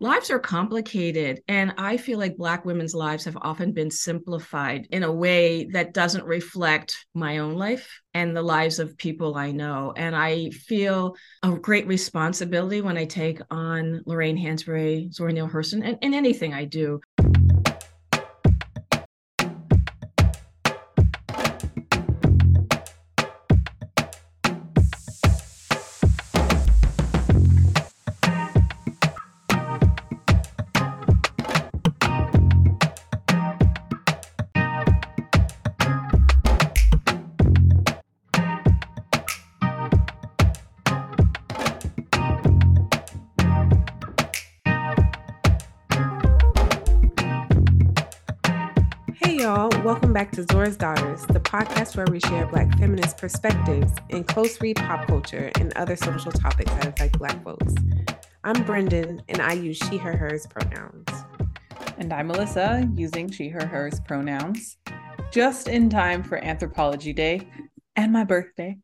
lives 0.00 0.30
are 0.30 0.40
complicated 0.40 1.40
and 1.46 1.72
i 1.78 1.96
feel 1.96 2.18
like 2.18 2.36
black 2.36 2.64
women's 2.64 2.94
lives 2.94 3.24
have 3.24 3.38
often 3.42 3.72
been 3.72 3.90
simplified 3.90 4.88
in 4.90 5.04
a 5.04 5.12
way 5.12 5.66
that 5.66 5.94
doesn't 5.94 6.24
reflect 6.24 6.96
my 7.14 7.38
own 7.38 7.54
life 7.54 8.00
and 8.12 8.36
the 8.36 8.42
lives 8.42 8.78
of 8.78 8.96
people 8.96 9.36
i 9.36 9.50
know. 9.52 9.92
And 9.96 10.16
i 10.16 10.50
feel 10.50 11.16
a 11.42 11.52
great 11.52 11.86
responsibility 11.86 12.80
when 12.80 12.96
i 12.96 13.04
take 13.04 13.40
on 13.50 14.02
lorraine 14.04 14.36
hansberry 14.36 15.12
zora 15.12 15.32
neale 15.32 15.48
hurston 15.48 15.84
and 15.84 15.98
in 16.00 16.14
anything 16.14 16.54
i 16.54 16.64
do 16.64 17.00
to 50.34 50.44
Zora's 50.50 50.76
Daughters, 50.76 51.22
the 51.26 51.38
podcast 51.38 51.96
where 51.96 52.06
we 52.10 52.18
share 52.18 52.44
Black 52.48 52.76
feminist 52.76 53.18
perspectives 53.18 53.92
in 54.08 54.24
close 54.24 54.60
read 54.60 54.74
pop 54.74 55.06
culture 55.06 55.52
and 55.60 55.72
other 55.76 55.94
social 55.94 56.32
topics 56.32 56.72
that 56.72 56.88
affect 56.88 57.18
Black 57.20 57.40
folks. 57.44 57.72
I'm 58.42 58.56
Brendane, 58.64 59.20
and 59.28 59.40
I 59.40 59.52
use 59.52 59.76
she, 59.76 59.96
her, 59.96 60.16
hers 60.16 60.44
pronouns. 60.48 61.06
And 61.98 62.12
I'm 62.12 62.30
Alyssa, 62.30 62.98
using 62.98 63.30
she, 63.30 63.48
her, 63.48 63.64
hers 63.64 64.00
pronouns, 64.00 64.76
just 65.30 65.68
in 65.68 65.88
time 65.88 66.24
for 66.24 66.42
Anthropology 66.42 67.12
Day 67.12 67.48
and 67.94 68.12
my 68.12 68.24
birthday. 68.24 68.76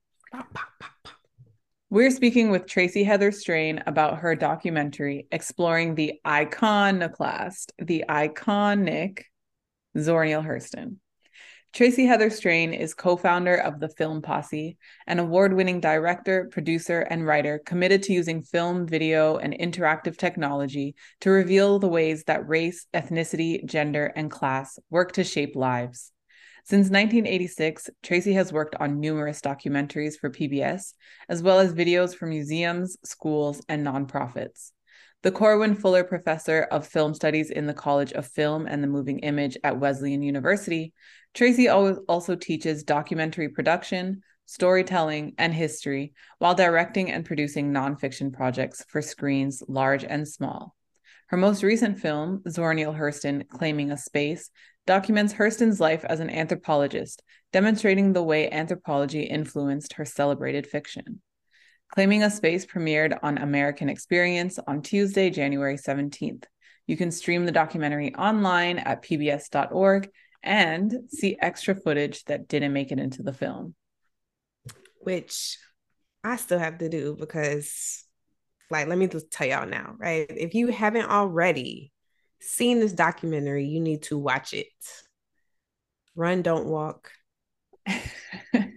We're 1.89 2.13
speaking 2.13 2.53
with 2.53 2.67
Tracy 2.67 3.03
Heather 3.03 3.33
Strain 3.33 3.83
about 3.89 4.19
her 4.19 4.37
documentary 4.37 5.27
exploring 5.33 5.97
the 5.97 6.21
iconoclast, 6.25 7.73
the 7.81 8.05
iconic 8.09 9.23
Zora 9.99 10.27
Neale 10.27 10.43
Hurston. 10.45 10.99
Tracy 11.73 12.05
Heather 12.05 12.31
Strain 12.31 12.75
is 12.75 12.95
co 12.95 13.17
founder 13.17 13.55
of 13.55 13.79
the 13.79 13.89
Film 13.89 14.23
Posse, 14.23 14.77
an 15.07 15.21
award 15.21 15.53
winning 15.53 15.79
director, 15.81 16.49
producer, 16.51 17.01
and 17.03 17.25
writer 17.25 17.61
committed 17.65 18.03
to 18.05 18.13
using 18.13 18.43
film, 18.43 18.89
video, 18.89 19.37
and 19.37 19.55
interactive 19.55 20.17
technology 20.17 20.97
to 21.21 21.31
reveal 21.31 21.79
the 21.79 21.89
ways 21.89 22.25
that 22.25 22.49
race, 22.49 22.87
ethnicity, 22.93 23.65
gender, 23.65 24.07
and 24.17 24.33
class 24.33 24.81
work 24.91 25.13
to 25.13 25.23
shape 25.23 25.55
lives. 25.55 26.11
Since 26.65 26.91
1986, 26.91 27.89
Tracy 28.03 28.33
has 28.33 28.53
worked 28.53 28.75
on 28.75 28.99
numerous 28.99 29.41
documentaries 29.41 30.19
for 30.19 30.29
PBS, 30.29 30.95
as 31.29 31.41
well 31.41 31.61
as 31.61 31.73
videos 31.73 32.17
for 32.17 32.27
museums, 32.27 32.97
schools, 33.05 33.63
and 33.69 33.87
nonprofits. 33.87 34.73
The 35.23 35.31
Corwin 35.31 35.75
Fuller 35.75 36.03
Professor 36.03 36.63
of 36.71 36.87
Film 36.87 37.13
Studies 37.13 37.51
in 37.51 37.67
the 37.67 37.75
College 37.75 38.15
of 38.15 38.27
Film 38.27 38.67
and 38.67 38.83
the 38.83 38.89
Moving 38.89 39.19
Image 39.19 39.59
at 39.63 39.79
Wesleyan 39.79 40.23
University, 40.23 40.95
Tracy 41.35 41.69
also 41.69 42.37
teaches 42.37 42.85
documentary 42.85 43.51
production, 43.51 44.23
storytelling, 44.47 45.35
and 45.37 45.53
history 45.53 46.15
while 46.39 46.55
directing 46.55 47.11
and 47.11 47.27
producing 47.27 47.71
nonfiction 47.71 48.33
projects 48.33 48.83
for 48.89 49.03
screens 49.03 49.63
large 49.69 50.05
and 50.05 50.27
small. 50.27 50.75
Her 51.27 51.37
most 51.37 51.63
recent 51.63 52.01
film, 52.01 52.43
Zora 52.49 52.75
Neale 52.75 52.95
Hurston 52.95 53.47
Claiming 53.47 53.91
a 53.91 53.99
Space, 53.99 54.49
documents 54.87 55.35
Hurston's 55.35 55.81
life 55.81 56.03
as 56.03 56.21
an 56.21 56.31
anthropologist, 56.31 57.23
demonstrating 57.53 58.15
the 58.15 58.23
way 58.23 58.51
anthropology 58.51 59.25
influenced 59.25 59.93
her 59.93 60.07
celebrated 60.07 60.67
fiction. 60.67 61.21
Claiming 61.93 62.23
a 62.23 62.31
Space 62.31 62.65
premiered 62.65 63.19
on 63.23 63.39
American 63.39 63.89
Experience 63.89 64.61
on 64.67 64.81
Tuesday, 64.81 65.29
January 65.29 65.77
17th. 65.77 66.45
You 66.87 66.97
can 66.97 67.11
stream 67.11 67.47
the 67.47 67.53
documentary 67.53 68.15
online 68.15 68.79
at 68.79 69.03
pbs.org 69.03 70.09
and 70.43 70.95
see 71.09 71.37
extra 71.41 71.75
footage 71.75 72.25
that 72.25 72.47
didn't 72.47 72.73
make 72.73 72.93
it 72.93 73.01
into 73.01 73.23
the 73.23 73.33
film. 73.33 73.75
Which 75.01 75.59
I 76.23 76.37
still 76.37 76.61
have 76.61 76.79
to 76.79 76.89
do 76.89 77.17
because, 77.19 78.05
like, 78.71 78.87
let 78.87 78.97
me 78.97 79.09
just 79.09 79.31
tell 79.31 79.49
y'all 79.49 79.67
now, 79.67 79.97
right? 79.99 80.27
If 80.31 80.55
you 80.55 80.69
haven't 80.69 81.11
already 81.11 81.93
seen 82.41 82.79
this 82.79 82.93
documentary, 82.93 83.67
you 83.67 83.81
need 83.81 84.03
to 84.05 84.17
watch 84.17 84.55
it. 84.55 84.69
Run, 86.15 86.43
don't 86.43 86.67
walk. 86.67 87.11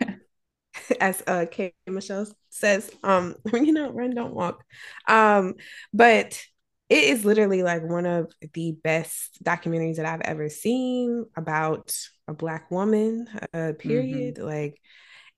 As 1.03 1.21
uh 1.27 1.45
K 1.51 1.73
Michelle 1.85 2.25
says, 2.49 2.89
um, 3.03 3.35
you 3.53 3.73
know, 3.73 3.91
run, 3.91 4.15
don't 4.15 4.33
walk. 4.33 4.63
Um, 5.05 5.55
but 5.93 6.41
it 6.89 7.03
is 7.03 7.25
literally 7.25 7.61
like 7.61 7.83
one 7.83 8.05
of 8.05 8.31
the 8.53 8.77
best 8.83 9.43
documentaries 9.43 9.97
that 9.97 10.05
I've 10.05 10.21
ever 10.21 10.47
seen 10.47 11.25
about 11.35 11.93
a 12.27 12.33
black 12.33 12.71
woman, 12.71 13.27
uh, 13.53 13.73
period. 13.77 14.35
Mm-hmm. 14.35 14.47
Like, 14.47 14.79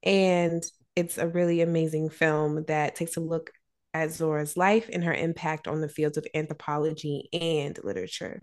and 0.04 0.64
it's 0.96 1.18
a 1.18 1.28
really 1.28 1.62
amazing 1.62 2.10
film 2.10 2.66
that 2.68 2.96
takes 2.96 3.18
a 3.18 3.22
look 3.22 3.52
at 3.94 4.12
Zora's 4.12 4.56
life 4.56 4.88
and 4.94 5.04
her 5.04 5.14
impact 5.14 5.68
on 5.68 5.82
the 5.82 5.90
fields 5.90 6.18
of 6.18 6.28
anthropology 6.36 7.30
and 7.34 7.80
literature. 7.84 8.42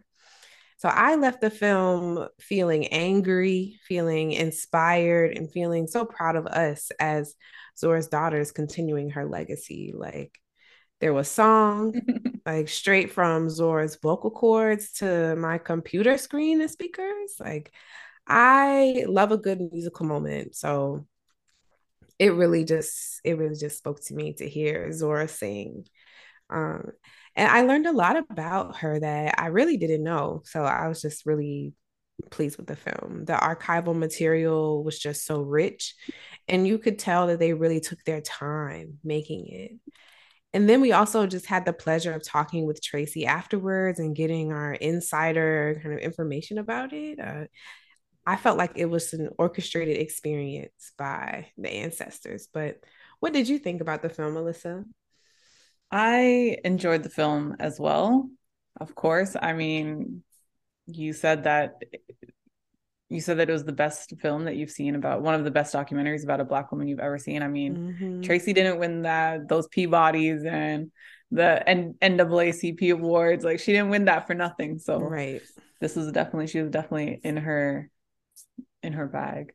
So 0.82 0.88
I 0.88 1.15
left 1.15 1.41
the 1.41 1.48
film 1.48 2.26
feeling 2.41 2.88
angry, 2.88 3.78
feeling 3.87 4.32
inspired, 4.32 5.38
and 5.38 5.48
feeling 5.48 5.87
so 5.87 6.04
proud 6.04 6.34
of 6.34 6.48
us 6.48 6.91
as 6.98 7.37
Zora's 7.78 8.09
daughters 8.09 8.50
continuing 8.50 9.10
her 9.10 9.25
legacy. 9.25 9.93
Like 9.94 10.37
there 11.00 11.15
was 11.15 11.28
song, 11.28 11.94
like 12.47 12.69
straight 12.69 13.12
from 13.12 13.48
Zora's 13.48 13.94
vocal 14.03 14.32
cords 14.32 14.94
to 14.94 15.37
my 15.37 15.59
computer 15.59 16.19
screen 16.19 16.60
and 16.60 16.69
speakers. 16.69 17.37
Like 17.38 17.70
I 18.26 19.04
love 19.06 19.31
a 19.31 19.38
good 19.38 19.60
musical 19.60 20.06
moment. 20.06 20.56
So 20.56 21.06
it 22.19 22.34
really 22.34 22.64
just 22.64 23.20
it 23.22 23.38
really 23.38 23.54
just 23.54 23.78
spoke 23.78 24.00
to 24.06 24.14
me 24.14 24.32
to 24.32 24.49
hear 24.49 24.91
Zora 24.91 25.28
sing. 25.28 25.87
Um, 26.52 26.90
and 27.34 27.48
I 27.50 27.62
learned 27.62 27.86
a 27.86 27.92
lot 27.92 28.16
about 28.16 28.78
her 28.78 29.00
that 29.00 29.34
I 29.38 29.46
really 29.46 29.76
didn't 29.78 30.04
know. 30.04 30.42
So 30.44 30.64
I 30.64 30.88
was 30.88 31.00
just 31.00 31.24
really 31.24 31.72
pleased 32.30 32.58
with 32.58 32.66
the 32.66 32.76
film. 32.76 33.24
The 33.24 33.32
archival 33.34 33.96
material 33.96 34.84
was 34.84 34.98
just 34.98 35.24
so 35.24 35.40
rich, 35.40 35.94
and 36.46 36.66
you 36.66 36.78
could 36.78 36.98
tell 36.98 37.26
that 37.28 37.38
they 37.38 37.52
really 37.54 37.80
took 37.80 38.02
their 38.04 38.20
time 38.20 38.98
making 39.02 39.48
it. 39.48 39.72
And 40.54 40.68
then 40.68 40.82
we 40.82 40.92
also 40.92 41.26
just 41.26 41.46
had 41.46 41.64
the 41.64 41.72
pleasure 41.72 42.12
of 42.12 42.22
talking 42.22 42.66
with 42.66 42.82
Tracy 42.82 43.24
afterwards 43.24 43.98
and 43.98 44.14
getting 44.14 44.52
our 44.52 44.74
insider 44.74 45.80
kind 45.82 45.94
of 45.94 46.00
information 46.00 46.58
about 46.58 46.92
it. 46.92 47.19
Uh, 47.19 47.44
I 48.26 48.36
felt 48.36 48.58
like 48.58 48.72
it 48.76 48.84
was 48.84 49.14
an 49.14 49.30
orchestrated 49.38 49.96
experience 49.96 50.92
by 50.98 51.48
the 51.56 51.70
ancestors. 51.70 52.48
But 52.52 52.84
what 53.20 53.32
did 53.32 53.48
you 53.48 53.58
think 53.58 53.80
about 53.80 54.02
the 54.02 54.10
film, 54.10 54.34
Alyssa? 54.34 54.84
I 55.92 56.56
enjoyed 56.64 57.03
the 57.03 57.10
film 57.10 57.54
as 57.60 57.78
well. 57.78 58.30
Of 58.80 58.94
course. 58.94 59.36
I 59.41 59.53
mean, 59.53 60.22
you 60.86 61.12
said 61.12 61.44
that 61.44 61.75
you 63.10 63.20
said 63.20 63.38
that 63.38 63.50
it 63.50 63.53
was 63.53 63.64
the 63.64 63.72
best 63.72 64.14
film 64.22 64.44
that 64.44 64.56
you've 64.56 64.70
seen 64.70 64.94
about 64.94 65.20
one 65.20 65.34
of 65.34 65.44
the 65.44 65.50
best 65.50 65.75
documentaries 65.75 66.25
about 66.25 66.41
a 66.41 66.44
black 66.44 66.72
woman 66.72 66.88
you've 66.88 66.98
ever 66.98 67.19
seen. 67.19 67.42
I 67.42 67.48
mean, 67.48 67.76
mm-hmm. 67.76 68.20
Tracy 68.22 68.54
didn't 68.54 68.78
win 68.78 69.02
that 69.02 69.48
those 69.48 69.69
Peabodys 69.69 70.47
and 70.47 70.91
the 71.31 71.69
N- 71.69 71.94
NAACP 72.00 72.92
awards. 72.92 73.44
Like 73.44 73.60
she 73.60 73.72
didn't 73.72 73.91
win 73.91 74.06
that 74.06 74.26
for 74.26 74.34
nothing. 74.34 74.78
So 74.78 74.99
right. 74.99 75.43
This 75.81 75.94
was 75.94 76.11
definitely 76.11 76.46
she 76.46 76.62
was 76.62 76.70
definitely 76.70 77.20
in 77.22 77.37
her 77.37 77.90
in 78.82 78.94
her 78.94 79.06
bag. 79.06 79.52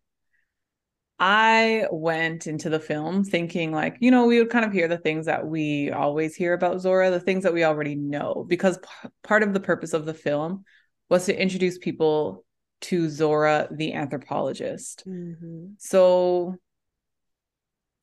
I 1.19 1.87
went 1.91 2.45
into 2.45 2.69
the 2.69 2.79
film 2.79 3.23
thinking 3.23 3.71
like, 3.71 3.97
you 3.99 4.11
know, 4.11 4.25
we 4.25 4.37
would 4.37 4.51
kind 4.51 4.65
of 4.65 4.71
hear 4.71 4.87
the 4.87 4.99
things 4.99 5.25
that 5.25 5.47
we 5.47 5.91
always 5.91 6.35
hear 6.35 6.53
about 6.53 6.79
Zora, 6.79 7.09
the 7.09 7.19
things 7.19 7.43
that 7.43 7.53
we 7.53 7.63
already 7.63 7.95
know 7.95 8.45
because 8.47 8.77
p- 8.77 9.09
part 9.23 9.41
of 9.41 9.53
the 9.53 9.59
purpose 9.59 9.93
of 9.93 10.05
the 10.05 10.13
film 10.13 10.63
was 11.09 11.25
to 11.25 11.41
introduce 11.41 11.79
people 11.79 12.45
to 12.81 13.09
Zora 13.09 13.67
the 13.71 13.93
anthropologist. 13.93 15.03
Mm-hmm. 15.07 15.73
So 15.79 16.57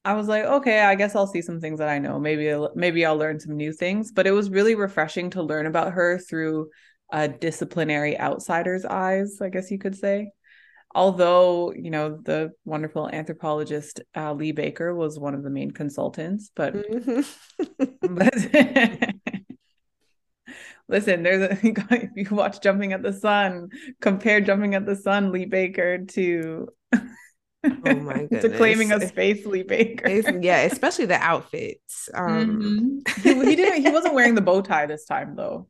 I 0.04 0.14
was 0.14 0.26
like, 0.26 0.44
okay, 0.44 0.80
I 0.80 0.96
guess 0.96 1.14
I'll 1.14 1.28
see 1.28 1.40
some 1.40 1.60
things 1.60 1.78
that 1.78 1.88
I 1.88 1.98
know. 1.98 2.18
Maybe 2.18 2.52
maybe 2.74 3.06
I'll 3.06 3.16
learn 3.16 3.38
some 3.38 3.56
new 3.56 3.72
things. 3.72 4.10
But 4.12 4.26
it 4.26 4.32
was 4.32 4.50
really 4.50 4.74
refreshing 4.74 5.30
to 5.30 5.42
learn 5.42 5.66
about 5.66 5.92
her 5.92 6.18
through 6.18 6.70
a 7.12 7.28
disciplinary 7.28 8.18
outsider's 8.18 8.84
eyes, 8.84 9.38
I 9.40 9.48
guess 9.50 9.70
you 9.70 9.78
could 9.78 9.96
say. 9.96 10.32
Although 10.94 11.72
you 11.72 11.90
know 11.90 12.18
the 12.22 12.52
wonderful 12.64 13.08
anthropologist 13.08 14.00
uh, 14.16 14.32
Lee 14.32 14.52
Baker 14.52 14.94
was 14.94 15.18
one 15.18 15.34
of 15.34 15.42
the 15.42 15.50
main 15.50 15.70
consultants, 15.70 16.50
but, 16.54 16.74
mm-hmm. 16.74 18.14
but 18.14 19.14
Listen, 20.88 21.22
there's 21.22 21.42
a 21.42 21.52
if 21.66 22.10
you 22.14 22.36
watch 22.36 22.60
Jumping 22.60 22.92
at 22.92 23.02
the 23.02 23.12
Sun, 23.12 23.70
compare 24.00 24.40
Jumping 24.40 24.74
at 24.74 24.86
the 24.86 24.96
Sun, 24.96 25.32
Lee 25.32 25.46
Baker 25.46 25.98
to 25.98 26.68
Oh 26.92 27.94
my 27.94 28.18
goodness. 28.18 28.42
to 28.44 28.56
claiming 28.56 28.92
a 28.92 29.06
space 29.06 29.46
Lee 29.46 29.62
Baker. 29.62 30.06
It's- 30.06 30.34
yeah, 30.42 30.60
especially 30.60 31.06
the 31.06 31.16
outfits. 31.16 32.08
Um 32.14 33.02
Mhm. 33.04 33.22
he, 33.22 33.50
he 33.50 33.56
didn't 33.56 33.82
he 33.82 33.90
wasn't 33.90 34.14
wearing 34.14 34.34
the 34.34 34.42
bow 34.42 34.60
tie 34.60 34.86
this 34.86 35.06
time 35.06 35.34
though. 35.36 35.68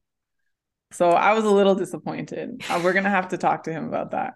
So 0.90 1.10
I 1.10 1.32
was 1.34 1.44
a 1.44 1.50
little 1.50 1.74
disappointed. 1.74 2.62
Uh, 2.68 2.80
we're 2.82 2.92
gonna 2.92 3.10
have 3.10 3.28
to 3.28 3.38
talk 3.38 3.64
to 3.64 3.72
him 3.72 3.86
about 3.86 4.10
that. 4.12 4.34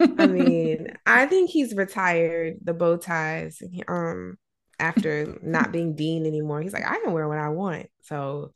I 0.00 0.26
mean, 0.26 0.96
I 1.06 1.26
think 1.26 1.50
he's 1.50 1.74
retired 1.74 2.56
the 2.62 2.74
bow 2.74 2.96
ties 2.96 3.62
um 3.88 4.38
after 4.78 5.38
not 5.42 5.72
being 5.72 5.94
dean 5.94 6.26
anymore. 6.26 6.60
He's 6.60 6.72
like, 6.72 6.86
I 6.86 7.00
can 7.00 7.12
wear 7.12 7.28
what 7.28 7.38
I 7.38 7.48
want. 7.50 7.86
So 8.02 8.52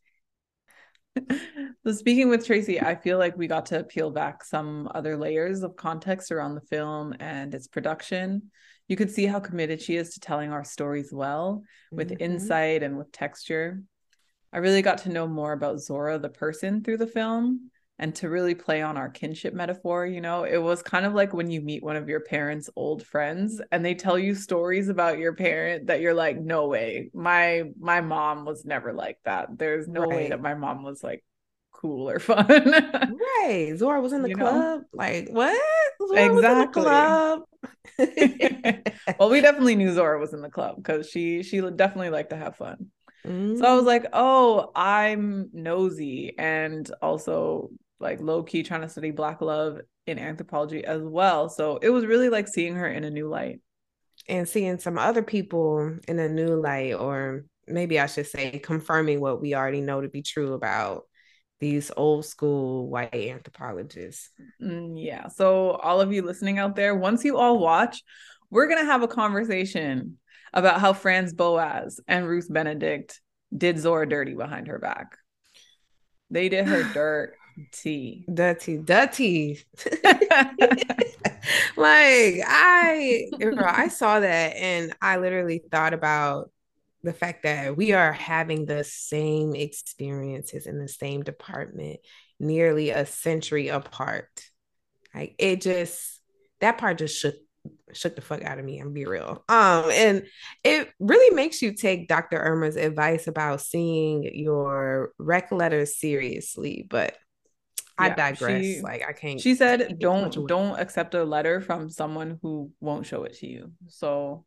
so 1.85 1.93
speaking 1.93 2.29
with 2.29 2.46
Tracy, 2.46 2.81
I 2.81 2.94
feel 2.94 3.19
like 3.19 3.37
we 3.37 3.46
got 3.46 3.67
to 3.67 3.85
peel 3.85 4.11
back 4.11 4.44
some 4.44 4.90
other 4.94 5.17
layers 5.17 5.62
of 5.62 5.76
context 5.76 6.31
around 6.31 6.55
the 6.55 6.61
film 6.62 7.14
and 7.20 7.55
its 7.55 7.67
production. 7.67 8.50
You 8.88 8.96
could 8.96 9.11
see 9.11 9.26
how 9.26 9.40
committed 9.40 9.82
she 9.82 9.96
is 9.96 10.14
to 10.14 10.20
telling 10.20 10.52
our 10.52 10.64
stories 10.64 11.12
well, 11.12 11.62
with 11.90 12.11
mhm. 12.11 12.20
insight 12.20 12.82
and 12.82 12.96
with 12.96 13.12
texture. 13.12 13.82
I 14.52 14.58
really 14.58 14.82
got 14.82 14.99
to 14.99 15.11
know 15.11 15.26
more 15.26 15.52
about 15.52 15.81
Zora 15.81 16.19
the 16.19 16.31
person 16.31 16.82
through 16.82 16.96
the 16.99 17.06
film 17.06 17.70
and 17.98 18.14
to 18.16 18.28
really 18.28 18.54
play 18.54 18.80
on 18.82 18.96
our 18.96 19.08
kinship 19.08 19.54
metaphor, 19.54 20.06
you 20.06 20.20
know, 20.20 20.44
it 20.44 20.58
was 20.58 20.82
kind 20.82 21.04
of 21.04 21.14
like 21.14 21.32
when 21.32 21.50
you 21.50 21.60
meet 21.60 21.82
one 21.82 21.96
of 21.96 22.08
your 22.08 22.20
parents' 22.20 22.70
old 22.76 23.04
friends 23.04 23.60
and 23.72 23.84
they 23.84 23.94
tell 23.94 24.18
you 24.18 24.34
stories 24.34 24.88
about 24.88 25.18
your 25.18 25.34
parent 25.34 25.88
that 25.88 26.00
you're 26.00 26.14
like, 26.14 26.38
no 26.38 26.68
way. 26.68 27.10
My 27.12 27.64
my 27.80 28.00
mom 28.00 28.44
was 28.44 28.64
never 28.64 28.92
like 28.92 29.18
that. 29.24 29.58
There's 29.58 29.88
no 29.88 30.08
way 30.08 30.28
that 30.28 30.40
my 30.40 30.54
mom 30.54 30.84
was 30.84 31.02
like 31.02 31.24
cool 31.72 32.08
or 32.08 32.18
fun. 32.20 32.46
Right. 33.06 33.74
Zora 33.76 34.00
was 34.00 34.12
in 34.12 34.22
the 34.22 34.28
You 34.28 34.34
know? 34.36 34.44
club. 34.52 34.82
Like, 34.92 35.28
what? 35.30 35.60
Zora 36.06 36.32
was 36.34 36.46
in 36.48 36.58
the 36.58 36.66
Exactly. 36.66 36.84
club. 36.84 37.42
well, 39.18 39.30
we 39.30 39.40
definitely 39.40 39.76
knew 39.76 39.92
Zora 39.92 40.18
was 40.20 40.32
in 40.34 40.42
the 40.42 40.50
club 40.50 40.76
because 40.76 41.08
she 41.08 41.42
she 41.42 41.60
definitely 41.60 42.10
liked 42.10 42.30
to 42.30 42.36
have 42.36 42.56
fun. 42.56 42.90
Mm. 43.26 43.58
So 43.58 43.64
I 43.66 43.74
was 43.74 43.84
like, 43.84 44.06
oh, 44.12 44.70
I'm 44.74 45.50
nosy 45.52 46.34
and 46.38 46.88
also 47.02 47.70
like 48.00 48.20
low 48.20 48.42
key 48.42 48.62
trying 48.62 48.82
to 48.82 48.88
study 48.88 49.10
Black 49.10 49.40
love 49.40 49.80
in 50.06 50.18
anthropology 50.18 50.84
as 50.84 51.02
well. 51.02 51.48
So 51.48 51.78
it 51.78 51.90
was 51.90 52.06
really 52.06 52.28
like 52.28 52.48
seeing 52.48 52.76
her 52.76 52.88
in 52.88 53.04
a 53.04 53.10
new 53.10 53.28
light. 53.28 53.60
and 54.28 54.48
seeing 54.48 54.78
some 54.78 54.98
other 54.98 55.22
people 55.22 55.98
in 56.06 56.18
a 56.18 56.28
new 56.28 56.60
light, 56.60 56.94
or 56.94 57.44
maybe 57.66 57.98
I 58.00 58.06
should 58.06 58.26
say, 58.26 58.58
confirming 58.58 59.20
what 59.20 59.40
we 59.40 59.54
already 59.54 59.80
know 59.80 60.00
to 60.00 60.08
be 60.08 60.22
true 60.22 60.52
about 60.54 61.04
these 61.60 61.90
old 61.96 62.24
school 62.24 62.88
white 62.88 63.14
anthropologists. 63.14 64.30
Mm, 64.62 64.94
yeah. 64.96 65.28
So 65.28 65.70
all 65.70 66.00
of 66.00 66.12
you 66.12 66.22
listening 66.22 66.58
out 66.58 66.76
there, 66.76 66.94
once 66.94 67.24
you 67.24 67.36
all 67.38 67.58
watch, 67.58 68.02
we're 68.50 68.68
gonna 68.68 68.84
have 68.84 69.02
a 69.02 69.08
conversation 69.08 70.18
about 70.52 70.80
how 70.80 70.92
Franz 70.92 71.32
Boas 71.32 72.00
and 72.06 72.26
Ruth 72.28 72.46
Benedict 72.50 73.20
did 73.56 73.78
Zora 73.78 74.08
dirty 74.08 74.34
behind 74.34 74.68
her 74.68 74.78
back. 74.78 75.16
They 76.30 76.48
did 76.48 76.66
her 76.66 76.82
dirty. 76.92 78.25
Dirty, 78.32 78.78
dirty. 78.78 79.64
like 81.76 82.40
I, 82.46 83.30
girl, 83.38 83.58
I 83.64 83.88
saw 83.88 84.20
that 84.20 84.56
and 84.56 84.94
I 85.00 85.16
literally 85.16 85.62
thought 85.70 85.94
about 85.94 86.50
the 87.02 87.12
fact 87.12 87.44
that 87.44 87.76
we 87.76 87.92
are 87.92 88.12
having 88.12 88.66
the 88.66 88.84
same 88.84 89.54
experiences 89.54 90.66
in 90.66 90.78
the 90.78 90.88
same 90.88 91.22
department 91.22 92.00
nearly 92.38 92.90
a 92.90 93.06
century 93.06 93.69
apart. 93.69 94.28
Like 95.14 95.34
it 95.38 95.60
just 95.60 96.20
that 96.60 96.78
part 96.78 96.98
just 96.98 97.19
shook 97.19 97.34
shook 97.92 98.14
the 98.16 98.22
fuck 98.22 98.42
out 98.42 98.58
of 98.58 98.64
me 98.64 98.78
and 98.78 98.92
be 98.94 99.04
real. 99.04 99.44
Um 99.48 99.90
and 99.90 100.24
it 100.64 100.88
really 100.98 101.34
makes 101.34 101.62
you 101.62 101.72
take 101.72 102.08
Dr. 102.08 102.38
Irma's 102.38 102.76
advice 102.76 103.26
about 103.26 103.60
seeing 103.60 104.22
your 104.34 105.12
rec 105.18 105.50
letters 105.52 105.96
seriously, 105.98 106.86
but 106.88 107.16
I 107.96 108.08
Yeah, 108.08 108.14
digress. 108.14 108.64
she- 108.64 108.80
like 108.80 109.02
I 109.08 109.12
can't 109.12 109.40
She 109.40 109.54
said, 109.54 109.80
much 109.80 109.98
"Don't 109.98 110.46
don't 110.46 110.78
accept 110.78 111.14
a 111.14 111.24
letter 111.24 111.60
from 111.60 111.90
someone 111.90 112.38
who 112.42 112.70
won't 112.80 113.06
show 113.06 113.24
it 113.24 113.34
to 113.38 113.46
you." 113.46 113.72
So 113.88 114.44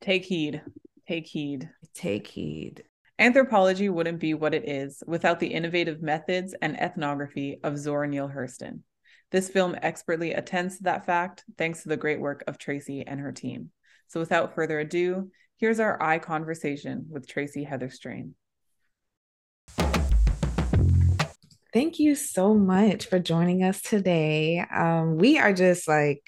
take 0.00 0.24
heed. 0.24 0.62
Take 1.08 1.26
heed. 1.26 1.68
take 1.94 2.26
heed. 2.26 2.84
Anthropology 3.18 3.88
wouldn't 3.88 4.18
be 4.18 4.34
what 4.34 4.54
it 4.54 4.68
is 4.68 5.02
without 5.06 5.38
the 5.38 5.46
innovative 5.48 6.00
methods 6.02 6.54
and 6.62 6.76
ethnography 6.80 7.60
of 7.62 7.76
Zora 7.78 8.08
Neale 8.08 8.28
Hurston. 8.30 8.80
This 9.32 9.48
film 9.48 9.74
expertly 9.80 10.34
attends 10.34 10.76
to 10.76 10.82
that 10.82 11.06
fact 11.06 11.44
thanks 11.56 11.82
to 11.82 11.88
the 11.88 11.96
great 11.96 12.20
work 12.20 12.44
of 12.46 12.58
Tracy 12.58 13.06
and 13.06 13.18
her 13.18 13.32
team. 13.32 13.70
So 14.08 14.20
without 14.20 14.54
further 14.54 14.78
ado, 14.78 15.30
here's 15.56 15.80
our 15.80 16.00
eye 16.02 16.18
conversation 16.18 17.06
with 17.08 17.26
Tracy 17.26 17.64
Heather 17.64 17.88
Strain. 17.88 18.34
Thank 21.72 21.98
you 21.98 22.14
so 22.14 22.52
much 22.52 23.06
for 23.06 23.18
joining 23.18 23.62
us 23.62 23.80
today. 23.80 24.62
Um, 24.70 25.16
we 25.16 25.38
are 25.38 25.54
just 25.54 25.88
like 25.88 26.22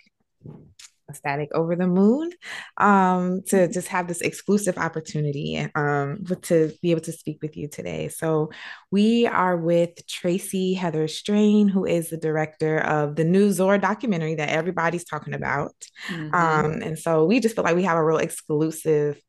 ecstatic 1.15 1.49
over 1.55 1.77
the 1.77 1.87
moon 1.87 2.31
um, 2.77 3.43
to 3.49 3.69
just 3.69 3.89
have 3.89 4.09
this 4.09 4.21
exclusive 4.21 4.77
opportunity 4.79 5.67
um, 5.75 6.25
to 6.43 6.73
be 6.83 6.91
able 6.91 7.01
to 7.03 7.13
speak 7.13 7.39
with 7.41 7.57
you 7.57 7.69
today. 7.69 8.09
So, 8.09 8.51
we 8.91 9.27
are 9.27 9.57
with 9.57 10.07
Tracy 10.07 10.75
Heather 10.75 11.09
Strain, 11.09 11.69
who 11.69 11.85
is 11.85 12.11
the 12.11 12.17
director 12.17 12.79
of 12.79 13.17
the 13.17 13.25
new 13.25 13.53
Zora 13.53 13.81
documentary 13.81 14.35
that 14.37 14.49
everybody's 14.49 15.05
talking 15.05 15.35
about. 15.35 15.75
Mhm. 16.09 16.35
Um, 16.35 16.83
and 16.83 16.99
so 16.99 17.25
we 17.25 17.41
just 17.41 17.55
feel 17.55 17.65
like 17.65 17.77
we 17.77 17.85
have 17.85 17.97
a 17.97 18.05
real 18.05 18.19
exclusive 18.19 19.21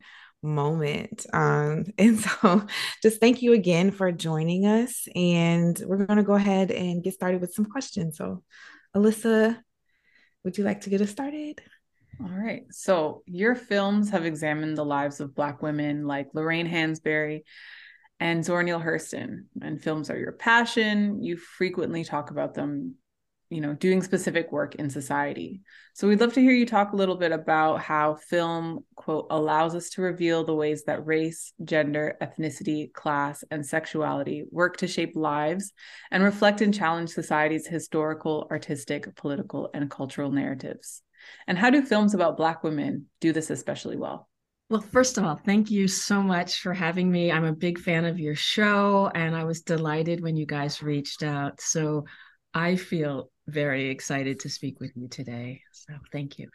moment. 0.42 1.26
Um, 1.32 1.84
and 1.98 2.18
so 2.18 2.66
just 3.02 3.20
thank 3.20 3.42
you 3.42 3.52
again 3.52 3.90
for 3.90 4.12
joining 4.12 4.66
us. 4.66 5.08
And 5.14 5.80
we're 5.84 6.04
going 6.04 6.18
to 6.18 6.22
go 6.22 6.34
ahead 6.34 6.70
and 6.70 7.02
get 7.02 7.14
started 7.14 7.40
with 7.40 7.54
some 7.54 7.66
questions. 7.66 8.16
So, 8.18 8.42
Alyssa, 8.94 9.58
would 10.44 10.56
you 10.58 10.64
like 10.64 10.82
to 10.82 10.90
get 10.90 11.00
us 11.00 11.10
started? 11.10 11.60
All 12.18 12.30
right. 12.30 12.62
So 12.70 13.22
your 13.26 13.54
films 13.54 14.10
have 14.10 14.24
examined 14.24 14.76
the 14.76 14.84
lives 14.84 15.20
of 15.20 15.34
Black 15.34 15.60
women 15.60 16.06
like 16.06 16.28
Lorraine 16.32 16.68
Hansberry 16.68 17.42
and 18.20 18.42
Zora 18.42 18.64
Neale 18.64 18.80
Hurston. 18.80 19.44
And 19.60 19.82
films 19.82 20.08
are 20.08 20.18
your 20.18 20.32
passion. 20.32 21.22
You 21.22 21.36
frequently 21.36 22.04
talk 22.04 22.30
about 22.30 22.54
them, 22.54 22.94
you 23.50 23.60
know, 23.60 23.74
doing 23.74 24.02
specific 24.02 24.50
work 24.50 24.76
in 24.76 24.88
society. 24.88 25.60
So 25.92 26.08
we'd 26.08 26.20
love 26.20 26.32
to 26.34 26.40
hear 26.40 26.52
you 26.52 26.64
talk 26.64 26.92
a 26.92 26.96
little 26.96 27.16
bit 27.16 27.32
about 27.32 27.82
how 27.82 28.14
film, 28.14 28.86
quote, 28.94 29.26
allows 29.28 29.74
us 29.74 29.90
to 29.90 30.02
reveal 30.02 30.42
the 30.42 30.54
ways 30.54 30.84
that 30.84 31.04
race, 31.04 31.52
gender, 31.64 32.16
ethnicity, 32.22 32.90
class, 32.94 33.44
and 33.50 33.64
sexuality 33.64 34.44
work 34.50 34.78
to 34.78 34.88
shape 34.88 35.12
lives 35.16 35.74
and 36.10 36.24
reflect 36.24 36.62
and 36.62 36.72
challenge 36.72 37.10
society's 37.10 37.66
historical, 37.66 38.48
artistic, 38.50 39.14
political, 39.16 39.68
and 39.74 39.90
cultural 39.90 40.30
narratives. 40.32 41.02
And 41.46 41.58
how 41.58 41.70
do 41.70 41.82
films 41.82 42.14
about 42.14 42.36
Black 42.36 42.62
women 42.62 43.06
do 43.20 43.32
this 43.32 43.50
especially 43.50 43.96
well? 43.96 44.28
Well, 44.68 44.80
first 44.80 45.16
of 45.16 45.24
all, 45.24 45.36
thank 45.36 45.70
you 45.70 45.86
so 45.86 46.22
much 46.22 46.60
for 46.60 46.74
having 46.74 47.10
me. 47.10 47.30
I'm 47.30 47.44
a 47.44 47.52
big 47.52 47.78
fan 47.78 48.04
of 48.04 48.18
your 48.18 48.34
show, 48.34 49.10
and 49.14 49.36
I 49.36 49.44
was 49.44 49.62
delighted 49.62 50.20
when 50.20 50.36
you 50.36 50.44
guys 50.44 50.82
reached 50.82 51.22
out. 51.22 51.60
So 51.60 52.04
I 52.52 52.74
feel 52.74 53.30
very 53.46 53.90
excited 53.90 54.40
to 54.40 54.48
speak 54.48 54.80
with 54.80 54.90
you 54.96 55.06
today. 55.08 55.62
So 55.72 55.94
thank 56.10 56.38
you. 56.38 56.48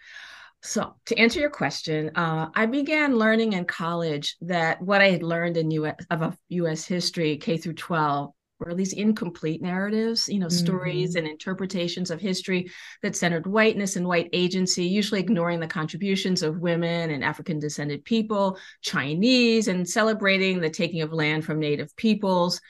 So, 0.64 0.94
to 1.08 1.18
answer 1.18 1.40
your 1.40 1.50
question, 1.50 2.12
uh, 2.16 2.50
I 2.54 2.68
began 2.68 3.16
learning 3.16 3.54
in 3.54 3.66
college 3.66 4.36
that 4.42 4.80
what 4.80 5.02
I 5.02 5.10
had 5.10 5.24
learned 5.24 5.58
in 5.58 5.72
US 5.72 5.96
of 6.12 6.38
U.S. 6.50 6.86
history, 6.86 7.38
K 7.38 7.58
through 7.58 7.74
12, 7.74 8.32
were 8.62 8.76
these 8.76 8.94
incomplete 8.94 9.62
narratives, 9.62 10.30
you 10.30 10.40
know, 10.40 10.50
stories 10.50 11.16
Mhm. 11.16 11.20
and 11.20 11.28
interpretations 11.28 12.12
of 12.12 12.22
history 12.22 12.70
that 13.02 13.16
centered 13.16 13.48
whiteness 13.48 13.96
and 13.96 14.08
white 14.08 14.30
agency, 14.34 14.86
usually 14.86 15.20
ignoring 15.20 15.60
the 15.60 15.68
contributions 15.68 16.44
of 16.44 16.60
women 16.60 17.12
and 17.12 17.24
African 17.24 17.60
descended 17.60 18.06
people, 18.06 18.58
Chinese, 18.82 19.68
and 19.68 19.88
celebrating 19.88 20.60
the 20.60 20.70
taking 20.70 21.02
of 21.02 21.12
land 21.12 21.44
from 21.44 21.60
Native 21.60 21.96
peoples 21.96 22.62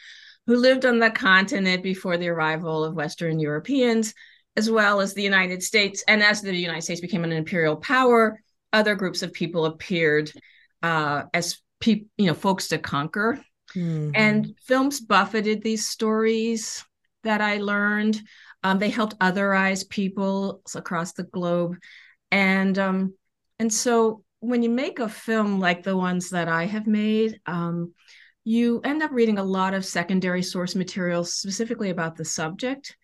who 0.47 0.55
lived 0.55 0.85
on 0.85 0.99
the 0.99 1.11
continent 1.11 1.83
before 1.83 2.17
the 2.17 2.29
arrival 2.29 2.83
of 2.83 2.95
Western 2.95 3.39
Europeans, 3.39 4.13
as 4.57 4.71
well 4.71 4.99
as 4.99 5.13
the 5.13 5.21
United 5.21 5.61
States. 5.61 6.03
And 6.07 6.23
as 6.23 6.41
the 6.41 6.55
United 6.55 6.81
States 6.81 7.01
became 7.01 7.23
an 7.23 7.31
imperial 7.31 7.75
power, 7.75 8.41
other 8.73 8.95
groups 8.95 9.21
of 9.21 9.33
people 9.33 9.65
appeared 9.65 10.31
uh, 10.81 11.23
as 11.33 11.59
pe- 11.79 12.05
you 12.17 12.25
know 12.25 12.33
folks 12.33 12.69
to 12.69 12.77
conquer. 12.79 13.39
Mhm. 13.75 14.11
And 14.15 14.55
films 14.63 14.99
buffeted 14.99 15.61
these 15.61 15.87
stories 15.87 16.83
that 17.23 17.41
I 17.41 17.57
learned. 17.57 18.21
Um, 18.63 18.79
they 18.79 18.89
helped 18.89 19.17
otherize 19.19 19.87
people 19.87 20.61
across 20.75 21.13
the 21.13 21.23
globe, 21.23 21.77
and 22.31 22.77
um, 22.77 23.13
and 23.59 23.73
so 23.73 24.23
when 24.39 24.63
you 24.63 24.69
make 24.69 24.99
a 24.99 25.09
film 25.09 25.59
like 25.59 25.83
the 25.83 25.97
ones 25.97 26.29
that 26.31 26.47
I 26.47 26.65
have 26.65 26.87
made, 26.87 27.39
um, 27.45 27.93
you 28.43 28.81
end 28.83 29.03
up 29.03 29.11
reading 29.11 29.37
a 29.37 29.43
lot 29.43 29.73
of 29.73 29.85
secondary 29.85 30.41
source 30.41 30.75
materials 30.75 31.33
specifically 31.33 31.91
about 31.91 32.15
the 32.15 32.25
subject, 32.25 32.95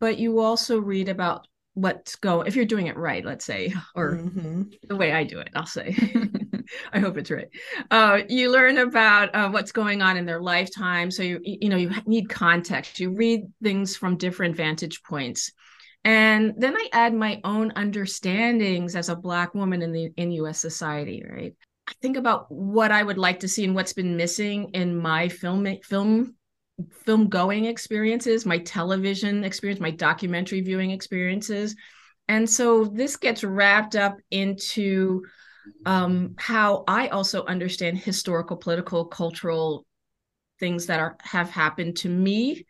but 0.00 0.18
you 0.18 0.40
also 0.40 0.78
read 0.78 1.08
about 1.08 1.46
what's 1.74 2.16
go 2.16 2.42
if 2.42 2.54
you're 2.54 2.64
doing 2.64 2.86
it 2.86 2.96
right, 2.96 3.24
let's 3.24 3.44
say, 3.44 3.72
or 3.94 4.12
mm-hmm. 4.12 4.62
the 4.88 4.96
way 4.96 5.12
I 5.12 5.24
do 5.24 5.38
it, 5.38 5.50
I'll 5.54 5.66
say. 5.66 5.96
I 6.92 7.00
hope 7.00 7.18
it's 7.18 7.30
right. 7.30 7.48
Uh, 7.90 8.20
you 8.28 8.50
learn 8.50 8.78
about 8.78 9.34
uh, 9.34 9.50
what's 9.50 9.72
going 9.72 10.00
on 10.00 10.16
in 10.16 10.26
their 10.26 10.40
lifetime, 10.40 11.10
so 11.10 11.22
you 11.22 11.40
you 11.42 11.68
know 11.68 11.76
you 11.76 11.90
need 12.06 12.28
context. 12.28 13.00
You 13.00 13.14
read 13.14 13.42
things 13.62 13.96
from 13.96 14.16
different 14.16 14.56
vantage 14.56 15.02
points, 15.02 15.52
and 16.04 16.54
then 16.56 16.76
I 16.76 16.88
add 16.92 17.14
my 17.14 17.40
own 17.44 17.72
understandings 17.76 18.96
as 18.96 19.08
a 19.08 19.16
Black 19.16 19.54
woman 19.54 19.82
in 19.82 19.92
the 19.92 20.10
in 20.16 20.30
U.S. 20.32 20.60
society. 20.60 21.22
Right, 21.28 21.54
I 21.88 21.92
think 22.00 22.16
about 22.16 22.46
what 22.50 22.92
I 22.92 23.02
would 23.02 23.18
like 23.18 23.40
to 23.40 23.48
see 23.48 23.64
and 23.64 23.74
what's 23.74 23.92
been 23.92 24.16
missing 24.16 24.70
in 24.72 24.96
my 24.96 25.28
film 25.28 25.66
film 25.84 26.36
film 27.04 27.28
going 27.28 27.66
experiences, 27.66 28.46
my 28.46 28.58
television 28.58 29.44
experience, 29.44 29.80
my 29.80 29.90
documentary 29.90 30.60
viewing 30.60 30.90
experiences. 30.90 31.76
And 32.28 32.48
so 32.48 32.84
this 32.84 33.16
gets 33.16 33.44
wrapped 33.44 33.96
up 33.96 34.16
into 34.30 35.22
um, 35.86 36.34
how 36.38 36.84
I 36.88 37.08
also 37.08 37.44
understand 37.44 37.98
historical, 37.98 38.56
political, 38.56 39.04
cultural 39.04 39.86
things 40.58 40.86
that 40.86 41.00
are 41.00 41.16
have 41.20 41.50
happened 41.50 41.96
to 41.98 42.08
me. 42.08 42.66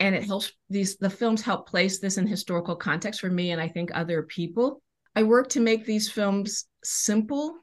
And 0.00 0.14
it 0.14 0.24
helps 0.24 0.52
these 0.70 0.96
the 0.96 1.10
films 1.10 1.42
help 1.42 1.68
place 1.68 1.98
this 1.98 2.18
in 2.18 2.26
historical 2.26 2.76
context 2.76 3.20
for 3.20 3.30
me 3.30 3.50
and 3.50 3.60
I 3.60 3.68
think 3.68 3.90
other 3.92 4.22
people. 4.22 4.82
I 5.14 5.24
work 5.24 5.48
to 5.50 5.60
make 5.60 5.84
these 5.84 6.10
films 6.10 6.66
simple 6.84 7.58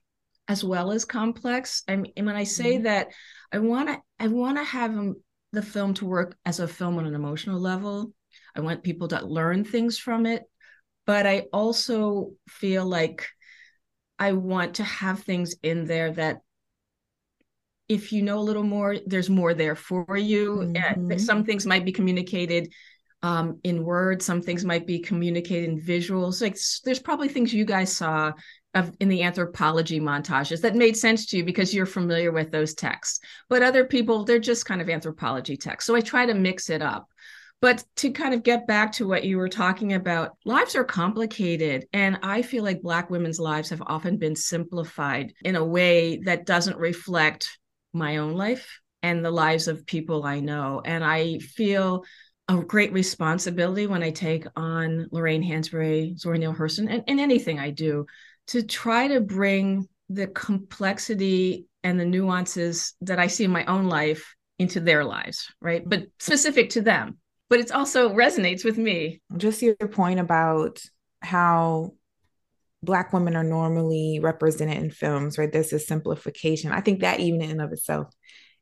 as 0.48 0.64
well 0.64 0.92
as 0.92 1.06
complex. 1.06 1.84
I 1.88 1.96
mean, 1.96 2.14
when 2.16 2.36
I 2.36 2.44
say 2.44 2.76
mm-hmm. 2.76 2.84
that, 2.84 3.08
I 3.52 3.60
want 3.60 3.90
to 3.90 4.00
I 4.20 4.28
want 4.28 4.58
to 4.58 4.64
have 4.64 4.94
them, 4.94 5.16
the 5.56 5.62
film 5.62 5.94
to 5.96 6.06
work 6.06 6.38
as 6.46 6.60
a 6.60 6.68
film 6.68 6.98
on 6.98 7.06
an 7.06 7.16
emotional 7.16 7.60
level. 7.60 8.14
I 8.56 8.62
want 8.62 8.84
people 8.84 9.08
to 9.10 9.26
learn 9.26 9.64
things 9.64 9.98
from 9.98 10.26
it, 10.26 10.44
but 11.06 11.26
I 11.26 11.48
also 11.52 12.34
feel 12.48 12.86
like 12.86 13.28
I 14.20 14.34
want 14.34 14.76
to 14.76 14.84
have 14.84 15.24
things 15.24 15.56
in 15.64 15.86
there 15.86 16.12
that 16.14 16.40
if 17.88 18.12
you 18.12 18.22
know 18.22 18.40
a 18.40 18.48
little 18.48 18.64
more, 18.64 18.98
there's 19.06 19.30
more 19.30 19.54
there 19.54 19.76
for 19.76 20.18
you. 20.18 20.72
Mm-hmm. 20.76 21.18
Some 21.18 21.44
things 21.44 21.66
might 21.66 21.86
be 21.86 21.92
communicated 21.92 22.74
um, 23.22 23.60
in 23.64 23.84
words, 23.84 24.26
some 24.26 24.42
things 24.42 24.64
might 24.64 24.86
be 24.86 25.00
communicated 25.00 25.70
in 25.70 25.82
visuals. 25.82 26.42
Like 26.42 26.58
there's 26.84 27.00
probably 27.00 27.28
things 27.28 27.54
you 27.54 27.66
guys 27.66 27.96
saw 27.96 28.34
of 28.76 28.96
in 29.00 29.08
the 29.08 29.24
anthropology 29.24 30.00
montages 30.00 30.62
that 30.62 30.76
made 30.76 30.98
sense 30.98 31.26
to 31.28 31.38
you 31.38 31.46
because 31.46 31.74
you're 31.74 31.86
familiar 31.86 32.32
with 32.32 32.52
those 32.52 32.76
texts. 32.76 33.22
But 33.50 33.64
other 33.64 33.86
people, 33.86 34.26
they're 34.26 34.38
just 34.38 34.66
kind 34.66 34.82
of 34.82 34.90
anthropology 34.90 35.58
texts. 35.58 35.88
So 35.88 35.96
I 35.96 36.02
try 36.02 36.26
to 36.26 36.34
mix 36.34 36.70
it 36.70 36.82
up. 36.82 37.08
But 37.62 37.84
to 37.96 38.12
kind 38.12 38.34
of 38.34 38.44
get 38.44 38.68
back 38.68 38.92
to 38.94 39.08
what 39.08 39.24
you 39.24 39.38
were 39.38 39.50
talking 39.50 39.94
about, 39.94 40.38
lives 40.44 40.76
are 40.76 40.84
complicated. 40.84 41.88
And 41.94 42.20
I 42.22 42.42
feel 42.42 42.64
like 42.64 42.82
Black 42.82 43.10
women's 43.10 43.40
lives 43.40 43.70
have 43.70 43.82
often 43.88 44.18
been 44.18 44.36
simplified 44.36 45.34
in 45.44 45.56
a 45.56 45.66
way 45.66 46.18
that 46.26 46.46
doesn't 46.46 46.78
reflect 46.78 47.58
my 47.94 48.18
own 48.18 48.34
life 48.34 48.82
and 49.02 49.24
the 49.24 49.32
lives 49.32 49.70
of 49.70 49.86
people 49.86 50.26
I 50.26 50.42
know. 50.42 50.82
And 50.84 51.04
I 51.04 51.40
feel 51.40 52.04
a 52.50 52.58
great 52.58 52.92
responsibility 52.92 53.88
when 53.88 54.04
I 54.04 54.12
take 54.12 54.46
on 54.56 55.08
Lorraine 55.12 55.44
Hansberry, 55.44 56.20
Zora 56.20 56.38
Neale 56.38 56.54
Hurston, 56.54 56.88
and, 56.90 57.04
and 57.08 57.20
anything 57.20 57.58
I 57.58 57.72
do 57.72 58.06
to 58.48 58.64
try 58.64 59.08
to 59.08 59.22
bring 59.22 59.88
the 60.10 60.28
complexity 60.28 61.68
and 61.84 62.00
the 62.00 62.06
nuances 62.06 62.94
that 63.02 63.20
I 63.20 63.28
see 63.28 63.44
in 63.44 63.52
my 63.52 63.66
own 63.66 63.86
life 63.86 64.36
into 64.58 64.80
their 64.80 65.04
lives, 65.04 65.52
right? 65.62 65.88
But 65.88 66.08
specific 66.20 66.72
to 66.72 66.82
them. 66.82 67.18
But 67.50 67.60
it 67.60 67.72
also 67.72 68.10
resonates 68.10 68.66
with 68.66 68.78
me. 68.78 69.22
Just 69.38 69.62
your 69.62 69.76
point 69.76 70.20
about 70.20 70.82
how 71.22 71.94
Black 72.82 73.14
women 73.14 73.36
are 73.36 73.44
normally 73.44 74.20
represented 74.22 74.78
in 74.78 74.92
films, 74.92 75.38
right? 75.38 75.52
This 75.52 75.74
is 75.74 75.88
simplification. 75.88 76.72
I 76.72 76.82
think 76.82 77.02
that 77.02 77.20
even 77.20 77.42
in 77.42 77.52
and 77.52 77.62
of 77.62 77.72
itself 77.72 78.14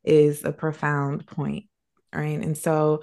is 0.02 0.44
a 0.44 0.52
profound 0.52 1.26
point, 1.26 1.64
right? 2.14 2.40
And 2.40 2.56
so, 2.56 3.02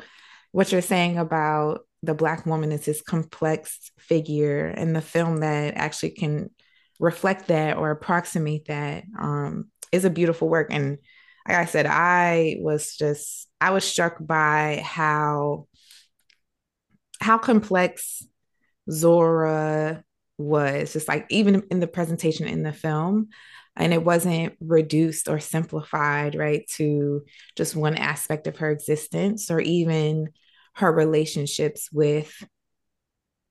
what 0.52 0.72
you're 0.72 0.82
saying 0.82 1.18
about 1.18 1.82
the 2.04 2.14
Black 2.14 2.46
woman 2.46 2.72
is 2.72 2.86
this 2.86 3.02
complex 3.02 3.92
figure 3.98 4.68
in 4.68 4.94
the 4.94 5.02
film 5.02 5.38
that 5.38 5.76
actually 5.76 6.12
can 6.12 6.50
reflect 7.02 7.48
that 7.48 7.78
or 7.78 7.90
approximate 7.90 8.66
that 8.68 9.04
um, 9.20 9.66
is 9.92 10.06
a 10.06 10.10
beautiful 10.10 10.48
work. 10.48 10.68
And 10.72 11.00
like 11.48 11.58
I 11.58 11.66
said, 11.66 11.88
I 11.88 12.58
was 12.60 12.96
just 12.96 13.50
I 13.60 13.72
was 13.72 13.84
struck 13.84 14.18
by 14.22 14.82
how 14.86 15.68
how 17.20 17.40
complex 17.40 18.24
Zora 18.90 20.04
was, 20.38 20.94
just 20.94 21.08
like 21.08 21.26
even 21.30 21.64
in 21.72 21.80
the 21.80 21.88
presentation 21.88 22.48
in 22.48 22.64
the 22.64 22.72
film. 22.72 23.30
And 23.76 23.94
it 23.94 24.04
wasn't 24.04 24.56
reduced 24.60 25.30
or 25.30 25.40
simplified, 25.40 26.36
right, 26.36 26.68
to 26.76 27.24
just 27.56 27.76
one 27.76 27.96
aspect 27.96 28.46
of 28.46 28.58
her 28.58 28.70
existence 28.70 29.50
or 29.50 29.60
even 29.62 30.30
her 30.76 30.92
relationships 30.92 31.90
with 31.92 32.32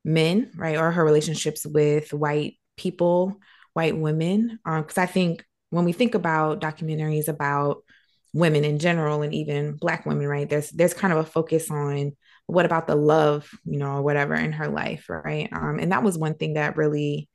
men, 0.05 0.53
right, 0.55 0.77
or 0.77 0.93
her 0.93 1.05
relationships 1.05 1.67
with 1.67 2.13
white 2.13 2.60
people, 2.81 3.39
white 3.75 3.97
women. 3.97 4.59
Because 4.65 4.99
um, 4.99 5.03
I 5.03 5.07
think 5.07 5.45
when 5.71 5.85
we 5.85 5.93
think 5.93 6.15
about 6.15 6.61
documentaries 6.61 7.29
about 7.29 7.85
women 8.33 8.65
in 8.65 8.79
general 8.79 9.23
and 9.23 9.35
even 9.35 9.77
black 9.77 10.07
women, 10.07 10.27
right, 10.27 10.49
there's 10.49 10.71
there's 10.71 10.95
kind 10.95 11.13
of 11.13 11.19
a 11.19 11.25
focus 11.25 11.71
on 11.71 12.17
what 12.47 12.65
about 12.65 12.87
the 12.87 12.97
love, 12.97 13.49
you 13.65 13.79
know, 13.79 13.97
or 13.97 14.03
whatever 14.03 14.35
in 14.35 14.53
her 14.53 14.69
life, 14.69 15.09
right? 15.09 15.49
Um, 15.53 15.79
and 15.79 15.93
that 15.93 16.03
was 16.03 16.19
one 16.19 16.35
thing 16.35 16.55
that 16.55 16.77
really 16.77 17.29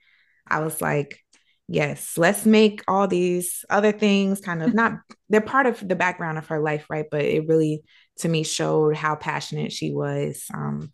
I 0.48 0.60
was 0.60 0.82
like, 0.82 1.20
yes, 1.68 2.18
let's 2.18 2.46
make 2.46 2.84
all 2.88 3.08
these 3.08 3.66
other 3.70 3.92
things 3.92 4.42
kind 4.42 4.62
of 4.64 4.74
not 4.82 4.94
they're 5.30 5.42
part 5.42 5.68
of 5.68 5.86
the 5.88 5.96
background 5.96 6.38
of 6.38 6.48
her 6.48 6.60
life, 6.60 6.88
right? 6.90 7.06
But 7.10 7.22
it 7.22 7.48
really 7.48 7.84
to 8.18 8.30
me 8.30 8.44
showed 8.44 8.96
how 8.96 9.16
passionate 9.16 9.72
she 9.72 9.94
was 9.94 10.46
um, 10.54 10.92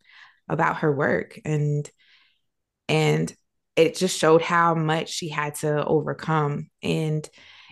about 0.50 0.78
her 0.78 0.92
work 0.92 1.40
and 1.46 1.90
and 2.88 3.34
it 3.76 3.96
just 3.96 4.18
showed 4.18 4.42
how 4.42 4.76
much 4.76 5.10
she 5.10 5.30
had 5.30 5.56
to 5.56 5.84
overcome. 5.86 6.70
And 6.84 7.28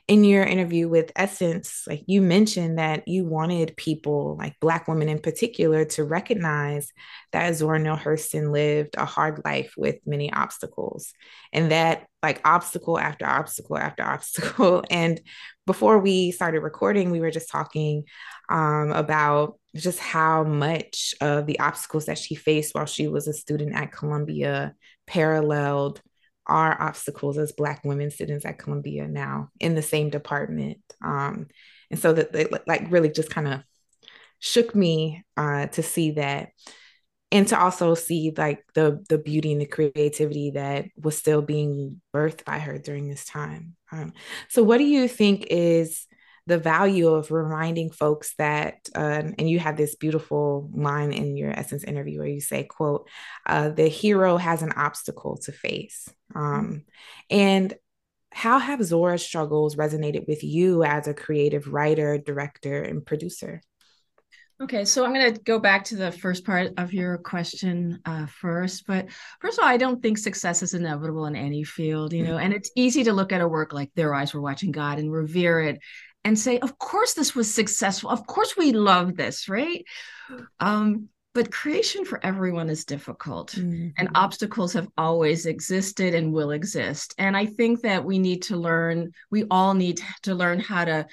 in 0.10 0.24
your 0.24 0.44
interview 0.44 0.89
with 0.89 1.12
Essence, 1.15 1.84
like 1.88 2.03
you 2.08 2.24
mentioned 2.24 2.79
that 2.79 3.08
you 3.08 3.25
wanted 3.25 3.77
people, 3.77 4.38
like 4.39 4.60
Black 4.60 4.88
women 4.88 5.08
in 5.08 5.20
particular, 5.20 5.86
to 5.86 6.03
recognize 6.03 6.91
that 7.32 7.53
Zora 7.53 7.77
Neale 7.77 7.96
Hurston 7.96 8.51
lived 8.51 8.96
a 8.98 9.06
hard 9.06 9.41
life 9.46 9.75
with 9.77 9.98
many 10.08 10.34
obstacles, 10.34 11.13
and 11.53 11.70
that 11.72 12.08
like 12.24 12.41
obstacle 12.44 12.98
after 12.98 13.27
obstacle 13.27 13.77
after 13.77 14.01
obstacle. 14.15 14.84
And 14.89 15.22
before 15.68 16.00
we 16.00 16.32
started 16.32 16.62
recording, 16.62 17.12
we 17.12 17.20
were 17.20 17.29
just 17.29 17.51
talking 17.51 18.06
um, 18.50 18.89
about 18.91 19.60
just 19.75 20.00
how 20.00 20.44
much 20.44 21.13
of 21.22 21.46
the 21.46 21.60
obstacles 21.60 22.08
that 22.08 22.18
she 22.18 22.34
faced 22.34 22.74
while 22.74 22.88
she 22.88 23.08
was 23.08 23.27
a 23.27 23.34
student 23.34 23.75
at 23.75 23.91
Columbia 23.91 24.74
paralleled 25.10 26.01
our 26.46 26.80
obstacles 26.80 27.38
as 27.38 27.51
Black 27.51 27.84
women 27.84 28.12
students 28.12 28.46
at 28.46 28.60
Columbia 28.60 29.08
now 29.08 29.50
in 29.60 29.75
the 29.75 29.82
same 29.82 30.10
department. 30.10 30.78
Um, 31.04 31.48
and 31.92 32.00
so 32.00 32.13
that 32.13 32.32
they 32.32 32.48
like 32.68 32.92
really 32.92 33.10
just 33.10 33.30
kind 33.30 33.48
of 33.48 33.62
shook 34.39 34.75
me 34.75 35.24
uh, 35.36 35.68
to 35.68 35.84
see 35.84 36.12
that 36.12 36.50
and 37.32 37.48
to 37.48 37.60
also 37.60 37.94
see 37.96 38.34
like 38.36 38.63
the 38.74 39.04
the 39.10 39.18
beauty 39.18 39.51
and 39.51 39.62
the 39.62 39.66
creativity 39.66 40.51
that 40.51 40.86
was 40.96 41.18
still 41.18 41.42
being 41.42 42.01
birthed 42.13 42.46
by 42.46 42.60
her 42.60 42.78
during 42.78 43.10
this 43.10 43.25
time. 43.25 43.75
Um, 43.92 44.13
so 44.48 44.63
what 44.63 44.78
do 44.78 44.86
you 44.86 45.08
think 45.08 45.48
is 45.50 46.06
the 46.50 46.58
value 46.58 47.10
of 47.10 47.32
reminding 47.32 47.91
folks 47.91 48.34
that 48.38 48.89
uh, 48.96 49.22
and 49.38 49.50
you 49.50 49.60
have 49.60 49.77
this 49.77 49.96
beautiful 49.96 50.70
line 50.74 51.13
in 51.13 51.38
your 51.38 51.51
essence 51.51 51.84
interview 51.84 52.18
where 52.18 52.27
you 52.27 52.41
say 52.41 52.63
quote 52.63 53.08
uh, 53.46 53.70
the 53.70 53.88
hero 53.88 54.36
has 54.36 54.63
an 54.63 54.72
obstacle 54.72 55.38
to 55.38 55.51
face 55.51 56.10
um, 56.36 56.84
and 57.29 57.75
how 58.32 58.58
have 58.58 58.84
zora's 58.84 59.24
struggles 59.24 59.75
resonated 59.75 60.27
with 60.27 60.44
you 60.44 60.84
as 60.84 61.08
a 61.08 61.13
creative 61.13 61.72
writer 61.72 62.18
director 62.18 62.82
and 62.82 63.06
producer 63.06 63.62
Okay, 64.62 64.84
so 64.84 65.06
I'm 65.06 65.13
going 65.13 65.34
to 65.34 65.39
go 65.44 65.58
back 65.58 65.86
to 65.86 65.96
the 65.96 66.12
first 66.12 66.46
part 66.46 66.74
of 66.75 66.91
your 66.91 67.18
question 67.20 68.01
uh, 68.03 68.25
first. 68.25 68.86
But 68.86 69.06
first 69.39 69.58
of 69.58 69.63
all, 69.63 69.70
I 69.70 69.77
don't 69.77 70.01
think 70.01 70.18
success 70.18 70.62
is 70.62 70.74
inevitable 70.74 71.27
in 71.27 71.36
any 71.38 71.63
field, 71.63 72.12
you 72.12 72.25
know, 72.25 72.38
and 72.38 72.51
it's 72.51 72.70
easy 72.75 73.06
to 73.06 73.13
look 73.13 73.32
at 73.32 73.39
a 73.39 73.48
work 73.48 73.72
like 73.72 73.89
Their 73.96 74.13
Eyes 74.13 74.34
Were 74.34 74.41
Watching 74.41 74.74
God 74.74 75.00
and 75.00 75.10
revere 75.10 75.62
it 75.62 75.79
and 76.23 76.38
say, 76.38 76.59
of 76.59 76.77
course, 76.77 77.13
this 77.13 77.35
was 77.35 77.53
successful. 77.53 78.09
Of 78.09 78.27
course, 78.27 78.55
we 78.57 78.71
love 78.71 79.15
this, 79.15 79.47
right? 79.49 79.83
Um, 80.59 81.09
but 81.33 81.51
creation 81.51 82.05
for 82.05 82.23
everyone 82.25 82.69
is 82.69 82.85
difficult, 82.85 83.51
mm-hmm. 83.51 83.89
and 83.97 84.09
obstacles 84.15 84.73
have 84.73 84.88
always 84.97 85.45
existed 85.45 86.13
and 86.15 86.33
will 86.33 86.51
exist. 86.51 87.13
And 87.17 87.38
I 87.38 87.45
think 87.45 87.81
that 87.81 88.03
we 88.03 88.19
need 88.19 88.43
to 88.43 88.57
learn, 88.57 89.11
we 89.29 89.45
all 89.49 89.73
need 89.73 90.01
to 90.23 90.35
learn 90.35 90.59
how 90.59 90.85
to 90.85 91.07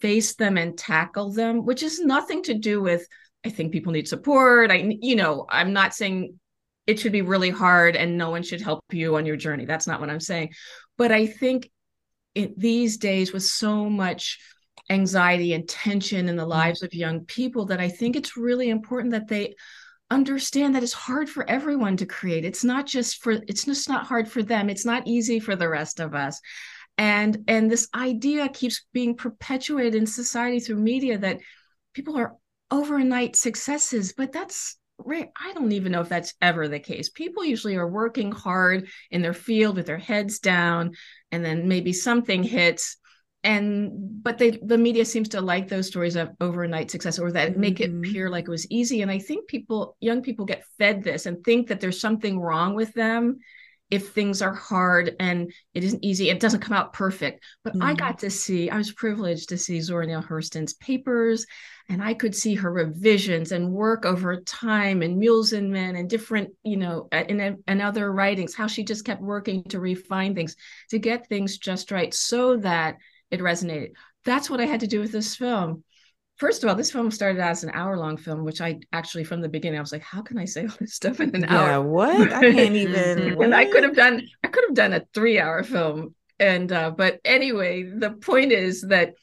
face 0.00 0.34
them 0.34 0.58
and 0.58 0.76
tackle 0.76 1.32
them, 1.32 1.64
which 1.64 1.82
is 1.82 2.00
nothing 2.00 2.42
to 2.42 2.54
do 2.54 2.82
with 2.82 3.06
I 3.44 3.50
think 3.50 3.72
people 3.72 3.92
need 3.92 4.08
support. 4.08 4.70
I 4.70 4.96
you 5.00 5.16
know, 5.16 5.46
I'm 5.48 5.72
not 5.72 5.94
saying 5.94 6.38
it 6.86 6.98
should 6.98 7.12
be 7.12 7.22
really 7.22 7.50
hard 7.50 7.96
and 7.96 8.18
no 8.18 8.30
one 8.30 8.42
should 8.42 8.60
help 8.60 8.84
you 8.90 9.16
on 9.16 9.26
your 9.26 9.36
journey. 9.36 9.64
That's 9.64 9.86
not 9.86 10.00
what 10.00 10.10
I'm 10.10 10.20
saying. 10.20 10.52
But 10.98 11.12
I 11.12 11.26
think 11.26 11.70
it, 12.34 12.58
these 12.58 12.96
days 12.96 13.32
with 13.32 13.42
so 13.42 13.88
much 13.88 14.38
anxiety 14.90 15.52
and 15.52 15.68
tension 15.68 16.28
in 16.28 16.36
the 16.36 16.42
mm-hmm. 16.42 16.50
lives 16.50 16.82
of 16.82 16.94
young 16.94 17.24
people 17.26 17.66
that 17.66 17.80
I 17.80 17.88
think 17.88 18.16
it's 18.16 18.36
really 18.36 18.70
important 18.70 19.12
that 19.12 19.28
they 19.28 19.54
understand 20.10 20.74
that 20.74 20.82
it's 20.82 20.92
hard 20.92 21.28
for 21.28 21.48
everyone 21.48 21.96
to 21.96 22.06
create. 22.06 22.44
It's 22.44 22.64
not 22.64 22.86
just 22.86 23.22
for 23.22 23.32
it's 23.32 23.64
just 23.64 23.88
not 23.88 24.06
hard 24.06 24.30
for 24.30 24.42
them. 24.42 24.68
It's 24.68 24.84
not 24.84 25.06
easy 25.06 25.40
for 25.40 25.56
the 25.56 25.68
rest 25.68 26.00
of 26.00 26.14
us. 26.14 26.40
And 26.98 27.44
and 27.48 27.70
this 27.70 27.88
idea 27.94 28.48
keeps 28.48 28.84
being 28.92 29.16
perpetuated 29.16 29.94
in 29.94 30.06
society 30.06 30.60
through 30.60 30.76
media 30.76 31.18
that 31.18 31.40
people 31.94 32.18
are 32.18 32.34
overnight 32.70 33.36
successes, 33.36 34.12
but 34.16 34.32
that's 34.32 34.76
right. 35.04 35.28
I 35.38 35.52
don't 35.52 35.72
even 35.72 35.92
know 35.92 36.00
if 36.00 36.08
that's 36.08 36.34
ever 36.40 36.68
the 36.68 36.80
case. 36.80 37.08
People 37.08 37.44
usually 37.44 37.76
are 37.76 37.88
working 37.88 38.32
hard 38.32 38.88
in 39.10 39.22
their 39.22 39.34
field 39.34 39.76
with 39.76 39.86
their 39.86 39.98
heads 39.98 40.38
down, 40.38 40.92
and 41.30 41.44
then 41.44 41.68
maybe 41.68 41.92
something 41.92 42.42
hits 42.42 42.96
and 43.44 43.90
but 44.22 44.38
they 44.38 44.50
the 44.50 44.78
media 44.78 45.04
seems 45.04 45.28
to 45.28 45.40
like 45.40 45.68
those 45.68 45.88
stories 45.88 46.16
of 46.16 46.30
overnight 46.40 46.90
success 46.90 47.18
or 47.18 47.32
that 47.32 47.52
mm-hmm. 47.52 47.60
make 47.60 47.80
it 47.80 47.90
mm-hmm. 47.90 48.04
appear 48.04 48.30
like 48.30 48.44
it 48.44 48.50
was 48.50 48.70
easy 48.70 49.02
and 49.02 49.10
i 49.10 49.18
think 49.18 49.48
people 49.48 49.96
young 50.00 50.22
people 50.22 50.44
get 50.44 50.64
fed 50.78 51.02
this 51.02 51.26
and 51.26 51.42
think 51.44 51.68
that 51.68 51.80
there's 51.80 52.00
something 52.00 52.38
wrong 52.38 52.74
with 52.74 52.92
them 52.94 53.38
if 53.90 54.10
things 54.10 54.40
are 54.40 54.54
hard 54.54 55.16
and 55.18 55.52
it 55.74 55.82
isn't 55.82 56.04
easy 56.04 56.30
it 56.30 56.40
doesn't 56.40 56.60
come 56.60 56.76
out 56.76 56.92
perfect 56.92 57.44
but 57.64 57.72
mm-hmm. 57.72 57.82
i 57.82 57.94
got 57.94 58.20
to 58.20 58.30
see 58.30 58.70
i 58.70 58.76
was 58.76 58.92
privileged 58.92 59.48
to 59.48 59.58
see 59.58 59.80
zora 59.80 60.06
neale 60.06 60.22
hurston's 60.22 60.74
papers 60.74 61.44
and 61.88 62.02
i 62.02 62.14
could 62.14 62.34
see 62.34 62.54
her 62.54 62.72
revisions 62.72 63.52
and 63.52 63.72
work 63.72 64.04
over 64.04 64.40
time 64.40 65.02
and 65.02 65.18
mules 65.18 65.52
and 65.52 65.70
men 65.70 65.96
and 65.96 66.08
different 66.08 66.50
you 66.62 66.76
know 66.76 67.08
and, 67.12 67.58
and 67.66 67.82
other 67.82 68.12
writings 68.12 68.54
how 68.54 68.66
she 68.66 68.84
just 68.84 69.04
kept 69.04 69.20
working 69.20 69.62
to 69.64 69.80
refine 69.80 70.34
things 70.34 70.56
to 70.90 70.98
get 70.98 71.28
things 71.28 71.58
just 71.58 71.90
right 71.90 72.14
so 72.14 72.56
that 72.56 72.96
it 73.32 73.40
resonated. 73.40 73.92
That's 74.24 74.48
what 74.48 74.60
I 74.60 74.66
had 74.66 74.80
to 74.80 74.86
do 74.86 75.00
with 75.00 75.10
this 75.10 75.34
film. 75.34 75.82
First 76.36 76.62
of 76.62 76.68
all, 76.68 76.76
this 76.76 76.92
film 76.92 77.10
started 77.10 77.40
as 77.40 77.64
an 77.64 77.70
hour 77.74 77.96
long 77.96 78.16
film, 78.16 78.44
which 78.44 78.60
I 78.60 78.80
actually 78.92 79.24
from 79.24 79.40
the 79.40 79.48
beginning 79.48 79.78
I 79.78 79.80
was 79.80 79.92
like, 79.92 80.02
how 80.02 80.22
can 80.22 80.38
I 80.38 80.44
say 80.44 80.62
all 80.66 80.76
this 80.78 80.94
stuff 80.94 81.18
in 81.20 81.34
an 81.34 81.42
yeah, 81.42 81.56
hour? 81.56 81.68
Yeah, 81.68 81.78
what? 81.78 82.32
I 82.32 82.52
can't 82.52 82.76
even. 82.76 83.42
and 83.42 83.54
I 83.54 83.64
could 83.64 83.82
have 83.82 83.96
done 83.96 84.22
I 84.44 84.48
could 84.48 84.64
have 84.64 84.74
done 84.74 84.92
a 84.92 85.04
three 85.14 85.40
hour 85.40 85.64
film. 85.64 86.14
And 86.38 86.70
uh, 86.70 86.90
but 86.90 87.20
anyway, 87.24 87.84
the 87.84 88.10
point 88.10 88.52
is 88.52 88.82
that 88.82 89.14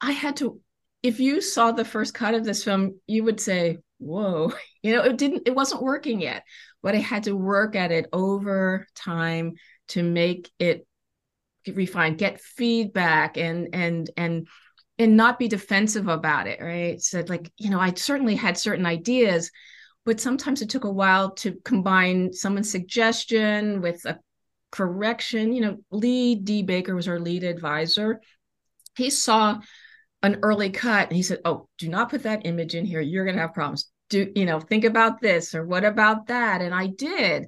I 0.00 0.12
had 0.12 0.36
to. 0.38 0.60
If 1.04 1.20
you 1.20 1.42
saw 1.42 1.70
the 1.70 1.84
first 1.84 2.14
cut 2.14 2.32
of 2.32 2.44
this 2.44 2.64
film, 2.64 2.98
you 3.06 3.24
would 3.24 3.38
say, 3.38 3.78
"Whoa!" 3.98 4.52
You 4.82 4.94
know, 4.94 5.02
it 5.02 5.16
didn't. 5.16 5.44
It 5.46 5.54
wasn't 5.54 5.82
working 5.82 6.20
yet, 6.20 6.44
but 6.82 6.94
I 6.94 6.98
had 6.98 7.22
to 7.22 7.34
work 7.34 7.74
at 7.74 7.90
it 7.92 8.06
over 8.12 8.86
time 8.94 9.54
to 9.88 10.02
make 10.02 10.50
it 10.58 10.86
refine 11.72 12.16
get 12.16 12.40
feedback 12.40 13.36
and 13.36 13.68
and 13.72 14.10
and 14.16 14.46
and 14.98 15.16
not 15.16 15.38
be 15.38 15.48
defensive 15.48 16.08
about 16.08 16.46
it 16.46 16.60
right 16.60 17.00
so 17.00 17.24
like 17.28 17.50
you 17.56 17.70
know 17.70 17.80
i 17.80 17.92
certainly 17.94 18.34
had 18.34 18.58
certain 18.58 18.84
ideas 18.84 19.50
but 20.04 20.20
sometimes 20.20 20.60
it 20.60 20.68
took 20.68 20.84
a 20.84 20.92
while 20.92 21.30
to 21.30 21.58
combine 21.64 22.32
someone's 22.32 22.70
suggestion 22.70 23.80
with 23.80 24.04
a 24.04 24.18
correction 24.70 25.52
you 25.52 25.62
know 25.62 25.78
lee 25.90 26.34
d 26.34 26.62
baker 26.62 26.94
was 26.94 27.08
our 27.08 27.18
lead 27.18 27.44
advisor 27.44 28.20
he 28.96 29.08
saw 29.08 29.58
an 30.24 30.38
early 30.42 30.70
cut 30.70 31.08
and 31.08 31.16
he 31.16 31.22
said 31.22 31.38
oh 31.44 31.68
do 31.78 31.88
not 31.88 32.10
put 32.10 32.22
that 32.24 32.46
image 32.46 32.74
in 32.74 32.84
here 32.84 33.00
you're 33.00 33.24
going 33.24 33.36
to 33.36 33.42
have 33.42 33.54
problems 33.54 33.90
do 34.10 34.32
you 34.34 34.44
know 34.44 34.58
think 34.58 34.84
about 34.84 35.20
this 35.20 35.54
or 35.54 35.64
what 35.64 35.84
about 35.84 36.26
that 36.26 36.60
and 36.60 36.74
i 36.74 36.86
did 36.86 37.46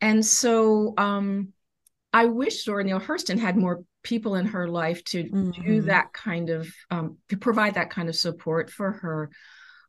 and 0.00 0.24
so 0.24 0.92
um 0.98 1.52
I 2.16 2.24
wish 2.24 2.64
Zora 2.64 2.82
Neale 2.82 2.98
Hurston 2.98 3.38
had 3.38 3.58
more 3.58 3.84
people 4.02 4.36
in 4.36 4.46
her 4.46 4.66
life 4.66 5.04
to 5.04 5.24
mm-hmm. 5.24 5.62
do 5.62 5.82
that 5.82 6.14
kind 6.14 6.48
of 6.48 6.72
um, 6.90 7.18
to 7.28 7.36
provide 7.36 7.74
that 7.74 7.90
kind 7.90 8.08
of 8.08 8.16
support 8.16 8.70
for 8.70 8.92
her. 8.92 9.30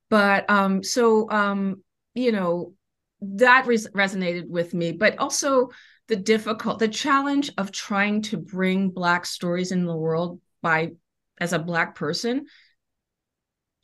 But 0.10 0.50
um, 0.50 0.84
so 0.84 1.32
um, 1.32 1.84
you 2.16 2.34
know 2.34 2.74
that 3.22 3.66
res- 3.66 3.88
resonated 3.92 4.50
with 4.50 4.74
me, 4.74 4.92
but 4.92 5.18
also 5.20 5.70
the 6.10 6.18
difficult, 6.18 6.80
the 6.80 6.90
challenge 6.90 7.50
of 7.58 7.72
trying 7.72 8.22
to 8.24 8.36
bring 8.36 8.90
Black 8.90 9.26
stories 9.26 9.72
in 9.72 9.86
the 9.86 9.96
world 9.96 10.42
by 10.62 10.92
as 11.40 11.54
a 11.54 11.60
Black 11.60 11.96
person 11.96 12.46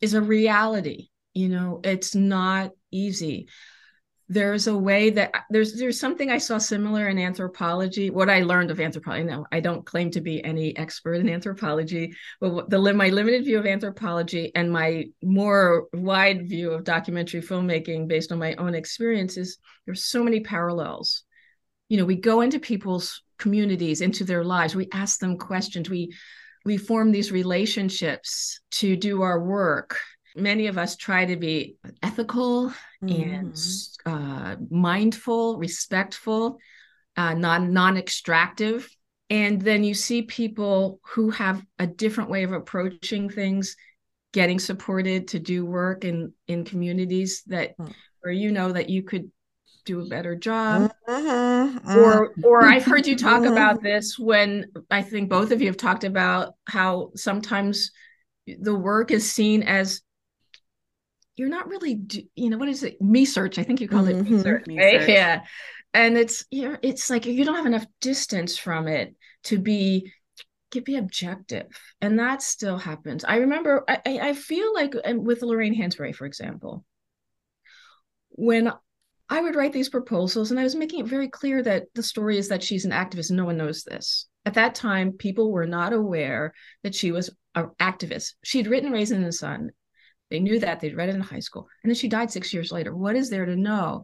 is 0.02 0.14
a 0.14 0.22
reality. 0.22 1.10
You 1.34 1.50
know, 1.50 1.82
it's 1.84 2.16
not 2.16 2.72
easy 2.92 3.48
there's 4.30 4.68
a 4.68 4.78
way 4.78 5.10
that 5.12 5.32
there's 5.50 5.74
there's 5.74 6.00
something 6.00 6.32
I 6.32 6.38
saw 6.38 6.58
similar 6.58 7.08
in 7.10 7.20
anthropology. 7.20 8.10
What 8.10 8.30
I 8.30 8.42
learned 8.42 8.72
of 8.72 8.80
anthropology. 8.80 9.26
Now, 9.26 9.46
I 9.52 9.60
don't 9.60 9.86
claim 9.86 10.12
to 10.12 10.22
be 10.22 10.44
any 10.44 10.76
expert 10.78 11.16
in 11.16 11.30
anthropology, 11.30 12.14
but 12.40 12.70
the 12.70 12.94
my 12.94 13.10
limited 13.10 13.44
view 13.44 13.60
of 13.60 13.66
anthropology 13.66 14.52
and 14.56 14.72
my 14.72 15.06
more 15.22 15.88
wide 15.94 16.48
view 16.48 16.72
of 16.72 16.84
documentary 16.84 17.42
filmmaking, 17.42 18.08
based 18.08 18.32
on 18.32 18.40
my 18.40 18.56
own 18.56 18.76
experiences, 18.76 19.58
there's 19.86 20.06
so 20.06 20.24
many 20.24 20.40
parallels. 20.40 21.24
You 21.90 21.98
know, 21.98 22.06
we 22.06 22.16
go 22.16 22.42
into 22.42 22.60
people's 22.60 23.22
communities, 23.38 24.02
into 24.02 24.24
their 24.24 24.44
lives. 24.44 24.74
We 24.74 24.88
ask 24.94 25.20
them 25.20 25.38
questions. 25.38 25.90
We 25.90 26.14
we 26.66 26.78
form 26.78 27.12
these 27.12 27.32
relationships 27.32 28.62
to 28.72 28.96
do 28.96 29.22
our 29.22 29.44
work 29.44 29.98
many 30.36 30.68
of 30.68 30.78
us 30.78 30.96
try 30.96 31.26
to 31.26 31.36
be 31.36 31.76
ethical 32.02 32.74
mm. 33.04 33.34
and 33.34 33.58
uh, 34.06 34.56
mindful, 34.70 35.58
respectful, 35.58 36.58
uh, 37.18 37.34
non 37.34 37.74
non 37.74 37.98
extractive, 37.98 38.90
and 39.30 39.62
then 39.62 39.84
you 39.84 39.94
see 39.94 40.24
people 40.24 41.00
who 41.04 41.30
have 41.32 41.64
a 41.80 41.88
different 41.88 42.30
way 42.30 42.44
of 42.44 42.52
approaching 42.52 43.30
things, 43.30 43.76
getting 44.32 44.60
supported 44.60 45.28
to 45.30 45.40
do 45.40 45.66
work 45.66 46.06
in 46.06 46.34
in 46.48 46.64
communities 46.64 47.44
that 47.48 47.78
mm. 47.78 47.94
where 48.22 48.34
you 48.34 48.52
know 48.52 48.72
that 48.72 48.90
you 48.90 49.04
could 49.04 49.32
do 49.86 50.02
a 50.02 50.06
better 50.06 50.36
job 50.36 50.92
mm-hmm. 51.08 51.98
or 51.98 52.34
or 52.44 52.64
i've 52.64 52.86
heard 52.86 53.06
you 53.06 53.16
talk 53.16 53.44
about 53.44 53.82
this 53.82 54.18
when 54.18 54.66
i 54.90 55.02
think 55.02 55.30
both 55.30 55.52
of 55.52 55.62
you 55.62 55.68
have 55.68 55.78
talked 55.78 56.04
about 56.04 56.54
how 56.66 57.12
sometimes 57.16 57.92
the 58.60 58.76
work 58.76 59.12
is 59.12 59.30
seen 59.30 59.64
as 59.64 60.02
you're 61.36 61.50
not 61.50 61.68
really 61.68 62.02
you 62.36 62.50
know 62.50 62.58
what 62.58 62.70
is 62.70 62.84
it 62.84 63.02
me 63.02 63.26
search 63.26 63.58
i 63.58 63.64
think 63.64 63.82
you 63.82 63.88
call 63.88 64.04
mm-hmm. 64.04 64.48
it 64.48 64.68
right? 64.78 65.10
yeah 65.10 65.44
and 65.94 66.18
it's 66.18 66.46
you 66.50 66.70
know, 66.70 66.78
it's 66.82 67.10
like 67.10 67.26
you 67.26 67.46
don't 67.46 67.56
have 67.56 67.66
enough 67.66 67.86
distance 68.02 68.58
from 68.58 68.88
it 68.88 69.16
to 69.44 69.60
be 69.60 70.12
to 70.72 70.82
be 70.82 70.96
objective 70.96 71.68
and 72.02 72.20
that 72.20 72.42
still 72.42 72.78
happens 72.78 73.24
i 73.24 73.38
remember 73.38 73.84
i 73.88 74.02
i 74.06 74.34
feel 74.34 74.74
like 74.74 74.96
with 75.06 75.42
lorraine 75.42 75.80
hansberry 75.80 76.16
for 76.16 76.26
example 76.26 76.84
when 78.30 78.72
i 79.34 79.42
would 79.42 79.56
write 79.56 79.74
these 79.74 79.90
proposals 79.90 80.52
and 80.52 80.60
i 80.60 80.64
was 80.64 80.76
making 80.76 81.02
it 81.02 81.08
very 81.08 81.28
clear 81.28 81.62
that 81.62 81.84
the 81.96 82.04
story 82.04 82.38
is 82.38 82.48
that 82.50 82.64
she's 82.64 82.86
an 82.86 82.92
activist 82.92 83.30
and 83.30 83.38
no 83.38 83.46
one 83.46 83.58
knows 83.58 83.84
this 83.84 84.28
at 84.46 84.54
that 84.54 84.76
time 84.76 85.12
people 85.12 85.52
were 85.52 85.68
not 85.68 85.94
aware 85.94 86.54
that 86.84 86.96
she 86.96 87.12
was 87.12 87.30
an 87.56 87.70
activist 87.80 88.34
she'd 88.44 88.68
written 88.68 88.92
raisin 88.92 89.18
in 89.18 89.24
the 89.24 89.32
sun 89.32 89.70
they 90.34 90.40
knew 90.40 90.60
that 90.60 90.80
they'd 90.80 90.96
read 90.96 91.10
it 91.10 91.16
in 91.16 91.22
high 91.22 91.40
school. 91.40 91.68
And 91.84 91.92
then 91.92 91.96
she 91.96 92.08
died 92.08 92.32
six 92.32 92.52
years 92.56 92.72
later. 92.72 92.96
What 92.96 93.16
is 93.16 93.30
there 93.30 93.46
to 93.46 93.56
know? 93.56 94.04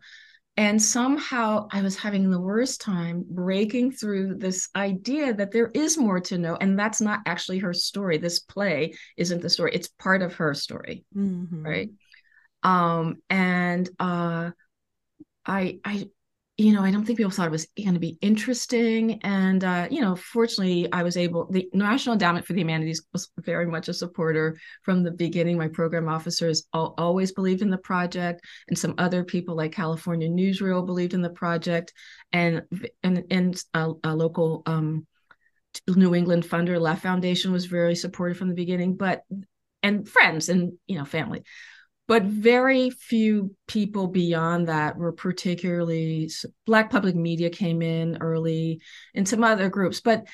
And 0.57 0.79
somehow 0.79 1.67
I 1.71 1.81
was 1.81 1.97
having 1.97 2.29
the 2.29 2.39
worst 2.39 2.81
time 2.81 3.25
breaking 3.27 3.93
through 3.93 4.35
this 4.35 4.69
idea 4.75 5.33
that 5.33 5.51
there 5.51 5.71
is 5.73 5.97
more 5.97 6.19
to 6.19 6.37
know. 6.37 6.55
And 6.55 6.77
that's 6.77 7.01
not 7.01 7.21
actually 7.25 7.57
her 7.59 7.73
story. 7.73 8.19
This 8.19 8.39
play 8.39 8.93
isn't 9.17 9.41
the 9.41 9.49
story, 9.49 9.71
it's 9.73 9.87
part 9.87 10.21
of 10.21 10.35
her 10.35 10.53
story. 10.53 11.03
Mm-hmm. 11.17 11.65
Right. 11.65 11.89
Um, 12.61 13.23
and 13.31 13.89
uh 13.99 14.51
I 15.49 15.79
I 15.83 16.09
you 16.59 16.73
know, 16.73 16.83
I 16.83 16.91
don't 16.91 17.05
think 17.05 17.17
people 17.17 17.31
thought 17.31 17.47
it 17.47 17.51
was 17.51 17.67
going 17.81 17.93
to 17.93 18.01
be 18.01 18.17
interesting. 18.19 19.21
And, 19.23 19.63
uh, 19.63 19.87
you 19.89 20.01
know, 20.01 20.17
fortunately, 20.17 20.91
I 20.91 21.03
was 21.03 21.15
able, 21.15 21.49
the 21.49 21.69
National 21.71 22.11
Endowment 22.11 22.45
for 22.45 22.51
the 22.51 22.59
Humanities 22.59 23.01
was 23.13 23.31
very 23.39 23.65
much 23.65 23.87
a 23.87 23.93
supporter 23.93 24.57
from 24.83 25.01
the 25.01 25.11
beginning. 25.11 25.57
My 25.57 25.69
program 25.69 26.09
officers 26.09 26.67
all, 26.73 26.95
always 26.97 27.31
believed 27.31 27.61
in 27.61 27.69
the 27.69 27.77
project, 27.77 28.41
and 28.67 28.77
some 28.77 28.93
other 28.97 29.23
people 29.23 29.55
like 29.55 29.71
California 29.71 30.27
Newsreel 30.27 30.85
believed 30.85 31.13
in 31.13 31.21
the 31.21 31.29
project, 31.29 31.93
and 32.33 32.63
and, 33.03 33.23
and 33.31 33.63
a, 33.73 33.93
a 34.03 34.13
local 34.13 34.61
um, 34.65 35.07
New 35.87 36.13
England 36.13 36.43
funder, 36.43 36.77
LEF 36.77 37.01
Foundation, 37.01 37.53
was 37.53 37.67
very 37.67 37.95
supportive 37.95 38.37
from 38.37 38.49
the 38.49 38.53
beginning, 38.53 38.97
but 38.97 39.23
and 39.81 40.09
friends 40.09 40.49
and, 40.49 40.73
you 40.87 40.97
know, 40.97 41.05
family 41.05 41.43
but 42.09 42.23
very 42.23 42.89
few 42.89 43.55
people 43.67 44.07
beyond 44.07 44.67
that 44.67 44.97
were 44.97 45.11
particularly 45.11 46.29
black 46.65 46.89
public 46.89 47.15
media 47.15 47.51
came 47.51 47.83
in 47.83 48.17
early 48.19 48.81
and 49.13 49.29
some 49.29 49.43
other 49.43 49.69
groups 49.69 50.01
but 50.01 50.25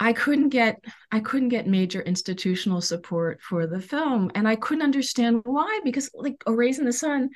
I 0.00 0.12
couldn't 0.12 0.50
get 0.50 0.84
I 1.10 1.20
couldn't 1.20 1.48
get 1.48 1.66
major 1.66 2.02
institutional 2.02 2.80
support 2.80 3.40
for 3.40 3.66
the 3.66 3.80
film 3.80 4.30
and 4.34 4.46
I 4.46 4.56
couldn't 4.56 4.84
understand 4.84 5.42
why 5.44 5.80
because 5.84 6.10
like 6.12 6.42
A 6.46 6.52
Raisin 6.52 6.82
in 6.82 6.86
the 6.86 6.92
Sun 6.92 7.30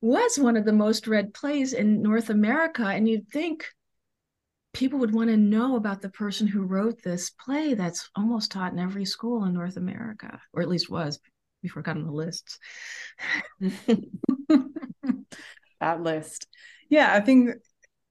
was 0.00 0.38
one 0.38 0.56
of 0.56 0.64
the 0.64 0.72
most 0.72 1.08
read 1.08 1.34
plays 1.34 1.72
in 1.72 2.00
North 2.00 2.30
America 2.30 2.86
and 2.86 3.08
you'd 3.08 3.28
think 3.28 3.66
people 4.72 5.00
would 5.00 5.12
want 5.12 5.30
to 5.30 5.36
know 5.36 5.74
about 5.74 6.00
the 6.00 6.10
person 6.10 6.46
who 6.46 6.62
wrote 6.62 7.02
this 7.02 7.30
play 7.30 7.74
that's 7.74 8.08
almost 8.14 8.52
taught 8.52 8.72
in 8.72 8.78
every 8.78 9.04
school 9.04 9.44
in 9.44 9.54
North 9.54 9.76
America 9.76 10.40
or 10.52 10.62
at 10.62 10.68
least 10.68 10.88
was 10.88 11.18
before 11.62 11.80
it 11.80 11.86
got 11.86 11.96
on 11.96 12.04
the 12.04 12.12
list. 12.12 12.58
that 15.80 16.02
list. 16.02 16.46
Yeah, 16.88 17.12
I 17.12 17.20
think 17.20 17.50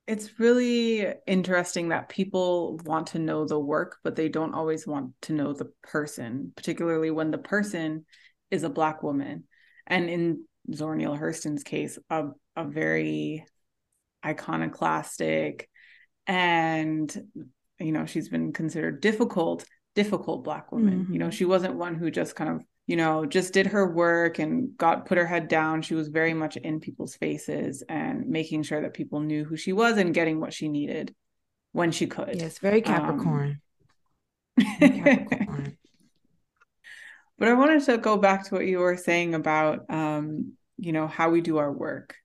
it's 0.08 0.40
really 0.40 1.06
interesting 1.26 1.90
that 1.90 2.10
people 2.10 2.80
want 2.86 3.08
to 3.08 3.20
know 3.20 3.46
the 3.46 3.60
work, 3.60 3.98
but 4.04 4.16
they 4.16 4.30
don't 4.30 4.54
always 4.54 4.88
want 4.88 5.12
to 5.24 5.34
know 5.34 5.54
the 5.54 5.72
person, 5.84 6.54
particularly 6.56 7.12
when 7.12 7.32
the 7.32 7.38
person 7.38 8.06
is 8.50 8.64
a 8.64 8.70
Black 8.70 9.04
woman. 9.04 9.44
And 9.86 10.10
in 10.10 10.46
Zora 10.74 10.96
Neale 10.96 11.18
Hurston's 11.18 11.64
case, 11.64 12.00
a, 12.10 12.28
a 12.56 12.64
very 12.66 13.46
iconoclastic 14.26 15.70
and, 16.26 17.14
you 17.80 17.92
know, 17.92 18.06
she's 18.06 18.30
been 18.30 18.54
considered 18.54 19.02
difficult, 19.02 19.66
difficult 19.96 20.44
Black 20.44 20.72
woman. 20.72 21.04
Mm-hmm. 21.04 21.14
You 21.14 21.20
know, 21.20 21.26
mm-hmm. 21.28 21.32
she 21.32 21.46
wasn't 21.46 21.76
one 21.76 21.96
who 21.96 22.12
just 22.12 22.36
kind 22.36 22.50
of 22.50 22.62
you 22.88 22.96
know, 22.96 23.26
just 23.26 23.54
did 23.54 23.68
her 23.68 23.86
work 23.86 24.40
and 24.40 24.76
got 24.78 25.06
put 25.06 25.18
her 25.18 25.28
head 25.28 25.50
down. 25.50 25.82
She 25.82 25.94
was 25.94 26.08
very 26.08 26.34
much 26.34 26.56
in 26.56 26.80
people's 26.80 27.16
faces 27.16 27.84
and 27.88 28.28
making 28.28 28.64
sure 28.64 28.82
that 28.82 28.94
people 28.94 29.20
knew 29.20 29.44
who 29.44 29.58
she 29.58 29.74
was 29.74 29.98
and 29.98 30.14
getting 30.14 30.40
what 30.40 30.54
she 30.54 30.70
needed 30.70 31.14
when 31.74 31.92
she 31.92 32.08
could. 32.08 32.36
Yes, 32.36 32.60
very 32.60 32.82
Capricorn. 32.82 33.62
Um, 34.58 34.66
very 34.80 35.18
Capricorn. 35.18 35.78
but 37.38 37.50
I 37.50 37.54
wanted 37.54 37.84
to 37.84 37.98
go 37.98 38.18
back 38.18 38.46
to 38.46 38.56
what 38.56 38.66
you 38.66 38.80
were 38.80 38.98
saying 38.98 39.36
about 39.36 39.86
um, 39.90 40.54
you 40.78 40.94
know, 40.94 41.08
how 41.08 41.30
we 41.30 41.42
do 41.42 41.58
our 41.58 41.72
work. 41.72 42.16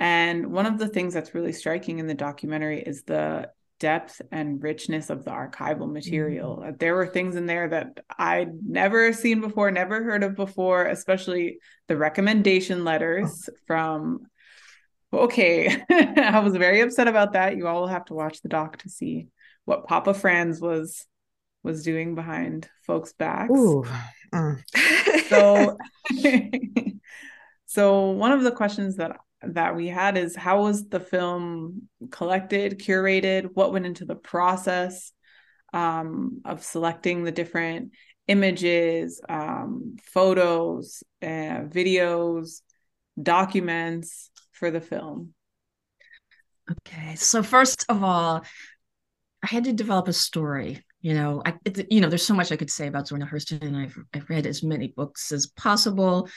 And 0.00 0.48
one 0.48 0.66
of 0.66 0.78
the 0.78 0.88
things 0.88 1.14
that's 1.14 1.34
really 1.34 1.52
striking 1.52 1.98
in 1.98 2.06
the 2.06 2.14
documentary 2.14 2.82
is 2.82 3.04
the 3.04 3.50
depth 3.80 4.22
and 4.30 4.62
richness 4.62 5.10
of 5.10 5.24
the 5.24 5.30
archival 5.30 5.90
material. 5.90 6.58
Mm-hmm. 6.58 6.76
There 6.78 6.94
were 6.94 7.06
things 7.06 7.36
in 7.36 7.46
there 7.46 7.68
that 7.68 8.00
I'd 8.18 8.52
never 8.66 9.12
seen 9.12 9.40
before, 9.40 9.70
never 9.70 10.02
heard 10.02 10.22
of 10.22 10.36
before, 10.36 10.86
especially 10.86 11.58
the 11.88 11.96
recommendation 11.96 12.84
letters 12.84 13.48
oh. 13.50 13.56
from. 13.66 14.20
Okay, 15.12 15.84
I 15.90 16.40
was 16.40 16.56
very 16.56 16.80
upset 16.80 17.06
about 17.06 17.34
that. 17.34 17.56
You 17.56 17.68
all 17.68 17.82
will 17.82 17.88
have 17.88 18.06
to 18.06 18.14
watch 18.14 18.42
the 18.42 18.48
doc 18.48 18.78
to 18.78 18.88
see 18.88 19.28
what 19.64 19.86
Papa 19.86 20.12
Franz 20.12 20.60
was 20.60 21.06
was 21.64 21.82
doing 21.82 22.14
behind 22.14 22.68
folks' 22.86 23.12
backs. 23.14 23.50
Mm. 23.50 24.62
so, 25.28 25.76
so 27.66 28.10
one 28.10 28.32
of 28.32 28.42
the 28.42 28.52
questions 28.52 28.96
that 28.96 29.16
that 29.48 29.76
we 29.76 29.88
had 29.88 30.16
is 30.16 30.34
how 30.34 30.62
was 30.62 30.88
the 30.88 31.00
film 31.00 31.88
collected, 32.10 32.80
curated, 32.80 33.50
what 33.54 33.72
went 33.72 33.86
into 33.86 34.04
the 34.04 34.14
process 34.14 35.12
um, 35.72 36.40
of 36.44 36.62
selecting 36.62 37.24
the 37.24 37.32
different 37.32 37.92
images, 38.26 39.20
um, 39.28 39.96
photos, 40.02 41.02
uh, 41.22 41.66
videos, 41.68 42.60
documents 43.20 44.30
for 44.52 44.70
the 44.70 44.80
film? 44.80 45.34
Okay, 46.70 47.14
so 47.16 47.42
first 47.42 47.84
of 47.88 48.02
all, 48.02 48.42
I 49.42 49.46
had 49.46 49.64
to 49.64 49.72
develop 49.72 50.08
a 50.08 50.12
story. 50.12 50.84
You 51.02 51.12
know, 51.12 51.42
I 51.44 51.54
you 51.90 52.00
know, 52.00 52.08
there's 52.08 52.24
so 52.24 52.34
much 52.34 52.50
I 52.50 52.56
could 52.56 52.70
say 52.70 52.86
about 52.86 53.08
Zora 53.08 53.26
Hurston, 53.26 53.60
and 53.60 53.76
I've 53.76 53.98
I've 54.14 54.30
read 54.30 54.46
as 54.46 54.62
many 54.62 54.88
books 54.88 55.32
as 55.32 55.46
possible 55.48 56.30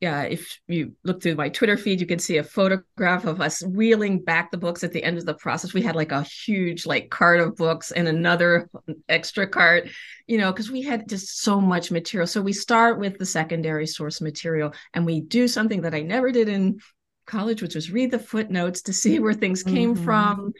yeah, 0.00 0.22
if 0.22 0.60
you 0.68 0.92
look 1.04 1.22
through 1.22 1.36
my 1.36 1.48
Twitter 1.48 1.78
feed, 1.78 2.00
you 2.00 2.06
can 2.06 2.18
see 2.18 2.36
a 2.36 2.44
photograph 2.44 3.24
of 3.24 3.40
us 3.40 3.64
wheeling 3.64 4.22
back 4.22 4.50
the 4.50 4.58
books 4.58 4.84
at 4.84 4.92
the 4.92 5.02
end 5.02 5.16
of 5.16 5.24
the 5.24 5.32
process. 5.32 5.72
We 5.72 5.80
had 5.80 5.96
like 5.96 6.12
a 6.12 6.22
huge 6.22 6.84
like 6.84 7.08
cart 7.08 7.40
of 7.40 7.56
books 7.56 7.92
and 7.92 8.06
another 8.06 8.68
extra 9.08 9.46
cart, 9.46 9.88
you 10.26 10.36
know, 10.36 10.52
because 10.52 10.70
we 10.70 10.82
had 10.82 11.08
just 11.08 11.40
so 11.40 11.62
much 11.62 11.90
material. 11.90 12.26
So 12.26 12.42
we 12.42 12.52
start 12.52 12.98
with 12.98 13.18
the 13.18 13.24
secondary 13.24 13.86
source 13.86 14.20
material 14.20 14.74
and 14.92 15.06
we 15.06 15.22
do 15.22 15.48
something 15.48 15.80
that 15.80 15.94
I 15.94 16.02
never 16.02 16.30
did 16.30 16.50
in 16.50 16.78
college, 17.26 17.62
which 17.62 17.74
was 17.74 17.90
read 17.90 18.10
the 18.10 18.18
footnotes 18.18 18.82
to 18.82 18.92
see 18.92 19.18
where 19.18 19.34
things 19.34 19.62
came 19.62 19.94
mm-hmm. 19.94 20.04
from. 20.04 20.52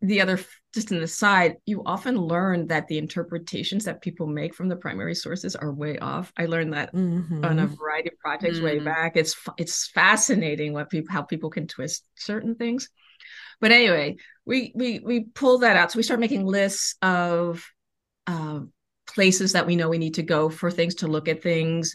The 0.00 0.20
other 0.20 0.38
just 0.74 0.90
an 0.90 1.02
aside, 1.02 1.56
you 1.66 1.82
often 1.86 2.16
learn 2.16 2.66
that 2.66 2.88
the 2.88 2.98
interpretations 2.98 3.84
that 3.84 4.02
people 4.02 4.26
make 4.26 4.54
from 4.54 4.68
the 4.68 4.76
primary 4.76 5.14
sources 5.14 5.56
are 5.56 5.72
way 5.72 5.98
off. 5.98 6.32
I 6.36 6.46
learned 6.46 6.72
that 6.74 6.94
mm-hmm. 6.94 7.44
on 7.44 7.58
a 7.58 7.66
variety 7.66 8.10
of 8.10 8.18
projects 8.18 8.58
mm. 8.58 8.64
way 8.64 8.78
back. 8.80 9.16
It's 9.16 9.36
it's 9.56 9.88
fascinating 9.88 10.72
what 10.72 10.90
people 10.90 11.12
how 11.12 11.22
people 11.22 11.50
can 11.50 11.66
twist 11.66 12.04
certain 12.16 12.54
things. 12.54 12.88
But 13.60 13.72
anyway, 13.72 14.16
we 14.44 14.72
we 14.74 14.98
we 14.98 15.20
pull 15.20 15.58
that 15.58 15.76
out. 15.76 15.92
So 15.92 15.98
we 15.98 16.02
start 16.02 16.20
making 16.20 16.44
lists 16.44 16.96
of 17.00 17.64
uh, 18.26 18.60
places 19.06 19.52
that 19.52 19.66
we 19.66 19.76
know 19.76 19.88
we 19.88 19.98
need 19.98 20.14
to 20.14 20.22
go 20.22 20.48
for 20.48 20.70
things 20.70 20.96
to 20.96 21.06
look 21.06 21.28
at 21.28 21.42
things 21.42 21.94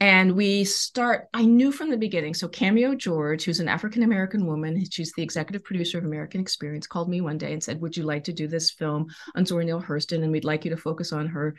and 0.00 0.34
we 0.34 0.64
start 0.64 1.28
i 1.34 1.44
knew 1.44 1.70
from 1.70 1.90
the 1.90 1.96
beginning 1.96 2.32
so 2.32 2.48
cameo 2.48 2.94
george 2.94 3.44
who's 3.44 3.60
an 3.60 3.68
african 3.68 4.02
american 4.02 4.46
woman 4.46 4.82
she's 4.90 5.12
the 5.12 5.22
executive 5.22 5.62
producer 5.62 5.98
of 5.98 6.04
american 6.04 6.40
experience 6.40 6.86
called 6.86 7.08
me 7.08 7.20
one 7.20 7.38
day 7.38 7.52
and 7.52 7.62
said 7.62 7.80
would 7.80 7.96
you 7.96 8.02
like 8.02 8.24
to 8.24 8.32
do 8.32 8.48
this 8.48 8.70
film 8.70 9.06
on 9.34 9.44
zora 9.44 9.64
neale 9.64 9.80
hurston? 9.80 10.22
And 10.22 10.32
we'd 10.32 10.44
like 10.44 10.64
you 10.64 10.70
to 10.70 10.76
focus 10.76 11.12
on 11.12 11.26
her 11.28 11.56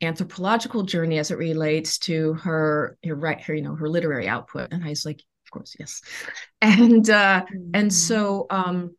anthropological 0.00 0.84
journey 0.84 1.18
as 1.18 1.30
it 1.30 1.38
relates 1.38 1.98
to 1.98 2.34
her 2.34 2.96
her 3.04 3.14
right 3.14 3.40
her 3.42 3.54
you 3.54 3.62
know 3.62 3.74
her 3.74 3.88
literary 3.88 4.28
output. 4.28 4.72
And 4.72 4.84
i 4.84 4.88
was 4.88 5.04
like 5.04 5.20
of 5.46 5.50
course 5.50 5.76
yes. 5.78 6.00
And 6.62 7.08
uh 7.08 7.44
mm-hmm. 7.44 7.70
and 7.74 7.92
so 7.92 8.46
um 8.50 8.94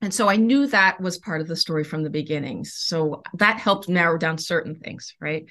and 0.00 0.12
so 0.12 0.28
i 0.28 0.36
knew 0.36 0.66
that 0.68 1.00
was 1.00 1.18
part 1.18 1.40
of 1.40 1.48
the 1.48 1.56
story 1.56 1.84
from 1.84 2.02
the 2.02 2.10
beginning. 2.10 2.64
So 2.64 3.22
that 3.34 3.58
helped 3.58 3.88
narrow 3.88 4.18
down 4.18 4.38
certain 4.38 4.76
things 4.76 5.14
right? 5.20 5.46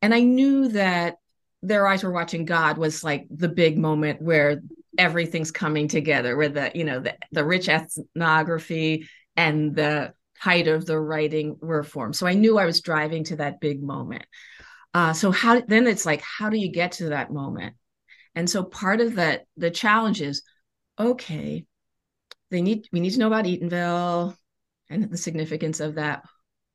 And 0.00 0.12
i 0.12 0.20
knew 0.20 0.68
that 0.70 1.16
their 1.62 1.86
eyes 1.86 2.02
were 2.02 2.12
watching 2.12 2.44
God 2.44 2.78
was 2.78 3.04
like 3.04 3.26
the 3.30 3.48
big 3.48 3.78
moment 3.78 4.20
where 4.20 4.60
everything's 4.98 5.50
coming 5.50 5.88
together, 5.88 6.36
where 6.36 6.48
the 6.48 6.72
you 6.74 6.84
know 6.84 7.00
the, 7.00 7.16
the 7.30 7.44
rich 7.44 7.68
ethnography 7.68 9.08
and 9.36 9.74
the 9.74 10.12
height 10.38 10.68
of 10.68 10.86
the 10.86 10.98
writing 10.98 11.56
were 11.60 11.84
formed. 11.84 12.16
So 12.16 12.26
I 12.26 12.34
knew 12.34 12.58
I 12.58 12.66
was 12.66 12.80
driving 12.80 13.24
to 13.24 13.36
that 13.36 13.60
big 13.60 13.82
moment. 13.82 14.24
Uh, 14.94 15.12
so 15.12 15.30
how 15.30 15.60
then 15.60 15.86
it's 15.86 16.04
like 16.04 16.20
how 16.20 16.50
do 16.50 16.58
you 16.58 16.70
get 16.70 16.92
to 16.92 17.10
that 17.10 17.32
moment? 17.32 17.74
And 18.34 18.48
so 18.48 18.64
part 18.64 19.00
of 19.00 19.16
that 19.16 19.46
the 19.56 19.70
challenge 19.70 20.20
is 20.20 20.42
okay, 20.98 21.64
they 22.50 22.62
need 22.62 22.88
we 22.92 23.00
need 23.00 23.10
to 23.10 23.18
know 23.18 23.28
about 23.28 23.44
Eatonville 23.46 24.36
and 24.90 25.10
the 25.10 25.16
significance 25.16 25.80
of 25.80 25.94
that. 25.94 26.24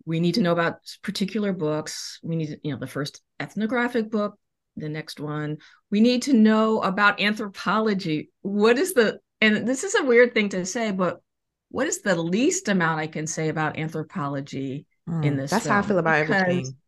We 0.05 0.19
need 0.19 0.35
to 0.35 0.41
know 0.41 0.53
about 0.53 0.79
particular 1.03 1.51
books. 1.51 2.19
We 2.23 2.35
need, 2.35 2.59
you 2.63 2.71
know, 2.71 2.79
the 2.79 2.87
first 2.87 3.21
ethnographic 3.39 4.09
book, 4.09 4.39
the 4.77 4.89
next 4.89 5.19
one. 5.19 5.57
We 5.91 5.99
need 5.99 6.23
to 6.23 6.33
know 6.33 6.81
about 6.81 7.19
anthropology. 7.19 8.29
What 8.41 8.77
is 8.77 8.93
the, 8.93 9.19
and 9.41 9.67
this 9.67 9.83
is 9.83 9.95
a 9.95 10.03
weird 10.03 10.33
thing 10.33 10.49
to 10.49 10.65
say, 10.65 10.91
but 10.91 11.21
what 11.69 11.87
is 11.87 12.01
the 12.01 12.15
least 12.15 12.69
amount 12.69 12.99
I 12.99 13.07
can 13.07 13.27
say 13.27 13.49
about 13.49 13.77
anthropology 13.77 14.85
mm, 15.09 15.25
in 15.25 15.35
this? 15.35 15.51
That's 15.51 15.65
film? 15.65 15.73
how 15.73 15.79
I 15.79 15.83
feel 15.83 15.97
about 15.97 16.27
because, 16.27 16.41
everything. 16.41 16.75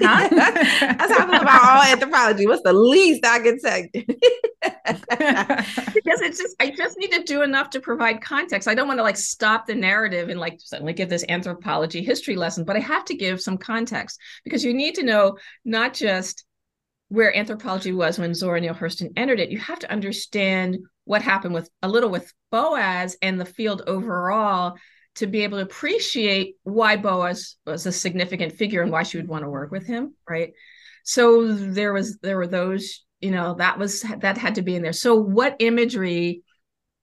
Huh? 0.00 0.28
That's 0.32 1.12
how 1.12 1.24
I 1.24 1.30
feel 1.30 1.40
about 1.40 1.64
all 1.64 1.82
anthropology. 1.82 2.48
What's 2.48 2.62
the 2.62 2.72
least 2.72 3.24
I 3.24 3.38
can 3.38 3.60
say? 3.60 3.90
because 5.94 6.20
it's 6.20 6.38
just 6.38 6.56
I 6.58 6.70
just 6.70 6.98
need 6.98 7.12
to 7.12 7.22
do 7.22 7.42
enough 7.42 7.70
to 7.70 7.80
provide 7.80 8.20
context. 8.20 8.66
I 8.66 8.74
don't 8.74 8.88
want 8.88 8.98
to 8.98 9.04
like 9.04 9.16
stop 9.16 9.66
the 9.66 9.74
narrative 9.74 10.28
and 10.28 10.40
like 10.40 10.60
suddenly 10.60 10.92
give 10.92 11.08
this 11.08 11.24
anthropology 11.28 12.02
history 12.02 12.34
lesson, 12.34 12.64
but 12.64 12.76
I 12.76 12.80
have 12.80 13.04
to 13.06 13.14
give 13.14 13.40
some 13.40 13.56
context 13.56 14.18
because 14.42 14.64
you 14.64 14.74
need 14.74 14.96
to 14.96 15.04
know 15.04 15.38
not 15.64 15.94
just 15.94 16.44
where 17.12 17.36
anthropology 17.36 17.92
was 17.92 18.18
when 18.18 18.34
Zora 18.34 18.58
Neale 18.58 18.72
Hurston 18.72 19.12
entered 19.18 19.38
it, 19.38 19.50
you 19.50 19.58
have 19.58 19.78
to 19.80 19.92
understand 19.92 20.78
what 21.04 21.20
happened 21.20 21.52
with 21.52 21.68
a 21.82 21.88
little 21.88 22.08
with 22.08 22.32
Boas 22.50 23.16
and 23.20 23.38
the 23.38 23.44
field 23.44 23.82
overall 23.86 24.78
to 25.16 25.26
be 25.26 25.42
able 25.42 25.58
to 25.58 25.64
appreciate 25.64 26.56
why 26.62 26.96
Boas 26.96 27.56
was 27.66 27.84
a 27.84 27.92
significant 27.92 28.54
figure 28.54 28.80
and 28.80 28.90
why 28.90 29.02
she 29.02 29.18
would 29.18 29.28
want 29.28 29.44
to 29.44 29.50
work 29.50 29.70
with 29.70 29.86
him, 29.86 30.14
right? 30.26 30.54
So 31.04 31.52
there 31.52 31.92
was 31.92 32.16
there 32.22 32.38
were 32.38 32.46
those, 32.46 33.04
you 33.20 33.30
know, 33.30 33.56
that 33.58 33.78
was 33.78 34.00
that 34.20 34.38
had 34.38 34.54
to 34.54 34.62
be 34.62 34.74
in 34.74 34.80
there. 34.80 34.94
So 34.94 35.14
what 35.14 35.56
imagery 35.58 36.42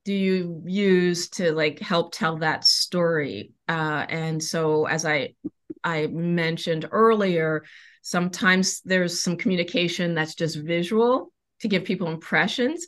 do 0.05 0.13
you 0.15 0.63
use 0.65 1.29
to 1.29 1.51
like 1.51 1.77
help 1.77 2.15
tell 2.15 2.37
that 2.37 2.65
story? 2.65 3.51
Uh, 3.67 4.07
and 4.09 4.43
so 4.43 4.87
as 4.87 5.05
I 5.05 5.35
I 5.83 6.07
mentioned 6.07 6.89
earlier, 6.91 7.63
Sometimes 8.09 8.81
there's 8.85 9.21
some 9.21 9.37
communication 9.37 10.15
that's 10.15 10.33
just 10.33 10.57
visual 10.57 11.31
to 11.59 11.67
give 11.67 11.83
people 11.83 12.07
impressions. 12.07 12.87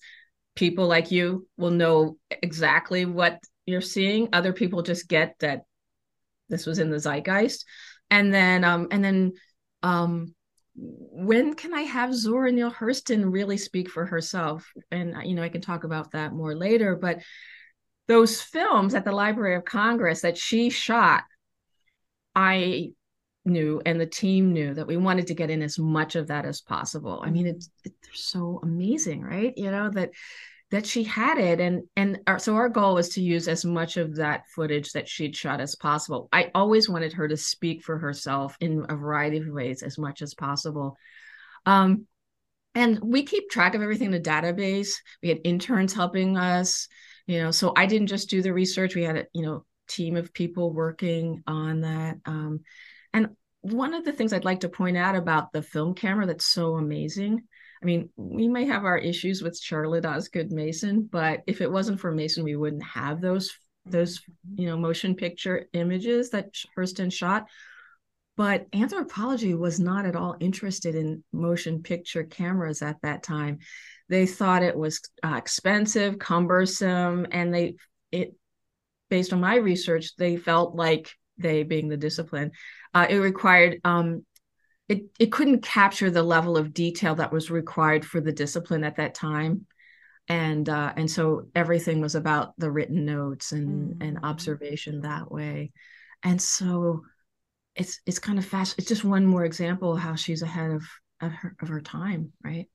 People 0.56 0.88
like 0.88 1.12
you 1.12 1.48
will 1.58 1.70
know 1.70 2.18
exactly 2.42 3.06
what 3.06 3.38
you're 3.68 3.82
seeing. 3.82 4.30
Other 4.34 4.52
people 4.52 4.82
just 4.82 5.08
get 5.08 5.36
that 5.42 5.62
this 6.50 6.66
was 6.66 6.80
in 6.80 6.90
the 6.90 6.98
zeitgeist. 6.98 7.66
And 8.10 8.34
then 8.34 8.64
um 8.64 8.88
and 8.90 9.04
then 9.04 9.34
um 9.84 10.34
when 10.74 11.54
can 11.54 11.76
I 11.76 11.82
have 11.82 12.16
Zora 12.16 12.52
Neale 12.52 12.72
Hurston 12.72 13.32
really 13.32 13.58
speak 13.58 13.92
for 13.92 14.08
herself? 14.08 14.68
And 14.90 15.16
you 15.24 15.36
know, 15.36 15.44
I 15.44 15.50
can 15.50 15.62
talk 15.62 15.84
about 15.84 16.14
that 16.14 16.34
more 16.34 16.56
later, 16.56 16.96
but 16.96 17.20
those 18.08 18.42
films 18.42 18.96
at 18.96 19.06
the 19.06 19.12
Library 19.12 19.56
of 19.56 19.66
Congress 19.66 20.22
that 20.22 20.40
she 20.40 20.72
shot, 20.72 21.26
I 22.34 22.94
knew 23.46 23.82
and 23.86 24.00
the 24.00 24.06
team 24.06 24.54
knew 24.54 24.74
that 24.74 24.88
we 24.88 24.98
wanted 24.98 25.28
to 25.28 25.34
get 25.34 25.50
in 25.50 25.62
as 25.62 25.80
much 25.80 26.16
of 26.16 26.28
that 26.28 26.46
as 26.46 26.62
possible. 26.62 27.22
I 27.24 27.32
mean, 27.32 27.48
it's, 27.48 27.70
it's 27.84 27.96
so 28.14 28.60
amazing, 28.64 29.22
right? 29.22 29.54
You 29.56 29.72
know 29.72 29.90
that 29.92 30.12
that 30.70 30.86
she 30.86 31.04
had 31.04 31.38
it. 31.38 31.60
And 31.60 31.84
and 31.96 32.20
our, 32.28 32.40
so 32.40 32.56
our 32.56 32.70
goal 32.70 32.96
was 32.96 33.10
to 33.10 33.22
use 33.22 33.48
as 33.48 33.66
much 33.66 33.98
of 33.98 34.16
that 34.16 34.44
footage 34.56 34.92
that 34.94 35.08
she'd 35.10 35.36
shot 35.36 35.60
as 35.60 35.76
possible. 35.76 36.30
I 36.32 36.52
always 36.56 36.88
wanted 36.88 37.14
her 37.14 37.28
to 37.28 37.38
speak 37.38 37.84
for 37.84 37.98
herself 37.98 38.56
in 38.60 38.86
a 38.90 38.96
variety 38.96 39.38
of 39.38 39.48
ways 39.48 39.84
as 39.84 39.98
much 39.98 40.22
as 40.22 40.34
possible. 40.34 40.98
Um, 41.66 42.08
and 42.74 43.00
we 43.04 43.24
keep 43.24 43.50
track 43.50 43.76
of 43.76 43.82
everything 43.82 44.14
in 44.14 44.24
the 44.24 44.30
database. 44.30 44.94
We 45.22 45.30
had 45.30 45.40
interns 45.44 45.94
helping 45.94 46.38
us 46.38 46.88
you 47.28 47.40
know 47.40 47.52
so 47.52 47.72
i 47.78 47.86
didn't 47.86 48.08
just 48.08 48.30
do 48.30 48.42
the 48.42 48.54
research. 48.54 48.96
We 48.96 49.04
had 49.04 49.18
a 49.18 49.26
you 49.34 49.44
know 49.44 49.66
team 49.88 50.16
of 50.16 50.34
people 50.34 50.74
working 50.74 51.44
on 51.48 51.82
that. 51.82 52.18
Um, 52.26 52.62
and 53.14 53.30
one 53.62 53.94
of 53.94 54.04
the 54.06 54.12
things 54.12 54.34
i'd 54.34 54.46
like 54.46 54.62
to 54.62 54.70
point 54.70 54.98
out 54.98 55.16
about 55.16 55.52
the 55.52 55.62
film 55.62 55.94
camera 55.94 56.26
that's 56.26 56.46
so 56.46 56.76
amazing 56.76 57.42
I 57.82 57.86
mean, 57.86 58.10
we 58.16 58.48
may 58.48 58.66
have 58.68 58.86
our 58.86 58.98
issues 58.98 59.42
with 59.42 59.60
Charlotte 59.60 60.06
Osgood 60.06 60.52
Mason, 60.52 61.10
but 61.12 61.42
if 61.48 61.62
it 61.62 61.72
wasn't 61.72 62.00
for 62.00 62.12
Mason, 62.12 62.44
we 62.44 62.56
wouldn't 62.56 62.84
have 62.84 63.22
those 63.22 63.52
those 63.86 64.22
you 64.54 64.68
know 64.68 64.78
motion 64.78 65.16
picture 65.16 65.66
images 65.74 66.30
that 66.30 66.54
Hurston 66.78 67.12
shot. 67.12 67.48
But 68.38 68.68
anthropology 68.74 69.56
was 69.56 69.80
not 69.80 70.06
at 70.06 70.16
all 70.16 70.36
interested 70.40 70.96
in 70.96 71.24
motion 71.34 71.82
picture 71.82 72.24
cameras 72.24 72.82
at 72.82 73.02
that 73.02 73.24
time. 73.24 73.60
They 74.10 74.26
thought 74.28 74.64
it 74.64 74.78
was 74.78 75.02
uh, 75.24 75.36
expensive, 75.36 76.20
cumbersome, 76.20 77.26
and 77.32 77.54
they 77.54 77.76
it 78.12 78.36
based 79.10 79.34
on 79.34 79.42
my 79.42 79.56
research, 79.56 80.16
they 80.18 80.38
felt 80.38 80.76
like 80.76 81.16
they 81.42 81.64
being 81.64 81.90
the 81.90 81.98
discipline, 81.98 82.52
uh, 82.94 83.08
it 83.10 83.18
required 83.18 83.80
um, 83.84 84.26
it, 84.88 85.06
it 85.20 85.32
couldn't 85.32 85.64
capture 85.64 86.12
the 86.12 86.24
level 86.24 86.58
of 86.58 86.74
detail 86.74 87.16
that 87.16 87.32
was 87.32 87.50
required 87.50 88.04
for 88.04 88.20
the 88.20 88.34
discipline 88.34 88.84
at 88.84 88.98
that 88.98 89.16
time. 89.16 89.66
And 90.28 90.68
uh, 90.70 90.94
and 90.96 91.10
so 91.10 91.48
everything 91.56 92.02
was 92.02 92.16
about 92.16 92.54
the 92.58 92.72
written 92.72 93.06
notes 93.06 93.52
and 93.52 93.96
mm. 93.96 94.08
and 94.08 94.20
observation 94.24 95.02
that 95.02 95.32
way. 95.32 95.72
And 96.24 96.42
so 96.42 97.04
it's 97.76 98.02
it's 98.06 98.20
kind 98.20 98.38
of 98.38 98.46
fast 98.46 98.76
it's 98.78 98.88
just 98.88 99.04
one 99.04 99.26
more 99.26 99.46
example 99.46 99.94
of 99.94 100.00
how 100.00 100.16
she's 100.16 100.42
ahead 100.42 100.72
of 100.72 100.84
of 101.22 101.32
her, 101.32 101.56
of 101.62 101.68
her 101.70 101.82
time 101.82 102.34
right 102.44 102.68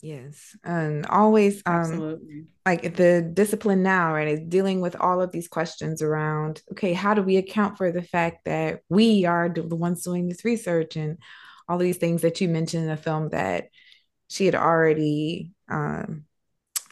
Yes. 0.00 0.56
And 0.62 1.06
always 1.06 1.62
um 1.66 1.74
Absolutely. 1.74 2.44
like 2.64 2.96
the 2.96 3.22
discipline 3.22 3.82
now, 3.82 4.12
right, 4.12 4.28
is 4.28 4.40
dealing 4.40 4.80
with 4.80 4.96
all 4.96 5.20
of 5.20 5.32
these 5.32 5.48
questions 5.48 6.02
around, 6.02 6.62
okay, 6.72 6.92
how 6.92 7.14
do 7.14 7.22
we 7.22 7.36
account 7.36 7.78
for 7.78 7.90
the 7.90 8.02
fact 8.02 8.44
that 8.44 8.80
we 8.88 9.24
are 9.24 9.48
the 9.48 9.74
ones 9.74 10.02
doing 10.02 10.28
this 10.28 10.44
research 10.44 10.96
and 10.96 11.18
all 11.68 11.78
these 11.78 11.96
things 11.96 12.22
that 12.22 12.40
you 12.40 12.48
mentioned 12.48 12.84
in 12.84 12.90
the 12.90 12.96
film 12.96 13.30
that 13.30 13.68
she 14.28 14.46
had 14.46 14.54
already 14.54 15.52
um 15.68 16.24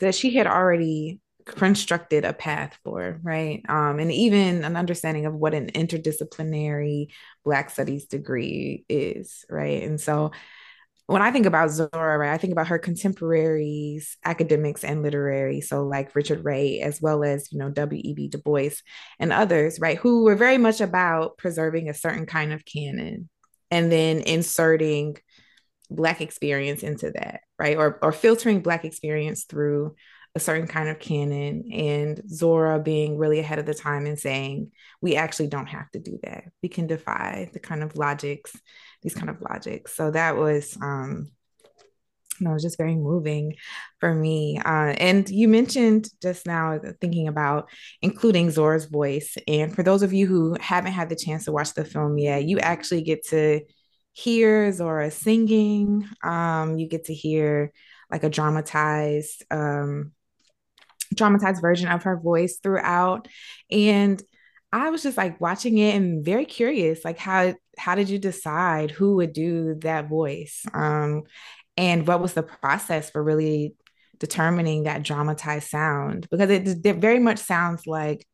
that 0.00 0.14
she 0.14 0.34
had 0.34 0.46
already 0.46 1.20
constructed 1.44 2.24
a 2.24 2.32
path 2.32 2.78
for, 2.84 3.20
right? 3.22 3.62
Um, 3.68 3.98
and 3.98 4.10
even 4.10 4.64
an 4.64 4.76
understanding 4.76 5.26
of 5.26 5.34
what 5.34 5.54
an 5.54 5.66
interdisciplinary 5.68 7.08
Black 7.44 7.70
studies 7.70 8.06
degree 8.06 8.84
is, 8.88 9.44
right? 9.48 9.82
And 9.82 10.00
so 10.00 10.32
when 11.06 11.20
I 11.20 11.30
think 11.30 11.44
about 11.44 11.70
Zora, 11.70 12.18
right, 12.18 12.32
I 12.32 12.38
think 12.38 12.52
about 12.52 12.68
her 12.68 12.78
contemporaries, 12.78 14.16
academics 14.24 14.84
and 14.84 15.02
literary, 15.02 15.60
so 15.60 15.84
like 15.84 16.14
Richard 16.14 16.44
Wright, 16.44 16.80
as 16.80 17.00
well 17.00 17.22
as, 17.22 17.52
you 17.52 17.58
know, 17.58 17.70
W.E.B. 17.70 18.28
Du 18.28 18.38
Bois 18.38 18.70
and 19.18 19.32
others, 19.32 19.78
right, 19.80 19.98
who 19.98 20.24
were 20.24 20.36
very 20.36 20.56
much 20.56 20.80
about 20.80 21.36
preserving 21.36 21.88
a 21.88 21.94
certain 21.94 22.24
kind 22.24 22.52
of 22.52 22.64
canon 22.64 23.28
and 23.70 23.92
then 23.92 24.20
inserting 24.20 25.16
Black 25.90 26.22
experience 26.22 26.82
into 26.82 27.10
that, 27.10 27.40
right, 27.58 27.76
or, 27.76 27.98
or 28.02 28.10
filtering 28.10 28.62
Black 28.62 28.86
experience 28.86 29.44
through 29.44 29.94
a 30.34 30.40
certain 30.40 30.66
kind 30.66 30.88
of 30.88 30.98
canon 30.98 31.70
and 31.72 32.22
Zora 32.28 32.80
being 32.80 33.18
really 33.18 33.38
ahead 33.38 33.58
of 33.58 33.66
the 33.66 33.74
time 33.74 34.06
and 34.06 34.18
saying, 34.18 34.72
we 35.00 35.16
actually 35.16 35.48
don't 35.48 35.66
have 35.66 35.90
to 35.92 36.00
do 36.00 36.18
that. 36.24 36.44
We 36.62 36.68
can 36.68 36.86
defy 36.86 37.50
the 37.52 37.60
kind 37.60 37.82
of 37.82 37.96
logics 37.96 38.56
these 39.04 39.14
kind 39.14 39.30
of 39.30 39.40
logics. 39.40 39.94
So 39.94 40.10
that 40.10 40.36
was 40.36 40.76
um 40.82 41.30
you 42.40 42.48
know, 42.48 42.58
just 42.58 42.78
very 42.78 42.96
moving 42.96 43.54
for 44.00 44.14
me. 44.14 44.58
Uh, 44.58 44.94
and 44.98 45.28
you 45.28 45.48
mentioned 45.48 46.08
just 46.22 46.46
now 46.46 46.80
thinking 47.00 47.28
about 47.28 47.68
including 48.02 48.50
Zora's 48.50 48.86
voice. 48.86 49.36
And 49.46 49.74
for 49.74 49.82
those 49.82 50.02
of 50.02 50.12
you 50.12 50.26
who 50.26 50.56
haven't 50.60 50.92
had 50.92 51.08
the 51.08 51.16
chance 51.16 51.44
to 51.44 51.52
watch 51.52 51.74
the 51.74 51.84
film 51.84 52.18
yet, 52.18 52.44
you 52.44 52.58
actually 52.58 53.02
get 53.02 53.26
to 53.28 53.60
hear 54.12 54.72
Zora 54.72 55.10
singing. 55.10 56.08
Um, 56.22 56.78
you 56.78 56.88
get 56.88 57.04
to 57.04 57.14
hear 57.14 57.72
like 58.10 58.24
a 58.24 58.30
dramatized, 58.30 59.44
um, 59.50 60.12
dramatized 61.14 61.60
version 61.60 61.88
of 61.88 62.04
her 62.04 62.16
voice 62.16 62.58
throughout. 62.62 63.28
And 63.70 64.22
I 64.74 64.90
was 64.90 65.04
just 65.04 65.16
like 65.16 65.40
watching 65.40 65.78
it 65.78 65.94
and 65.94 66.24
very 66.24 66.44
curious, 66.44 67.04
like 67.04 67.16
how 67.16 67.54
how 67.78 67.94
did 67.94 68.08
you 68.08 68.18
decide 68.18 68.90
who 68.90 69.16
would 69.16 69.32
do 69.32 69.76
that 69.82 70.08
voice? 70.08 70.64
Um, 70.74 71.22
and 71.76 72.06
what 72.08 72.20
was 72.20 72.34
the 72.34 72.42
process 72.42 73.10
for 73.10 73.22
really 73.22 73.76
determining 74.18 74.84
that 74.84 75.04
dramatized 75.04 75.68
sound? 75.70 76.28
Because 76.28 76.50
it, 76.50 76.84
it 76.86 76.96
very 76.96 77.20
much 77.20 77.38
sounds 77.38 77.86
like 77.86 78.26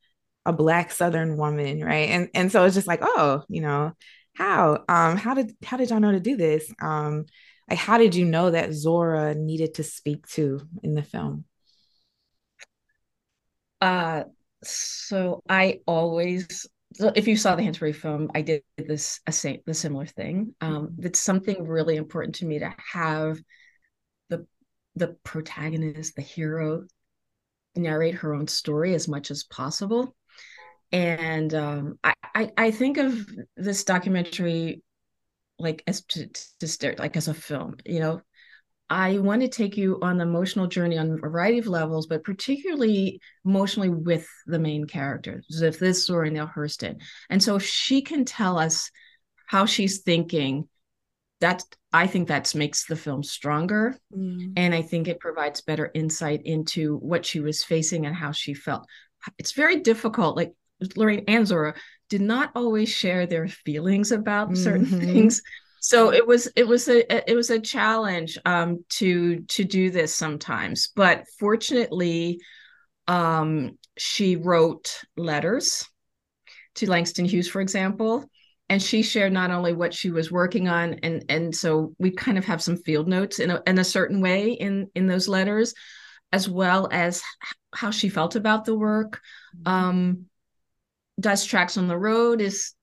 a 0.46 0.52
black 0.52 0.92
Southern 0.92 1.36
woman, 1.36 1.84
right? 1.84 2.08
And 2.10 2.30
and 2.34 2.50
so 2.50 2.64
it's 2.64 2.74
just 2.74 2.86
like, 2.88 3.00
oh, 3.02 3.44
you 3.48 3.60
know, 3.60 3.92
how 4.34 4.84
um 4.88 5.16
how 5.18 5.34
did 5.34 5.54
how 5.64 5.76
did 5.76 5.90
y'all 5.90 6.00
know 6.00 6.12
to 6.12 6.20
do 6.20 6.36
this? 6.38 6.72
Um, 6.82 7.26
like 7.68 7.78
how 7.78 7.98
did 7.98 8.14
you 8.14 8.24
know 8.24 8.50
that 8.50 8.72
Zora 8.72 9.34
needed 9.34 9.74
to 9.74 9.82
speak 9.84 10.26
to 10.28 10.60
in 10.82 10.94
the 10.94 11.02
film? 11.02 11.44
Uh 13.80 14.24
so 14.62 15.42
I 15.48 15.80
always 15.86 16.66
so 16.94 17.12
if 17.14 17.28
you 17.28 17.36
saw 17.36 17.54
the 17.54 17.62
Hansberry 17.62 17.94
film, 17.94 18.30
I 18.34 18.42
did 18.42 18.62
this 18.76 19.20
a 19.26 19.32
same 19.32 19.60
the 19.66 19.74
similar 19.74 20.06
thing. 20.06 20.54
Um, 20.60 20.88
mm-hmm. 20.88 21.06
it's 21.06 21.20
something 21.20 21.66
really 21.66 21.96
important 21.96 22.36
to 22.36 22.46
me 22.46 22.58
to 22.58 22.74
have 22.92 23.40
the 24.28 24.46
the 24.96 25.16
protagonist, 25.24 26.16
the 26.16 26.22
hero, 26.22 26.84
narrate 27.76 28.16
her 28.16 28.34
own 28.34 28.48
story 28.48 28.94
as 28.94 29.08
much 29.08 29.30
as 29.30 29.44
possible. 29.44 30.14
And 30.92 31.54
um, 31.54 31.98
I, 32.02 32.14
I, 32.34 32.50
I 32.56 32.70
think 32.72 32.96
of 32.98 33.24
this 33.56 33.84
documentary 33.84 34.82
like 35.58 35.84
as 35.86 36.02
to, 36.06 36.26
to 36.60 36.94
like 36.98 37.16
as 37.16 37.28
a 37.28 37.34
film. 37.34 37.76
You 37.86 38.00
know, 38.00 38.22
I 38.90 39.18
want 39.18 39.42
to 39.42 39.48
take 39.48 39.76
you 39.76 39.98
on 40.02 40.20
an 40.20 40.28
emotional 40.28 40.66
journey 40.66 40.98
on 40.98 41.12
a 41.12 41.16
variety 41.16 41.58
of 41.58 41.68
levels, 41.68 42.08
but 42.08 42.24
particularly 42.24 43.20
emotionally 43.44 43.88
with 43.88 44.28
the 44.46 44.58
main 44.58 44.84
character, 44.84 45.42
if 45.48 45.78
this 45.78 46.04
Zora 46.04 46.28
Neale 46.28 46.50
Hurston. 46.54 47.00
And 47.30 47.40
so 47.40 47.58
she 47.60 48.02
can 48.02 48.24
tell 48.24 48.58
us 48.58 48.90
how 49.46 49.64
she's 49.64 50.00
thinking. 50.00 50.68
That 51.40 51.62
I 51.90 52.06
think 52.06 52.28
that 52.28 52.54
makes 52.54 52.84
the 52.84 52.96
film 52.96 53.22
stronger. 53.22 53.96
Mm. 54.14 54.52
And 54.58 54.74
I 54.74 54.82
think 54.82 55.08
it 55.08 55.20
provides 55.20 55.62
better 55.62 55.90
insight 55.94 56.42
into 56.44 56.98
what 56.98 57.24
she 57.24 57.40
was 57.40 57.64
facing 57.64 58.04
and 58.04 58.14
how 58.14 58.32
she 58.32 58.52
felt. 58.52 58.86
It's 59.38 59.52
very 59.52 59.80
difficult. 59.80 60.36
Like 60.36 60.52
Lorraine 60.96 61.24
and 61.28 61.46
Zora 61.46 61.76
did 62.10 62.20
not 62.20 62.50
always 62.54 62.90
share 62.90 63.26
their 63.26 63.48
feelings 63.48 64.12
about 64.12 64.48
mm-hmm. 64.48 64.62
certain 64.62 64.84
things 64.86 65.40
so 65.80 66.12
it 66.12 66.26
was 66.26 66.46
it 66.54 66.68
was 66.68 66.88
a 66.88 67.30
it 67.30 67.34
was 67.34 67.50
a 67.50 67.58
challenge 67.58 68.38
um, 68.44 68.84
to 68.90 69.40
to 69.48 69.64
do 69.64 69.90
this 69.90 70.14
sometimes 70.14 70.90
but 70.94 71.24
fortunately 71.38 72.38
um, 73.08 73.76
she 73.96 74.36
wrote 74.36 75.00
letters 75.16 75.84
to 76.76 76.88
langston 76.88 77.24
hughes 77.24 77.48
for 77.48 77.60
example 77.60 78.24
and 78.68 78.80
she 78.80 79.02
shared 79.02 79.32
not 79.32 79.50
only 79.50 79.72
what 79.72 79.92
she 79.92 80.10
was 80.10 80.30
working 80.30 80.68
on 80.68 80.94
and 81.02 81.24
and 81.28 81.54
so 81.54 81.94
we 81.98 82.10
kind 82.10 82.38
of 82.38 82.44
have 82.44 82.62
some 82.62 82.76
field 82.76 83.08
notes 83.08 83.40
in 83.40 83.50
a, 83.50 83.62
in 83.66 83.78
a 83.78 83.84
certain 83.84 84.20
way 84.20 84.52
in 84.52 84.88
in 84.94 85.06
those 85.06 85.28
letters 85.28 85.74
as 86.32 86.48
well 86.48 86.88
as 86.92 87.22
how 87.74 87.90
she 87.90 88.08
felt 88.08 88.36
about 88.36 88.64
the 88.64 88.74
work 88.74 89.20
mm-hmm. 89.56 89.72
um, 89.72 90.24
dust 91.18 91.48
tracks 91.48 91.76
on 91.78 91.88
the 91.88 91.98
road 91.98 92.40
is 92.40 92.74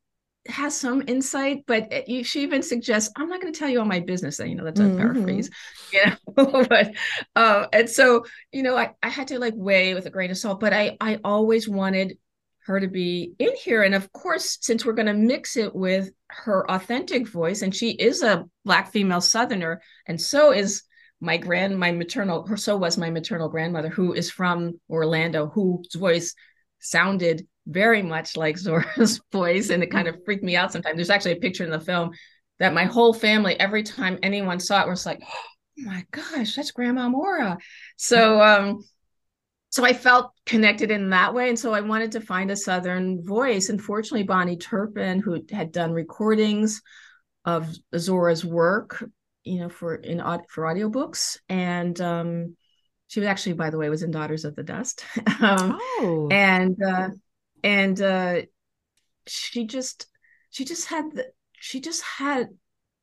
has 0.49 0.75
some 0.75 1.03
insight, 1.07 1.63
but 1.67 1.91
she 2.23 2.43
even 2.43 2.61
suggests, 2.61 3.11
I'm 3.15 3.29
not 3.29 3.41
going 3.41 3.53
to 3.53 3.59
tell 3.59 3.69
you 3.69 3.79
all 3.79 3.85
my 3.85 3.99
business. 3.99 4.39
You 4.39 4.55
know, 4.55 4.63
that's 4.63 4.79
a 4.79 4.83
mm-hmm. 4.83 4.97
paraphrase, 4.97 5.49
you 5.91 6.03
know, 6.05 6.65
but, 6.69 6.93
uh, 7.35 7.67
and 7.73 7.89
so, 7.89 8.25
you 8.51 8.63
know, 8.63 8.75
I, 8.75 8.93
I 9.01 9.09
had 9.09 9.27
to 9.29 9.39
like 9.39 9.53
weigh 9.55 9.93
with 9.93 10.05
a 10.05 10.09
grain 10.09 10.31
of 10.31 10.37
salt, 10.37 10.59
but 10.59 10.73
I, 10.73 10.97
I 11.01 11.19
always 11.23 11.67
wanted 11.67 12.17
her 12.65 12.79
to 12.79 12.87
be 12.87 13.33
in 13.39 13.55
here. 13.55 13.83
And 13.83 13.95
of 13.95 14.11
course, 14.11 14.57
since 14.61 14.85
we're 14.85 14.93
going 14.93 15.07
to 15.07 15.13
mix 15.13 15.55
it 15.55 15.73
with 15.73 16.11
her 16.29 16.69
authentic 16.69 17.27
voice, 17.27 17.61
and 17.61 17.73
she 17.73 17.91
is 17.91 18.23
a 18.23 18.45
black 18.65 18.91
female 18.91 19.21
Southerner, 19.21 19.81
and 20.05 20.19
so 20.19 20.51
is 20.51 20.83
my 21.19 21.37
grand, 21.37 21.79
my 21.79 21.91
maternal, 21.91 22.45
her 22.45 22.57
so 22.57 22.77
was 22.77 22.97
my 22.97 23.09
maternal 23.09 23.49
grandmother, 23.49 23.89
who 23.89 24.13
is 24.13 24.29
from 24.29 24.79
Orlando, 24.89 25.47
whose 25.47 25.95
voice 25.95 26.35
sounded 26.79 27.47
very 27.67 28.01
much 28.01 28.37
like 28.37 28.57
Zora's 28.65 29.21
voice, 29.31 29.69
and 29.69 29.83
it 29.83 29.91
kind 29.91 30.07
of 30.07 30.23
freaked 30.25 30.43
me 30.43 30.55
out 30.55 30.71
sometimes. 30.71 30.95
There's 30.95 31.09
actually 31.09 31.33
a 31.33 31.37
picture 31.37 31.63
in 31.63 31.71
the 31.71 31.79
film 31.79 32.11
that 32.59 32.73
my 32.73 32.85
whole 32.85 33.13
family, 33.13 33.59
every 33.59 33.83
time 33.83 34.17
anyone 34.23 34.59
saw 34.59 34.81
it, 34.81 34.89
was 34.89 35.05
like, 35.05 35.21
"Oh 35.21 35.83
my 35.83 36.05
gosh, 36.11 36.55
that's 36.55 36.71
Grandma 36.71 37.09
Mora." 37.09 37.57
So, 37.97 38.41
um, 38.41 38.83
so 39.69 39.85
I 39.85 39.93
felt 39.93 40.31
connected 40.45 40.91
in 40.91 41.11
that 41.11 41.33
way. 41.33 41.49
And 41.49 41.59
so 41.59 41.73
I 41.73 41.81
wanted 41.81 42.13
to 42.13 42.21
find 42.21 42.49
a 42.49 42.55
Southern 42.55 43.23
voice. 43.23 43.69
Unfortunately, 43.69 44.25
Bahni 44.25 44.59
Turpin, 44.59 45.19
who 45.19 45.43
had 45.51 45.71
done 45.71 45.91
recordings 45.91 46.81
of 47.45 47.73
Zora's 47.95 48.43
work, 48.43 49.03
you 49.43 49.59
know, 49.59 49.69
for 49.69 49.95
in 49.95 50.19
for 50.49 50.63
audiobooks. 50.63 51.37
And 51.47 51.99
um, 52.01 52.55
she 53.07 53.19
was 53.19 53.27
actually, 53.27 53.53
by 53.53 53.69
the 53.69 53.77
way, 53.77 53.89
was 53.89 54.03
in 54.03 54.11
Daughters 54.11 54.45
of 54.45 54.55
the 54.55 54.63
Dust. 54.63 55.05
um, 55.41 55.77
oh. 55.79 56.27
and 56.31 56.81
uh, 56.81 57.09
and 57.63 58.01
uh, 58.01 58.41
she 59.27 59.65
just 59.65 60.07
she 60.49 60.65
just 60.65 60.87
had 60.87 61.05
the, 61.13 61.25
she 61.53 61.79
just 61.79 62.03
had 62.03 62.47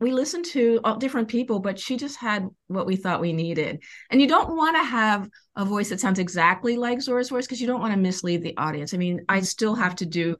we 0.00 0.12
listened 0.12 0.44
to 0.44 0.80
all 0.84 0.96
different 0.96 1.28
people, 1.28 1.60
but 1.60 1.78
she 1.78 1.96
just 1.96 2.16
had 2.16 2.48
what 2.66 2.86
we 2.86 2.96
thought 2.96 3.20
we 3.20 3.32
needed. 3.32 3.82
And 4.10 4.20
you 4.20 4.26
don't 4.26 4.56
want 4.56 4.76
to 4.76 4.82
have 4.82 5.28
a 5.56 5.64
voice 5.64 5.88
that 5.88 6.00
sounds 6.00 6.18
exactly 6.18 6.76
like 6.76 7.00
Zora's 7.00 7.30
voice 7.30 7.46
because 7.46 7.60
you 7.60 7.66
don't 7.66 7.80
want 7.80 7.94
to 7.94 7.98
mislead 7.98 8.42
the 8.42 8.56
audience. 8.56 8.92
I 8.92 8.96
mean, 8.96 9.24
I 9.28 9.40
still 9.40 9.74
have 9.74 9.94
to 9.96 10.06
do 10.06 10.36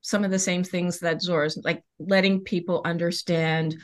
some 0.00 0.24
of 0.24 0.30
the 0.30 0.38
same 0.38 0.64
things 0.64 1.00
that 1.00 1.22
Zora's, 1.22 1.58
like 1.62 1.82
letting 1.98 2.40
people 2.40 2.80
understand, 2.84 3.76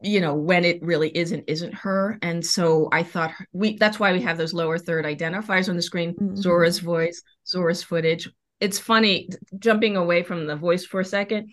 you 0.00 0.20
know, 0.20 0.34
when 0.34 0.64
it 0.64 0.82
really 0.82 1.10
isn't 1.16 1.44
isn't 1.46 1.74
her. 1.74 2.18
And 2.22 2.44
so 2.44 2.88
I 2.92 3.02
thought 3.02 3.32
we 3.52 3.76
that's 3.76 3.98
why 3.98 4.12
we 4.12 4.22
have 4.22 4.38
those 4.38 4.54
lower 4.54 4.78
third 4.78 5.04
identifiers 5.04 5.68
on 5.68 5.76
the 5.76 5.82
screen: 5.82 6.14
mm-hmm. 6.14 6.36
Zora's 6.36 6.78
voice, 6.78 7.22
Zora's 7.46 7.82
footage. 7.82 8.28
It's 8.60 8.78
funny 8.78 9.28
jumping 9.58 9.96
away 9.96 10.22
from 10.22 10.46
the 10.46 10.56
voice 10.56 10.84
for 10.84 11.00
a 11.00 11.04
second 11.04 11.50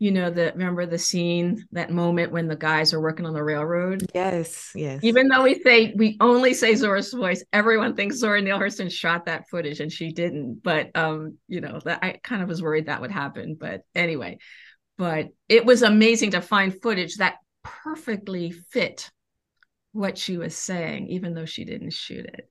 you 0.00 0.10
know 0.10 0.30
the 0.30 0.50
remember 0.56 0.86
the 0.86 0.98
scene 0.98 1.64
that 1.72 1.90
moment 1.90 2.32
when 2.32 2.48
the 2.48 2.56
guys 2.56 2.92
are 2.92 3.00
working 3.00 3.26
on 3.26 3.34
the 3.34 3.44
railroad 3.44 4.04
yes 4.14 4.72
yes 4.74 4.98
even 5.04 5.28
though 5.28 5.42
we 5.42 5.60
say 5.60 5.92
we 5.94 6.16
only 6.20 6.54
say 6.54 6.74
zora's 6.74 7.12
voice 7.12 7.44
everyone 7.52 7.94
thinks 7.94 8.16
zora 8.16 8.40
neale 8.40 8.58
hurston 8.58 8.90
shot 8.90 9.26
that 9.26 9.48
footage 9.48 9.78
and 9.78 9.92
she 9.92 10.10
didn't 10.10 10.60
but 10.64 10.90
um 10.96 11.36
you 11.46 11.60
know 11.60 11.78
that 11.84 12.02
i 12.02 12.18
kind 12.24 12.42
of 12.42 12.48
was 12.48 12.62
worried 12.62 12.86
that 12.86 13.02
would 13.02 13.10
happen 13.10 13.56
but 13.60 13.82
anyway 13.94 14.38
but 14.96 15.28
it 15.48 15.64
was 15.64 15.82
amazing 15.82 16.30
to 16.30 16.40
find 16.40 16.80
footage 16.82 17.16
that 17.16 17.36
perfectly 17.62 18.50
fit 18.50 19.10
what 19.92 20.16
she 20.16 20.36
was 20.36 20.56
saying 20.56 21.08
even 21.08 21.34
though 21.34 21.44
she 21.44 21.64
didn't 21.64 21.92
shoot 21.92 22.24
it 22.24 22.48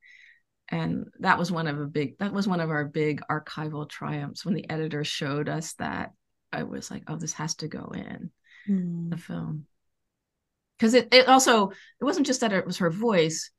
and 0.69 1.05
that 1.19 1.39
was 1.39 1.51
one 1.51 1.67
of 1.67 1.79
a 1.79 1.85
big 1.85 2.17
that 2.19 2.33
was 2.33 2.47
one 2.47 2.59
of 2.59 2.69
our 2.69 2.85
big 2.85 3.21
archival 3.29 3.89
triumphs 3.89 4.45
when 4.45 4.53
the 4.53 4.69
editor 4.69 5.03
showed 5.03 5.49
us 5.49 5.73
that 5.73 6.11
I 6.51 6.63
was 6.63 6.89
like, 6.89 7.03
oh, 7.07 7.15
this 7.15 7.33
has 7.33 7.55
to 7.55 7.67
go 7.67 7.91
in 7.93 8.31
mm. 8.67 9.09
the 9.09 9.17
film. 9.17 9.65
Because 10.77 10.93
it, 10.93 11.13
it 11.13 11.27
also, 11.27 11.69
it 11.69 12.03
wasn't 12.03 12.25
just 12.25 12.41
that 12.41 12.53
it 12.53 12.65
was 12.65 12.77
her 12.77 12.89
voice. 12.89 13.51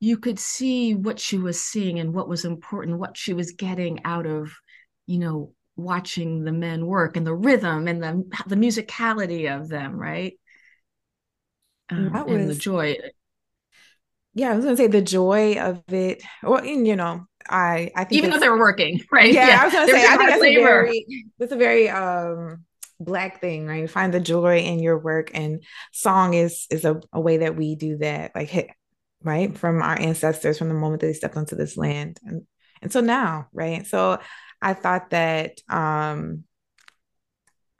You 0.00 0.16
could 0.16 0.38
see 0.38 0.94
what 0.94 1.18
she 1.18 1.38
was 1.38 1.62
seeing 1.62 1.98
and 1.98 2.14
what 2.14 2.28
was 2.28 2.44
important, 2.44 2.98
what 2.98 3.16
she 3.16 3.34
was 3.34 3.52
getting 3.52 4.04
out 4.04 4.26
of, 4.26 4.52
you 5.06 5.18
know, 5.18 5.52
watching 5.76 6.44
the 6.44 6.52
men 6.52 6.86
work 6.86 7.16
and 7.16 7.26
the 7.26 7.34
rhythm 7.34 7.86
and 7.86 8.02
the 8.02 8.24
the 8.46 8.56
musicality 8.56 9.54
of 9.54 9.68
them, 9.68 9.96
right? 9.96 10.38
Um, 11.90 12.12
was, 12.12 12.22
and 12.26 12.50
the 12.50 12.54
joy. 12.54 12.96
Yeah, 14.34 14.52
I 14.52 14.56
was 14.56 14.64
gonna 14.64 14.76
say 14.76 14.86
the 14.86 15.02
joy 15.02 15.58
of 15.58 15.82
it. 15.92 16.22
Well, 16.42 16.58
and, 16.58 16.86
you 16.86 16.96
know, 16.96 17.26
I 17.48 17.90
I 17.96 18.04
think 18.04 18.18
even 18.18 18.30
though 18.30 18.38
they 18.38 18.48
were 18.48 18.58
working, 18.58 19.00
right? 19.12 19.32
Yeah, 19.32 19.48
yeah. 19.48 19.62
I 19.62 19.64
was 19.64 19.74
gonna 19.74 19.88
say 19.88 20.04
I 20.06 20.16
think 20.16 20.30
that's 20.30 20.42
a 20.42 20.54
very 20.54 21.06
that's 21.38 21.52
a 21.52 21.56
very 21.56 21.88
um 21.88 22.64
black 23.00 23.40
thing, 23.40 23.66
right? 23.66 23.82
You 23.82 23.88
find 23.88 24.12
the 24.12 24.20
joy 24.20 24.58
in 24.58 24.80
your 24.80 24.98
work 24.98 25.30
and 25.34 25.62
song 25.92 26.34
is 26.34 26.66
is 26.70 26.84
a, 26.84 27.00
a 27.12 27.20
way 27.20 27.38
that 27.38 27.56
we 27.56 27.74
do 27.74 27.98
that, 27.98 28.32
like 28.34 28.48
hit 28.48 28.68
right 29.22 29.56
from 29.56 29.82
our 29.82 29.98
ancestors 29.98 30.58
from 30.58 30.68
the 30.68 30.74
moment 30.74 31.00
that 31.00 31.08
they 31.08 31.12
stepped 31.12 31.36
onto 31.36 31.56
this 31.56 31.76
land. 31.76 32.20
And 32.24 32.46
and 32.82 32.92
so 32.92 33.00
now, 33.00 33.48
right? 33.52 33.86
So 33.86 34.18
I 34.60 34.74
thought 34.74 35.10
that 35.10 35.60
um 35.68 36.44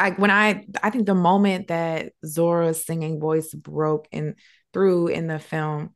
like 0.01 0.19
when 0.19 0.31
I 0.31 0.65
I 0.83 0.91
think 0.91 1.07
the 1.07 1.15
moment 1.15 1.69
that 1.69 2.13
Zora's 2.25 2.85
singing 2.85 3.21
voice 3.21 3.53
broke 3.53 4.09
in 4.13 4.37
through 4.73 5.09
in 5.09 5.27
the 5.27 5.39
film 5.39 5.95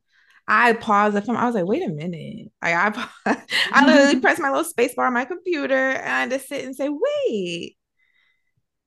I 0.49 0.73
paused 0.73 1.17
the 1.17 1.23
film. 1.23 1.37
I 1.37 1.47
was 1.47 1.55
like, 1.55 1.67
wait 1.67 1.83
a 1.83 1.89
minute. 1.89 2.51
Like 2.61 2.75
I, 2.75 3.09
I 3.27 3.35
mm-hmm. 3.35 3.87
literally 3.87 4.21
pressed 4.21 4.41
my 4.41 4.51
little 4.51 4.65
space 4.65 4.95
bar 4.95 5.07
on 5.07 5.15
my 5.15 5.25
computer 5.25 5.75
and 5.75 6.33
I 6.33 6.37
just 6.37 6.49
sit 6.49 6.65
and 6.65 6.75
say, 6.75 6.89
wait, 6.91 7.77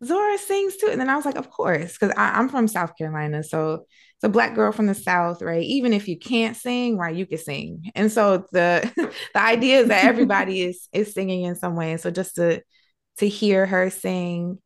Zora 0.04 0.38
sings 0.38 0.76
too. 0.78 0.90
And 0.92 1.00
then 1.00 1.10
I 1.10 1.16
was 1.16 1.26
like, 1.26 1.38
of 1.38 1.50
course, 1.50 1.94
because 1.98 2.14
I'm 2.18 2.50
from 2.50 2.68
South 2.68 2.98
Carolina. 2.98 3.44
So 3.44 3.86
it's 4.18 4.24
a 4.24 4.30
black 4.30 4.54
girl 4.54 4.72
from 4.72 4.88
the 4.88 4.94
South, 4.94 5.42
right? 5.42 5.64
Even 5.64 5.94
if 5.94 6.08
you 6.08 6.20
can't 6.20 6.58
sing, 6.58 6.98
right, 6.98 7.16
you 7.16 7.26
can 7.26 7.38
sing. 7.38 7.92
And 7.96 8.12
so 8.12 8.46
the 8.52 8.92
the 9.34 9.42
idea 9.42 9.80
is 9.80 9.88
that 9.88 10.04
everybody 10.04 10.62
is 10.68 10.88
is 10.92 11.14
singing 11.14 11.44
in 11.44 11.56
some 11.56 11.76
way. 11.76 11.92
And 11.92 12.02
so 12.02 12.12
just 12.12 12.36
to 12.36 12.62
to 13.20 13.28
hear 13.28 13.66
her 13.66 13.90
sing 13.90 14.60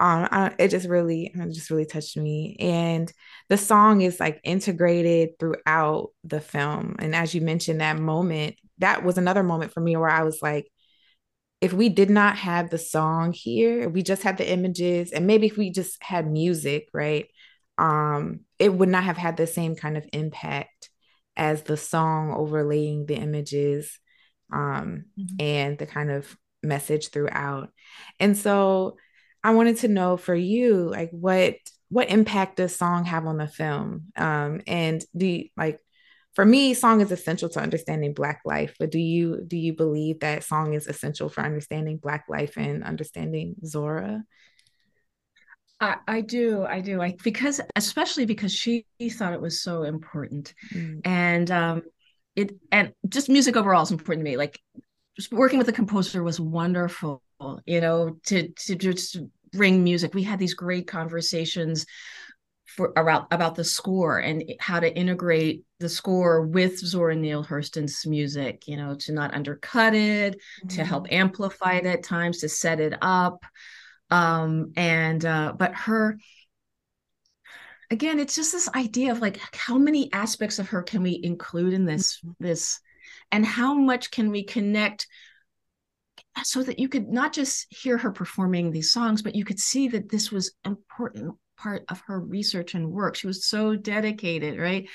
um 0.00 0.26
I, 0.30 0.54
it 0.58 0.68
just 0.68 0.88
really 0.88 1.30
it 1.32 1.52
just 1.52 1.70
really 1.70 1.86
touched 1.86 2.16
me. 2.16 2.56
And 2.58 3.12
the 3.48 3.58
song 3.58 4.00
is 4.00 4.18
like 4.18 4.40
integrated 4.42 5.38
throughout 5.38 6.08
the 6.24 6.40
film. 6.40 6.96
And 6.98 7.14
as 7.14 7.34
you 7.34 7.42
mentioned 7.42 7.80
that 7.80 7.98
moment 7.98 8.56
that 8.80 9.04
was 9.04 9.18
another 9.18 9.42
moment 9.42 9.72
for 9.72 9.80
me 9.80 9.96
where 9.96 10.10
i 10.10 10.22
was 10.22 10.40
like 10.42 10.66
if 11.60 11.72
we 11.72 11.88
did 11.90 12.10
not 12.10 12.36
have 12.36 12.70
the 12.70 12.78
song 12.78 13.32
here 13.32 13.88
we 13.88 14.02
just 14.02 14.22
had 14.22 14.38
the 14.38 14.50
images 14.50 15.12
and 15.12 15.26
maybe 15.26 15.46
if 15.46 15.56
we 15.56 15.70
just 15.70 16.02
had 16.02 16.26
music 16.30 16.88
right 16.92 17.26
um 17.78 18.40
it 18.58 18.72
would 18.72 18.88
not 18.88 19.04
have 19.04 19.16
had 19.16 19.36
the 19.36 19.46
same 19.46 19.76
kind 19.76 19.96
of 19.96 20.06
impact 20.12 20.90
as 21.36 21.62
the 21.62 21.76
song 21.76 22.32
overlaying 22.32 23.06
the 23.06 23.16
images 23.16 23.98
um 24.52 25.04
mm-hmm. 25.18 25.36
and 25.38 25.78
the 25.78 25.86
kind 25.86 26.10
of 26.10 26.36
message 26.62 27.08
throughout. 27.08 27.70
And 28.18 28.36
so 28.36 28.96
I 29.42 29.52
wanted 29.52 29.78
to 29.78 29.88
know 29.88 30.16
for 30.16 30.34
you, 30.34 30.90
like 30.90 31.10
what 31.10 31.56
what 31.88 32.10
impact 32.10 32.56
does 32.56 32.74
song 32.74 33.04
have 33.04 33.26
on 33.26 33.36
the 33.36 33.48
film? 33.48 34.12
Um, 34.16 34.60
and 34.66 35.04
do 35.16 35.26
you, 35.26 35.48
like 35.56 35.80
for 36.34 36.44
me, 36.44 36.74
song 36.74 37.00
is 37.00 37.10
essential 37.10 37.48
to 37.50 37.60
understanding 37.60 38.14
Black 38.14 38.42
life. 38.44 38.74
But 38.78 38.90
do 38.90 38.98
you 38.98 39.42
do 39.46 39.56
you 39.56 39.74
believe 39.74 40.20
that 40.20 40.44
song 40.44 40.74
is 40.74 40.86
essential 40.86 41.28
for 41.28 41.42
understanding 41.42 41.98
Black 41.98 42.26
life 42.28 42.56
and 42.56 42.84
understanding 42.84 43.56
Zora? 43.64 44.22
I, 45.80 45.96
I 46.06 46.20
do, 46.20 46.64
I 46.64 46.80
do. 46.80 47.00
I 47.00 47.16
because 47.24 47.60
especially 47.74 48.26
because 48.26 48.52
she 48.52 48.84
thought 49.10 49.32
it 49.32 49.40
was 49.40 49.62
so 49.62 49.82
important, 49.82 50.54
mm. 50.72 51.00
and 51.04 51.50
um, 51.50 51.82
it 52.36 52.54
and 52.70 52.92
just 53.08 53.28
music 53.28 53.56
overall 53.56 53.82
is 53.82 53.90
important 53.90 54.24
to 54.24 54.30
me. 54.30 54.36
Like 54.36 54.60
just 55.16 55.32
working 55.32 55.58
with 55.58 55.66
the 55.66 55.72
composer 55.72 56.22
was 56.22 56.38
wonderful 56.38 57.22
you 57.66 57.80
know, 57.80 58.16
to 58.26 58.48
to 58.48 58.74
just 58.74 59.18
bring 59.52 59.82
music. 59.82 60.14
We 60.14 60.22
had 60.22 60.38
these 60.38 60.54
great 60.54 60.86
conversations 60.86 61.86
for 62.66 62.92
about 62.96 63.26
about 63.32 63.56
the 63.56 63.64
score 63.64 64.18
and 64.18 64.44
how 64.60 64.80
to 64.80 64.96
integrate 64.96 65.64
the 65.80 65.88
score 65.88 66.42
with 66.42 66.78
Zora 66.78 67.16
Neale 67.16 67.44
Hurston's 67.44 68.06
music, 68.06 68.64
you 68.66 68.76
know, 68.76 68.94
to 69.00 69.12
not 69.12 69.34
undercut 69.34 69.94
it, 69.94 70.34
mm-hmm. 70.34 70.68
to 70.68 70.84
help 70.84 71.06
amplify 71.10 71.74
it 71.74 71.86
at 71.86 72.04
times, 72.04 72.38
to 72.38 72.48
set 72.48 72.80
it 72.80 72.94
up. 73.02 73.44
Um, 74.10 74.72
and 74.76 75.24
uh, 75.24 75.52
but 75.56 75.74
her 75.74 76.18
again, 77.90 78.20
it's 78.20 78.36
just 78.36 78.52
this 78.52 78.68
idea 78.74 79.12
of 79.12 79.20
like 79.20 79.40
how 79.54 79.76
many 79.76 80.12
aspects 80.12 80.58
of 80.58 80.68
her 80.68 80.82
can 80.82 81.02
we 81.02 81.20
include 81.22 81.72
in 81.72 81.84
this 81.84 82.18
mm-hmm. 82.18 82.44
this 82.44 82.80
and 83.32 83.44
how 83.44 83.74
much 83.74 84.10
can 84.10 84.30
we 84.30 84.44
connect 84.44 85.06
so 86.44 86.62
that 86.62 86.78
you 86.78 86.88
could 86.88 87.08
not 87.08 87.32
just 87.32 87.66
hear 87.70 87.98
her 87.98 88.10
performing 88.10 88.70
these 88.70 88.92
songs, 88.92 89.22
but 89.22 89.34
you 89.34 89.44
could 89.44 89.58
see 89.58 89.88
that 89.88 90.08
this 90.08 90.30
was 90.30 90.52
important 90.64 91.36
part 91.56 91.84
of 91.88 92.00
her 92.06 92.18
research 92.20 92.74
and 92.74 92.90
work. 92.90 93.16
She 93.16 93.26
was 93.26 93.44
so 93.44 93.76
dedicated, 93.76 94.58
right? 94.58 94.88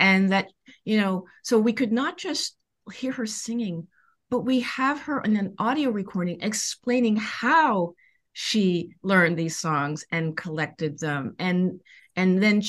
And 0.00 0.32
that, 0.32 0.46
you 0.84 0.98
know, 0.98 1.24
so 1.42 1.58
we 1.58 1.72
could 1.72 1.92
not 1.92 2.18
just 2.18 2.56
hear 2.92 3.12
her 3.12 3.26
singing, 3.26 3.86
but 4.30 4.40
we 4.40 4.60
have 4.60 5.00
her 5.02 5.20
in 5.20 5.36
an 5.36 5.54
audio 5.58 5.90
recording 5.90 6.40
explaining 6.40 7.16
how 7.16 7.94
she 8.32 8.94
learned 9.02 9.36
these 9.36 9.58
songs 9.58 10.04
and 10.10 10.36
collected 10.36 10.98
them. 10.98 11.34
And 11.38 11.80
and 12.16 12.42
then 12.42 12.62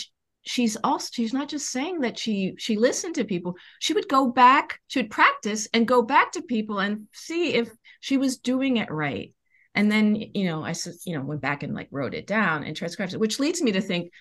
she's 0.43 0.78
also 0.84 1.09
she's 1.11 1.34
not 1.34 1.49
just 1.49 1.70
saying 1.70 1.99
that 1.99 2.17
she 2.17 2.53
she 2.57 2.76
listened 2.76 3.13
to 3.15 3.24
people 3.26 3.55
she 3.80 3.93
would 3.93 4.07
go 4.07 4.28
back 4.32 4.80
she 4.88 4.99
would 4.99 5.11
practice 5.11 5.67
and 5.74 5.88
go 5.88 6.01
back 6.01 6.32
to 6.32 6.41
people 6.41 6.80
and 6.80 7.07
see 7.13 7.53
if 7.53 7.70
she 8.00 8.18
was 8.18 8.38
doing 8.38 8.78
it 8.78 8.91
right. 8.91 9.34
And 9.76 9.91
then 9.91 10.16
you 10.16 10.45
know 10.45 10.66
i 10.66 10.74
you 11.06 11.16
know 11.18 11.24
went 11.24 11.41
back 11.41 11.64
and 11.64 11.74
like 11.74 11.88
wrote 11.91 12.14
it 12.14 12.28
down 12.28 12.64
and 12.64 12.76
transcribed 12.76 13.14
it 13.14 13.20
which 13.20 13.39
leads 13.39 13.62
me 13.62 13.72
to 13.72 13.82
think 13.82 14.12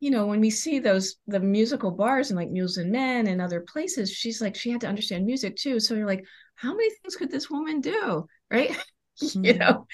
you 0.00 0.10
know 0.10 0.26
when 0.26 0.40
we 0.40 0.50
see 0.50 0.78
those 0.78 1.16
the 1.26 1.40
musical 1.40 1.90
bars 1.90 2.30
and 2.30 2.38
like 2.38 2.50
mules 2.50 2.76
and 2.76 2.90
men 2.90 3.26
and 3.26 3.40
other 3.40 3.60
places 3.60 4.10
she's 4.12 4.40
like 4.40 4.54
she 4.54 4.70
had 4.70 4.80
to 4.80 4.88
understand 4.88 5.24
music 5.24 5.56
too. 5.56 5.80
So 5.80 5.94
you're 5.94 6.06
like 6.06 6.24
how 6.54 6.70
many 6.72 6.90
things 6.90 7.16
could 7.16 7.30
this 7.30 7.50
woman 7.50 7.80
do? 7.80 8.26
Right? 8.50 8.70
Mm-hmm. 9.22 9.44
you 9.44 9.54
know? 9.54 9.86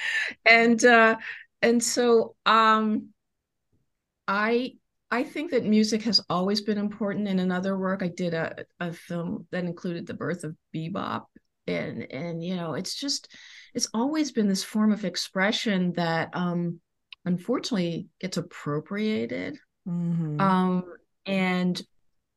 And 0.44 0.82
uh 0.84 1.16
and 1.62 1.82
so 1.82 2.34
um 2.44 3.08
i 4.28 4.72
i 5.10 5.24
think 5.24 5.50
that 5.50 5.64
music 5.64 6.02
has 6.02 6.20
always 6.28 6.60
been 6.60 6.78
important. 6.78 7.28
In 7.28 7.38
another 7.38 7.78
work 7.78 8.02
i 8.02 8.08
did 8.08 8.34
a, 8.34 8.64
a 8.80 8.92
film 8.92 9.46
that 9.50 9.64
included 9.64 10.06
the 10.06 10.14
birth 10.14 10.44
of 10.44 10.56
bebop 10.74 11.26
and 11.66 12.10
and 12.10 12.42
you 12.42 12.56
know 12.56 12.74
it's 12.74 12.94
just 12.94 13.32
it's 13.74 13.88
always 13.94 14.32
been 14.32 14.48
this 14.48 14.64
form 14.64 14.92
of 14.92 15.04
expression 15.04 15.92
that 15.92 16.30
um 16.32 16.80
unfortunately 17.24 18.08
gets 18.20 18.36
appropriated. 18.36 19.56
Mm-hmm. 19.88 20.40
um 20.40 20.84
and 21.26 21.80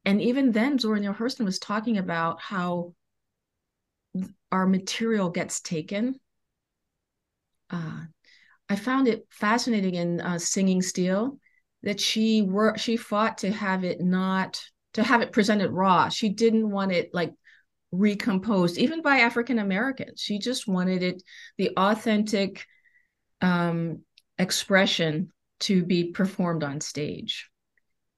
and 0.04 0.22
even 0.22 0.52
then 0.52 0.80
zora 0.80 1.00
neale 1.00 1.14
hurston 1.14 1.46
was 1.46 1.60
talking 1.60 1.98
about 1.98 2.42
how 2.42 2.94
our 4.52 4.66
material 4.66 5.30
gets 5.30 5.62
taken. 5.62 6.20
Uh 7.70 8.02
i 8.70 8.76
found 8.76 9.08
it 9.08 9.28
fascinating 9.30 9.96
in 9.96 10.22
uh, 10.22 10.40
singing 10.40 10.82
steel 10.82 11.38
that 11.84 12.00
she 12.00 12.42
were 12.42 12.76
she 12.78 12.98
fought 12.98 13.38
to 13.40 13.52
have 13.52 13.84
it 13.84 14.02
not 14.02 14.60
to 14.96 15.04
have 15.04 15.22
it 15.22 15.32
presented 15.32 15.72
raw. 15.72 16.10
She 16.10 16.30
didn't 16.30 16.70
want 16.70 16.92
it 16.92 17.10
like 17.14 17.34
recomposed, 17.96 18.78
even 18.78 19.02
by 19.02 19.20
African 19.20 19.60
Americans. 19.60 20.22
She 20.22 20.40
just 20.40 20.68
wanted 20.68 21.04
it, 21.04 21.24
the 21.58 21.72
authentic 21.78 22.66
um, 23.42 24.02
expression 24.38 25.32
to 25.62 25.84
be 25.84 26.12
performed 26.12 26.64
on 26.64 26.82
stage. 26.82 27.50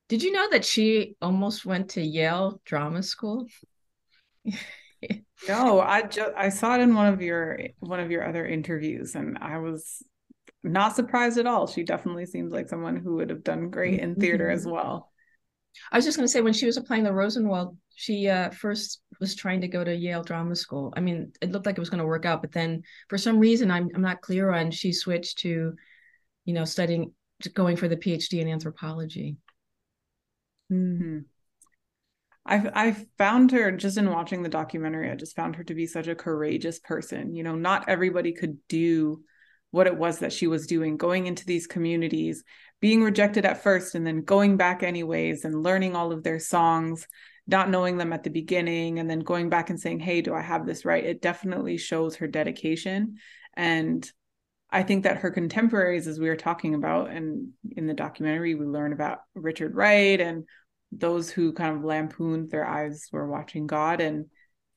Did 0.10 0.24
you 0.24 0.32
know 0.32 0.50
that 0.52 0.66
she 0.66 1.16
almost 1.22 1.66
went 1.66 1.90
to 1.92 2.02
Yale 2.02 2.62
Drama 2.66 3.04
School? 3.04 3.48
no, 5.48 5.82
I 5.82 6.04
just 6.04 6.32
I 6.36 6.50
saw 6.50 6.76
it 6.76 6.82
in 6.82 6.96
one 6.96 7.14
of 7.14 7.22
your 7.22 7.60
one 7.80 8.00
of 8.00 8.10
your 8.10 8.28
other 8.28 8.46
interviews, 8.46 9.16
and 9.16 9.38
I 9.42 9.58
was 9.58 10.02
not 10.64 10.96
surprised 10.96 11.38
at 11.38 11.48
all. 11.48 11.68
She 11.68 11.84
definitely 11.84 12.26
seems 12.26 12.52
like 12.52 12.70
someone 12.70 12.96
who 12.96 13.16
would 13.16 13.30
have 13.30 13.44
done 13.44 13.70
great 13.70 14.00
in 14.00 14.16
theater 14.16 14.50
as 14.50 14.66
well. 14.66 15.12
I 15.92 15.98
was 15.98 16.06
just 16.06 16.18
going 16.18 16.26
to 16.28 16.32
say 16.32 16.42
when 16.42 16.54
she 16.54 16.66
was 16.66 16.78
applying 16.78 17.04
the 17.04 17.14
Rosenwald, 17.14 17.78
she 18.00 18.30
uh, 18.30 18.52
first 18.52 19.02
was 19.20 19.34
trying 19.34 19.62
to 19.62 19.68
go 19.68 19.84
to 19.84 19.94
Yale 19.94 20.22
Drama 20.22 20.56
School. 20.56 20.94
I 20.96 21.00
mean, 21.00 21.32
it 21.42 21.52
looked 21.52 21.66
like 21.66 21.78
it 21.78 21.82
was 21.82 21.90
going 21.90 22.00
to 22.00 22.06
work 22.06 22.26
out, 22.26 22.42
but 22.42 22.52
then 22.52 22.84
for 23.10 23.18
some 23.18 23.40
reason, 23.40 23.72
I'm 23.72 23.90
I'm 23.96 24.04
not 24.04 24.22
clear 24.22 24.52
on. 24.52 24.70
She 24.70 24.94
switched 24.94 25.40
to, 25.40 25.74
you 26.46 26.54
know, 26.54 26.64
studying, 26.64 27.12
going 27.56 27.76
for 27.76 27.88
the 27.88 27.98
PhD 27.98 28.40
in 28.40 28.50
anthropology. 28.50 29.38
Hmm. 30.70 31.22
I 32.46 32.70
I 32.76 33.06
found 33.18 33.52
her 33.54 33.72
just 33.72 33.98
in 33.98 34.12
watching 34.12 34.44
the 34.44 34.50
documentary. 34.50 35.10
I 35.10 35.16
just 35.16 35.36
found 35.36 35.56
her 35.56 35.64
to 35.64 35.74
be 35.74 35.88
such 35.88 36.06
a 36.06 36.14
courageous 36.14 36.78
person. 36.78 37.34
You 37.34 37.42
know, 37.42 37.56
not 37.56 37.90
everybody 37.90 38.32
could 38.32 38.60
do 38.70 39.24
what 39.72 39.88
it 39.88 39.98
was 39.98 40.20
that 40.20 40.32
she 40.34 40.46
was 40.46 40.68
doing, 40.68 40.98
going 40.98 41.26
into 41.26 41.48
these 41.48 41.66
communities, 41.66 42.44
being 42.80 43.02
rejected 43.02 43.44
at 43.44 43.64
first, 43.64 43.96
and 43.96 44.06
then 44.06 44.22
going 44.22 44.56
back 44.56 44.84
anyways, 44.84 45.46
and 45.46 45.64
learning 45.64 45.96
all 45.96 46.12
of 46.12 46.22
their 46.22 46.38
songs 46.38 47.08
not 47.48 47.70
knowing 47.70 47.98
them 47.98 48.14
at 48.14 48.24
the 48.24 48.30
beginning 48.30 49.00
and 49.00 49.10
then 49.10 49.20
going 49.20 49.50
back 49.50 49.70
and 49.70 49.80
saying, 49.80 50.00
Hey, 50.00 50.22
do 50.22 50.34
I 50.34 50.42
have 50.42 50.66
this 50.66 50.86
right? 50.86 51.04
It 51.04 51.22
definitely 51.22 51.78
shows 51.78 52.18
her 52.18 52.28
dedication. 52.28 53.16
And 53.56 54.10
I 54.70 54.84
think 54.84 55.04
that 55.04 55.18
her 55.18 55.32
contemporaries, 55.32 56.08
as 56.08 56.20
we 56.20 56.28
were 56.28 56.36
talking 56.36 56.76
about, 56.76 57.10
and 57.10 57.54
in 57.76 57.88
the 57.88 57.94
documentary, 57.94 58.54
we 58.54 58.66
learn 58.66 58.92
about 58.92 59.20
Richard 59.34 59.76
Wright 59.76 60.20
and 60.20 60.44
those 60.92 61.30
who 61.30 61.54
kind 61.54 61.76
of 61.76 61.84
lampooned 61.84 62.50
their 62.50 62.68
eyes 62.68 63.08
were 63.12 63.28
watching 63.28 63.68
God 63.68 64.02
and 64.02 64.26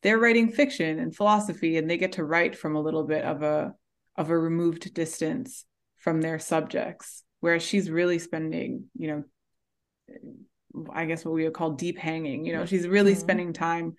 they're 0.02 0.18
writing 0.18 0.50
fiction 0.50 0.98
and 0.98 1.14
philosophy 1.14 1.76
and 1.76 1.88
they 1.88 1.96
get 1.96 2.12
to 2.12 2.24
write 2.24 2.56
from 2.56 2.74
a 2.74 2.80
little 2.80 3.04
bit 3.04 3.24
of 3.24 3.42
a 3.42 3.74
of 4.16 4.30
a 4.30 4.38
removed 4.38 4.92
distance 4.92 5.64
from 5.98 6.20
their 6.20 6.38
subjects 6.38 7.22
whereas 7.40 7.62
she's 7.62 7.90
really 7.90 8.18
spending 8.18 8.86
you 8.98 9.08
know 9.08 9.24
I 10.92 11.04
guess 11.04 11.24
what 11.24 11.34
we 11.34 11.44
would 11.44 11.54
call 11.54 11.72
deep 11.72 11.98
hanging. 11.98 12.44
You 12.44 12.54
know, 12.54 12.66
she's 12.66 12.86
really 12.86 13.12
mm-hmm. 13.12 13.20
spending 13.20 13.52
time 13.52 13.94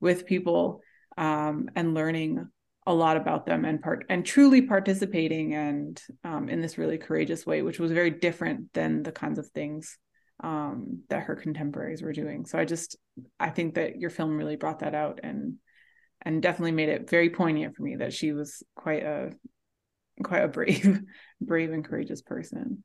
with 0.00 0.26
people 0.26 0.80
um, 1.16 1.68
and 1.74 1.94
learning 1.94 2.48
a 2.86 2.94
lot 2.94 3.18
about 3.18 3.44
them 3.44 3.66
and 3.66 3.82
part 3.82 4.06
and 4.08 4.24
truly 4.24 4.62
participating 4.62 5.54
and 5.54 6.00
um, 6.24 6.48
in 6.48 6.62
this 6.62 6.78
really 6.78 6.96
courageous 6.96 7.44
way, 7.44 7.62
which 7.62 7.78
was 7.78 7.92
very 7.92 8.10
different 8.10 8.72
than 8.72 9.02
the 9.02 9.12
kinds 9.12 9.38
of 9.38 9.46
things 9.48 9.98
um, 10.42 11.02
that 11.08 11.24
her 11.24 11.36
contemporaries 11.36 12.02
were 12.02 12.12
doing. 12.12 12.46
So 12.46 12.58
I 12.58 12.64
just 12.64 12.96
I 13.38 13.50
think 13.50 13.74
that 13.74 13.96
your 13.96 14.10
film 14.10 14.36
really 14.36 14.56
brought 14.56 14.80
that 14.80 14.94
out 14.94 15.20
and 15.22 15.56
and 16.22 16.42
definitely 16.42 16.72
made 16.72 16.88
it 16.88 17.10
very 17.10 17.30
poignant 17.30 17.76
for 17.76 17.82
me 17.82 17.96
that 17.96 18.12
she 18.12 18.32
was 18.32 18.62
quite 18.74 19.02
a 19.02 19.32
quite 20.22 20.44
a 20.44 20.48
brave 20.48 21.00
brave 21.40 21.72
and 21.72 21.84
courageous 21.84 22.22
person. 22.22 22.82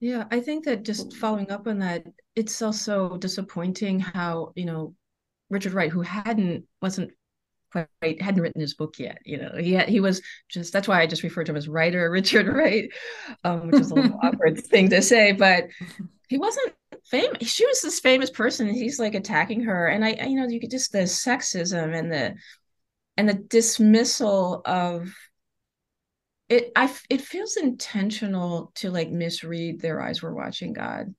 Yeah, 0.00 0.24
I 0.30 0.40
think 0.40 0.64
that 0.64 0.82
just 0.82 1.16
following 1.16 1.50
up 1.50 1.66
on 1.66 1.78
that, 1.80 2.04
it's 2.34 2.62
also 2.62 3.18
disappointing 3.18 4.00
how, 4.00 4.52
you 4.56 4.64
know, 4.64 4.94
Richard 5.50 5.74
Wright, 5.74 5.90
who 5.90 6.00
hadn't, 6.00 6.64
wasn't 6.80 7.12
quite, 7.70 8.22
hadn't 8.22 8.40
written 8.40 8.62
his 8.62 8.74
book 8.74 8.98
yet, 8.98 9.18
you 9.26 9.36
know, 9.36 9.52
he, 9.58 9.74
had, 9.74 9.90
he 9.90 10.00
was 10.00 10.22
just, 10.48 10.72
that's 10.72 10.88
why 10.88 11.02
I 11.02 11.06
just 11.06 11.22
referred 11.22 11.44
to 11.46 11.52
him 11.52 11.56
as 11.56 11.68
writer 11.68 12.10
Richard 12.12 12.48
Wright, 12.48 12.90
um, 13.44 13.66
which 13.68 13.80
is 13.80 13.90
a 13.90 13.94
little 13.94 14.18
awkward 14.22 14.64
thing 14.64 14.88
to 14.88 15.02
say, 15.02 15.32
but 15.32 15.68
he 16.28 16.38
wasn't 16.38 16.72
famous. 17.04 17.50
She 17.50 17.66
was 17.66 17.82
this 17.82 18.00
famous 18.00 18.30
person 18.30 18.68
and 18.68 18.76
he's 18.76 18.98
like 18.98 19.14
attacking 19.14 19.64
her. 19.64 19.86
And 19.86 20.02
I, 20.02 20.12
you 20.26 20.36
know, 20.36 20.48
you 20.48 20.60
could 20.60 20.70
just, 20.70 20.92
the 20.92 21.00
sexism 21.00 21.94
and 21.94 22.10
the, 22.10 22.34
and 23.18 23.28
the 23.28 23.34
dismissal 23.34 24.62
of 24.64 25.14
it 26.50 26.72
I 26.76 26.92
it 27.08 27.22
feels 27.22 27.56
intentional 27.56 28.72
to 28.76 28.90
like 28.90 29.10
misread 29.10 29.80
their 29.80 30.02
eyes 30.02 30.20
were 30.20 30.34
watching 30.34 30.74
God 30.74 31.14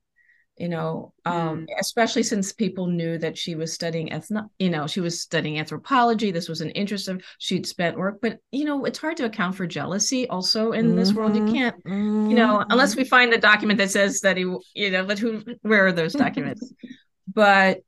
you 0.58 0.68
know 0.68 1.12
um, 1.24 1.66
mm. 1.66 1.66
especially 1.80 2.22
since 2.22 2.52
people 2.52 2.86
knew 2.86 3.16
that 3.18 3.38
she 3.38 3.54
was 3.54 3.72
studying 3.72 4.10
ethno 4.10 4.48
you 4.58 4.68
know 4.68 4.86
she 4.86 5.00
was 5.00 5.20
studying 5.20 5.58
anthropology 5.58 6.30
this 6.30 6.48
was 6.48 6.60
an 6.60 6.70
interest 6.70 7.08
of 7.08 7.22
she'd 7.38 7.66
spent 7.66 7.96
work 7.96 8.18
but 8.20 8.38
you 8.50 8.64
know 8.64 8.84
it's 8.84 8.98
hard 8.98 9.16
to 9.16 9.24
account 9.24 9.54
for 9.54 9.66
jealousy 9.66 10.28
also 10.28 10.72
in 10.72 10.88
mm-hmm. 10.88 10.96
this 10.96 11.12
world 11.12 11.34
you 11.34 11.42
mm-hmm. 11.42 11.54
can't 11.54 11.84
mm-hmm. 11.84 12.30
you 12.30 12.36
know 12.36 12.64
unless 12.68 12.92
mm-hmm. 12.92 13.00
we 13.00 13.08
find 13.08 13.32
the 13.32 13.38
document 13.38 13.78
that 13.78 13.90
says 13.90 14.20
that 14.20 14.36
he 14.36 14.42
you 14.74 14.90
know 14.90 15.04
but 15.04 15.18
who 15.18 15.42
where 15.62 15.86
are 15.86 15.92
those 15.92 16.12
documents 16.12 16.72
but 17.34 17.78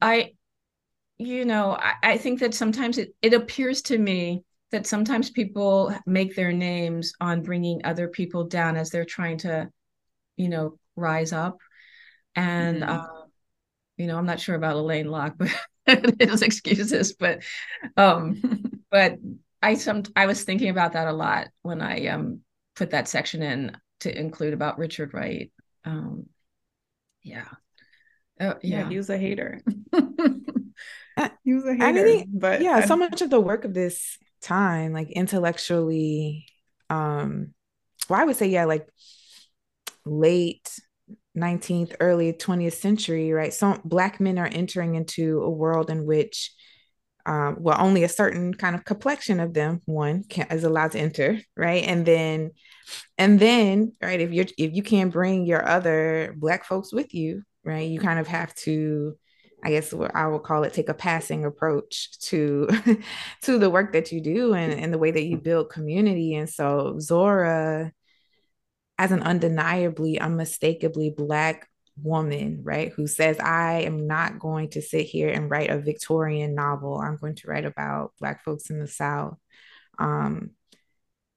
i 0.00 0.32
you 1.18 1.44
know 1.44 1.72
I, 1.72 1.94
I 2.02 2.18
think 2.18 2.40
that 2.40 2.54
sometimes 2.54 2.96
it, 2.96 3.12
it 3.22 3.34
appears 3.34 3.82
to 3.82 3.98
me 3.98 4.44
that 4.70 4.86
sometimes 4.86 5.30
people 5.30 5.94
make 6.06 6.36
their 6.36 6.52
names 6.52 7.12
on 7.20 7.42
bringing 7.42 7.80
other 7.84 8.08
people 8.08 8.44
down 8.44 8.76
as 8.76 8.90
they're 8.90 9.04
trying 9.04 9.38
to 9.38 9.68
you 10.36 10.48
know 10.48 10.78
rise 10.96 11.32
up 11.32 11.58
and 12.34 12.82
mm-hmm. 12.82 12.90
uh, 12.90 13.06
you 13.96 14.06
know 14.06 14.16
i'm 14.16 14.26
not 14.26 14.40
sure 14.40 14.54
about 14.54 14.76
alain 14.76 15.10
locke 15.10 15.34
but 15.36 15.50
his 16.20 16.42
excuses 16.42 17.14
but 17.14 17.42
um 17.96 18.40
but 18.90 19.16
i 19.62 19.74
some 19.74 20.02
i 20.16 20.26
was 20.26 20.44
thinking 20.44 20.70
about 20.70 20.92
that 20.92 21.08
a 21.08 21.12
lot 21.12 21.48
when 21.62 21.80
i 21.80 22.06
um 22.06 22.40
put 22.76 22.90
that 22.90 23.08
section 23.08 23.42
in 23.42 23.76
to 24.00 24.16
include 24.16 24.54
about 24.54 24.78
richard 24.78 25.12
wright 25.14 25.50
um 25.84 26.26
yeah 27.22 27.48
oh, 28.40 28.54
yeah. 28.62 28.80
yeah 28.80 28.88
he 28.88 28.96
was 28.96 29.10
a 29.10 29.18
hater 29.18 29.60
he 31.42 31.54
was 31.54 31.64
a 31.64 31.72
hater 31.72 31.84
I 31.84 31.92
mean, 31.92 32.30
but 32.34 32.60
yeah 32.60 32.84
so 32.84 32.96
much 32.96 33.22
of 33.22 33.30
the 33.30 33.40
work 33.40 33.64
of 33.64 33.74
this 33.74 34.18
time 34.40 34.92
like 34.92 35.10
intellectually 35.10 36.46
um 36.90 37.52
well 38.08 38.20
i 38.20 38.24
would 38.24 38.36
say 38.36 38.46
yeah 38.48 38.64
like 38.64 38.88
late 40.04 40.68
19th 41.36 41.94
early 42.00 42.32
20th 42.32 42.74
century 42.74 43.32
right? 43.32 43.54
Some 43.54 43.80
black 43.84 44.20
men 44.20 44.38
are 44.38 44.48
entering 44.50 44.94
into 44.94 45.42
a 45.42 45.50
world 45.50 45.90
in 45.90 46.04
which 46.04 46.52
um, 47.26 47.56
well 47.60 47.76
only 47.78 48.04
a 48.04 48.08
certain 48.08 48.54
kind 48.54 48.74
of 48.74 48.84
complexion 48.84 49.38
of 49.40 49.52
them 49.52 49.82
one 49.84 50.24
can, 50.24 50.46
is 50.50 50.64
allowed 50.64 50.92
to 50.92 50.98
enter 50.98 51.38
right? 51.56 51.84
And 51.84 52.04
then 52.04 52.50
and 53.16 53.38
then 53.38 53.92
right 54.02 54.20
if 54.20 54.32
you're 54.32 54.46
if 54.56 54.74
you 54.74 54.82
can't 54.82 55.12
bring 55.12 55.46
your 55.46 55.66
other 55.66 56.34
black 56.36 56.64
folks 56.64 56.92
with 56.92 57.14
you 57.14 57.42
right 57.64 57.88
you 57.88 58.00
kind 58.00 58.18
of 58.18 58.26
have 58.26 58.54
to 58.54 59.16
I 59.62 59.70
guess 59.70 59.92
what 59.92 60.14
I 60.14 60.26
would 60.26 60.42
call 60.44 60.64
it 60.64 60.72
take 60.72 60.88
a 60.88 60.94
passing 60.94 61.44
approach 61.44 62.18
to 62.20 62.68
to 63.42 63.58
the 63.58 63.70
work 63.70 63.92
that 63.92 64.12
you 64.12 64.20
do 64.20 64.54
and, 64.54 64.72
and 64.72 64.92
the 64.94 64.98
way 64.98 65.10
that 65.10 65.24
you 65.24 65.38
build 65.38 65.70
community. 65.70 66.34
And 66.36 66.48
so 66.48 66.98
Zora, 67.00 67.92
as 68.98 69.12
an 69.12 69.22
undeniably, 69.22 70.20
unmistakably 70.20 71.10
black 71.10 71.68
woman, 72.02 72.60
right, 72.62 72.92
who 72.92 73.06
says, 73.06 73.38
I 73.40 73.80
am 73.82 74.06
not 74.06 74.38
going 74.38 74.70
to 74.70 74.82
sit 74.82 75.06
here 75.06 75.28
and 75.30 75.50
write 75.50 75.70
a 75.70 75.78
Victorian 75.80 76.54
novel. 76.54 76.98
I'm 76.98 77.16
going 77.16 77.34
to 77.36 77.48
write 77.48 77.64
about 77.64 78.12
black 78.20 78.44
folks 78.44 78.70
in 78.70 78.78
the 78.80 78.86
South. 78.86 79.36
um, 79.98 80.50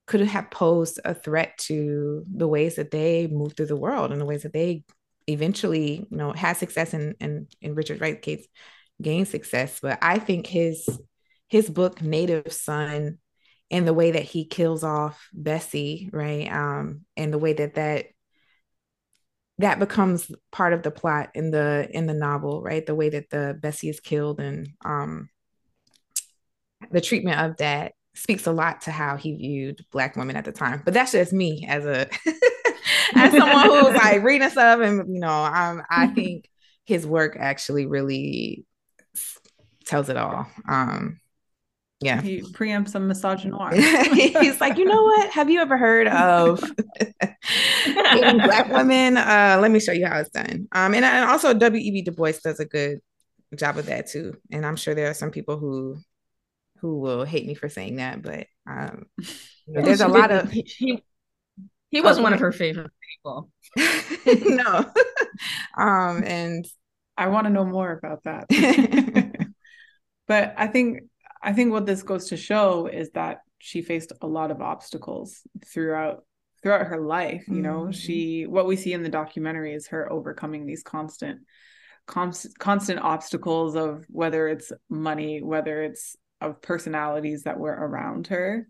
could 0.08 0.22
have 0.22 0.52
posed 0.52 1.00
a 1.06 1.14
threat 1.14 1.58
to 1.58 2.26
the 2.34 2.48
ways 2.48 2.76
that 2.76 2.92
they 2.92 3.28
move 3.28 3.54
through 3.54 3.68
the 3.68 3.76
world 3.76 4.12
and 4.12 4.20
the 4.20 4.26
ways 4.26 4.44
that 4.44 4.54
they 4.54 4.84
eventually, 5.28 6.08
you 6.10 6.18
know, 6.18 6.32
had 6.34 6.58
success 6.58 6.94
in 6.94 7.16
in, 7.20 7.48
in 7.62 7.76
Richard 7.76 8.02
Wright's 8.02 8.24
case, 8.24 8.48
gained 9.02 9.28
success. 9.28 9.80
But 9.82 10.00
I 10.02 10.20
think 10.20 10.48
his 10.48 10.88
his 11.48 11.70
book 11.70 12.02
Native 12.02 12.52
Son 12.52 13.20
and 13.70 13.88
the 13.88 13.94
way 13.94 14.12
that 14.12 14.24
he 14.24 14.46
kills 14.46 14.84
off 14.84 15.30
Bessie, 15.34 16.10
right? 16.12 16.52
Um, 16.52 17.02
and 17.16 17.34
the 17.34 17.38
way 17.38 17.54
that 17.54 17.76
that 17.76 18.08
that 19.58 19.80
becomes 19.80 20.32
part 20.52 20.74
of 20.74 20.82
the 20.82 20.92
plot 20.92 21.30
in 21.36 21.52
the 21.52 21.88
in 21.92 22.08
the 22.08 22.14
novel, 22.14 22.62
right? 22.62 22.86
The 22.86 22.96
way 22.96 23.10
that 23.10 23.30
the 23.30 23.58
Bessie 23.60 23.90
is 23.90 24.00
killed 24.00 24.40
and 24.40 24.70
um 24.84 25.30
the 26.90 27.02
treatment 27.02 27.40
of 27.40 27.58
that 27.58 27.94
speaks 28.14 28.45
a 28.45 28.51
lot 28.51 28.82
to 28.82 28.91
how 28.91 29.16
he 29.16 29.36
viewed 29.36 29.86
black 29.91 30.16
women 30.16 30.36
at 30.36 30.45
the 30.45 30.51
time. 30.51 30.82
But 30.84 30.93
that's 30.93 31.12
just 31.12 31.34
me 31.34 31.66
as 31.68 31.86
a 31.86 32.09
as 33.16 33.32
someone 33.32 33.66
who's 33.66 33.95
like 33.95 34.24
reading 34.24 34.49
stuff 34.49 34.82
and 34.82 35.14
you 35.14 35.20
know, 35.20 35.30
um, 35.30 35.84
I 35.89 36.07
think 36.07 36.49
his 36.86 37.05
work 37.05 37.38
actually 37.39 37.86
really 37.86 38.66
tells 39.86 40.09
it 40.09 40.18
all. 40.18 40.47
Um 40.68 41.20
yeah. 42.01 42.20
He 42.20 42.41
preempts 42.41 42.89
some 42.89 43.07
misogynoir. 43.07 43.74
He's 44.41 44.59
like, 44.59 44.80
you 44.80 44.86
know 44.86 45.03
what? 45.03 45.30
Have 45.30 45.51
you 45.51 45.62
ever 45.62 45.78
heard 45.78 46.07
of 46.07 46.59
black 47.86 48.70
women? 48.70 49.18
Uh, 49.18 49.59
let 49.62 49.70
me 49.70 49.80
show 49.80 49.91
you 49.91 50.07
how 50.07 50.20
it's 50.20 50.32
done. 50.32 50.68
Um, 50.72 50.95
and, 50.95 51.05
and 51.05 51.30
also 51.30 51.53
W.E.B. 51.53 52.01
Du 52.01 52.12
Bois 52.12 52.32
does 52.43 52.59
a 52.59 52.66
good 52.66 53.01
job 53.55 53.78
of 53.78 53.86
that 53.86 54.07
too. 54.07 54.36
And 54.51 54.66
I'm 54.66 54.76
sure 54.76 54.95
there 54.95 55.12
are 55.12 55.14
some 55.14 55.30
people 55.30 55.59
who 55.59 55.99
who 56.82 57.00
will 57.00 57.24
hate 57.24 57.46
me 57.46 57.54
for 57.54 57.70
saying 57.70 57.98
that, 57.98 58.22
but 58.22 58.48
um, 58.68 59.06
you 59.18 59.26
know, 59.68 59.82
there's 59.82 60.02
a 60.02 60.08
lot 60.08 60.32
of 60.32 60.52
he 60.52 60.64
he, 60.78 61.04
he 61.90 62.02
wasn't 62.02 62.24
one 62.24 62.34
of 62.34 62.40
her 62.40 62.52
favorite 62.52 62.92
people. 63.14 63.50
no, 64.56 64.86
um, 65.78 66.24
and 66.24 66.66
I 67.18 67.28
want 67.28 67.46
to 67.46 67.54
know 67.54 67.66
more 67.66 67.92
about 67.92 68.24
that. 68.24 68.48
but 70.28 70.54
I 70.58 70.68
think 70.68 71.04
I 71.42 71.54
think 71.54 71.72
what 71.72 71.86
this 71.86 72.04
goes 72.04 72.30
to 72.30 72.38
show 72.38 72.88
is 72.88 73.12
that 73.12 73.42
she 73.60 73.82
faced 73.82 74.12
a 74.22 74.28
lot 74.28 74.52
of 74.52 74.62
obstacles 74.62 75.42
throughout 75.72 76.24
throughout 76.64 76.88
her 76.88 77.02
life 77.02 77.44
you 77.48 77.62
know 77.62 77.82
mm-hmm. 77.82 77.92
she 77.92 78.46
what 78.46 78.68
we 78.68 78.76
see 78.76 78.94
in 78.94 79.02
the 79.02 79.10
documentary 79.10 79.74
is 79.74 79.88
her 79.88 80.12
overcoming 80.12 80.66
these 80.66 80.84
constant 80.84 81.40
constant 82.06 82.58
constant 82.60 83.00
obstacles 83.00 83.76
of 83.76 84.06
whether 84.10 84.48
it's 84.48 84.72
money 84.90 85.42
whether 85.42 85.82
it's 85.82 86.16
of 86.42 86.62
personalities 86.62 87.44
that 87.44 87.60
were 87.60 87.72
around 87.72 88.28
her. 88.28 88.68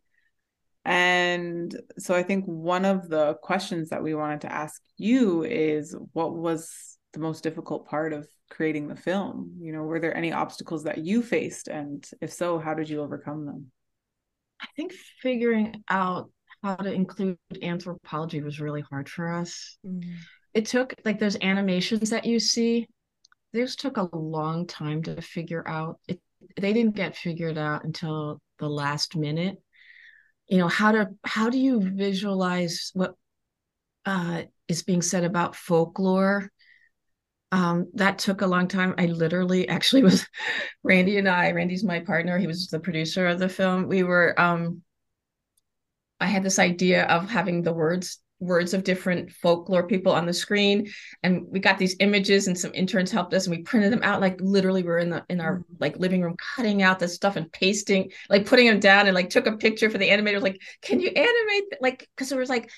And 0.84 1.80
so 2.00 2.16
I 2.16 2.24
think 2.24 2.46
one 2.46 2.86
of 2.86 3.08
the 3.08 3.36
questions 3.36 3.90
that 3.90 4.02
we 4.02 4.16
wanted 4.16 4.42
to 4.42 4.52
ask 4.52 4.82
you 4.98 5.44
is 5.44 5.96
what 6.14 6.36
was 6.36 6.98
the 7.14 7.20
most 7.20 7.44
difficult 7.44 7.88
part 7.88 8.14
of 8.14 8.28
creating 8.50 8.88
the 8.88 8.96
film? 8.96 9.58
You 9.60 9.74
know, 9.74 9.84
were 9.84 10.00
there 10.00 10.16
any 10.16 10.32
obstacles 10.32 10.84
that 10.84 11.00
you 11.00 11.22
faced? 11.22 11.68
And 11.68 12.06
if 12.20 12.34
so, 12.34 12.58
how 12.58 12.74
did 12.74 12.90
you 12.90 13.02
overcome 13.02 13.46
them? 13.46 13.72
I 14.60 14.68
think 14.76 14.94
figuring 15.22 15.84
out 15.90 16.32
how 16.64 16.76
to 16.76 16.92
include 16.92 17.38
anthropology 17.62 18.42
was 18.42 18.60
really 18.60 18.82
hard 18.82 19.10
for 19.10 19.32
us. 19.32 19.78
Mm. 19.86 20.04
It 20.54 20.66
took 20.66 20.94
like 21.06 21.20
those 21.20 21.38
animations 21.42 22.10
that 22.10 22.26
you 22.26 22.40
see, 22.40 22.88
those 23.54 23.76
took 23.76 23.98
a 23.98 24.10
long 24.16 24.68
time 24.68 25.04
to 25.04 25.22
figure 25.22 25.68
out. 25.68 26.00
It 26.08 26.20
they 26.60 26.74
didn't 26.74 26.96
get 26.96 27.16
figured 27.16 27.58
out 27.58 27.84
until 27.84 28.42
the 28.60 28.70
last 28.70 29.16
minute. 29.16 29.62
You 30.48 30.58
know 30.58 30.68
how 30.68 30.92
to 30.92 31.10
how 31.24 31.50
do 31.50 31.58
you 31.58 31.80
visualize 31.80 32.92
what 32.94 33.16
uh, 34.06 34.44
is 34.68 34.84
being 34.84 35.02
said 35.02 35.24
about 35.24 35.56
folklore? 35.56 36.52
Um, 37.54 37.88
that 37.96 38.20
took 38.20 38.42
a 38.42 38.48
long 38.48 38.68
time. 38.68 38.96
I 38.98 39.08
literally 39.08 39.68
actually 39.68 40.04
was 40.10 40.26
randy 40.84 41.18
and 41.18 41.28
i 41.28 41.52
randy's 41.52 41.84
my 41.84 42.00
partner 42.00 42.38
he 42.38 42.48
was 42.48 42.68
the 42.68 42.80
producer 42.80 43.28
of 43.28 43.40
the 43.40 43.50
film. 43.50 43.88
We 43.88 44.04
were 44.04 44.40
um, 44.40 44.82
i 46.20 46.26
had 46.26 46.44
this 46.44 46.60
idea 46.60 47.06
of 47.06 47.30
having 47.30 47.62
the 47.62 47.74
words 47.74 48.20
words 48.42 48.74
of 48.74 48.84
different 48.84 49.32
folklore 49.32 49.88
people 49.88 50.12
on 50.12 50.26
the 50.26 50.34
screen 50.34 50.92
and 51.22 51.46
we 51.48 51.60
got 51.60 51.78
these 51.78 51.96
images 52.00 52.48
and 52.48 52.58
some 52.58 52.74
interns 52.74 53.12
helped 53.12 53.34
us 53.34 53.46
and 53.46 53.56
we 53.56 53.62
printed 53.62 53.92
them 53.92 54.02
out 54.04 54.20
like 54.20 54.36
literally 54.42 54.82
we're 54.82 54.98
in 54.98 55.12
the 55.12 55.24
in 55.30 55.40
our 55.40 55.60
mm-hmm. 55.60 55.76
like 55.80 55.98
living 55.98 56.22
room 56.22 56.36
cutting 56.56 56.82
out 56.82 56.98
this 56.98 57.14
stuff 57.14 57.36
and 57.36 57.52
pasting 57.52 58.12
like 58.30 58.46
putting 58.48 58.66
them 58.66 58.80
down 58.80 59.06
and 59.06 59.14
like 59.14 59.30
took 59.30 59.46
a 59.46 59.58
picture 59.58 59.90
for 59.90 60.00
the 60.00 60.10
animators 60.10 60.42
like 60.42 60.60
can 60.82 61.00
you 61.00 61.10
animate 61.10 61.64
like 61.82 62.10
because 62.16 62.32
it 62.32 62.38
was 62.38 62.50
like 62.50 62.70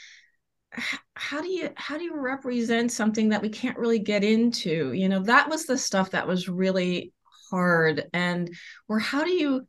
how 1.16 1.42
do 1.42 1.48
you 1.48 1.70
how 1.76 1.98
do 1.98 2.04
you 2.04 2.16
represent 2.16 2.92
something 2.92 3.30
that 3.30 3.42
we 3.42 3.50
can't 3.50 3.78
really 3.78 4.00
get 4.00 4.24
into 4.24 4.92
you 4.92 5.08
know 5.08 5.24
that 5.24 5.50
was 5.50 5.66
the 5.66 5.78
stuff 5.78 6.12
that 6.12 6.28
was 6.28 6.50
really 6.50 7.14
hard 7.50 8.06
and 8.14 8.54
or 8.90 9.00
how 9.00 9.24
do 9.24 9.32
you 9.32 9.66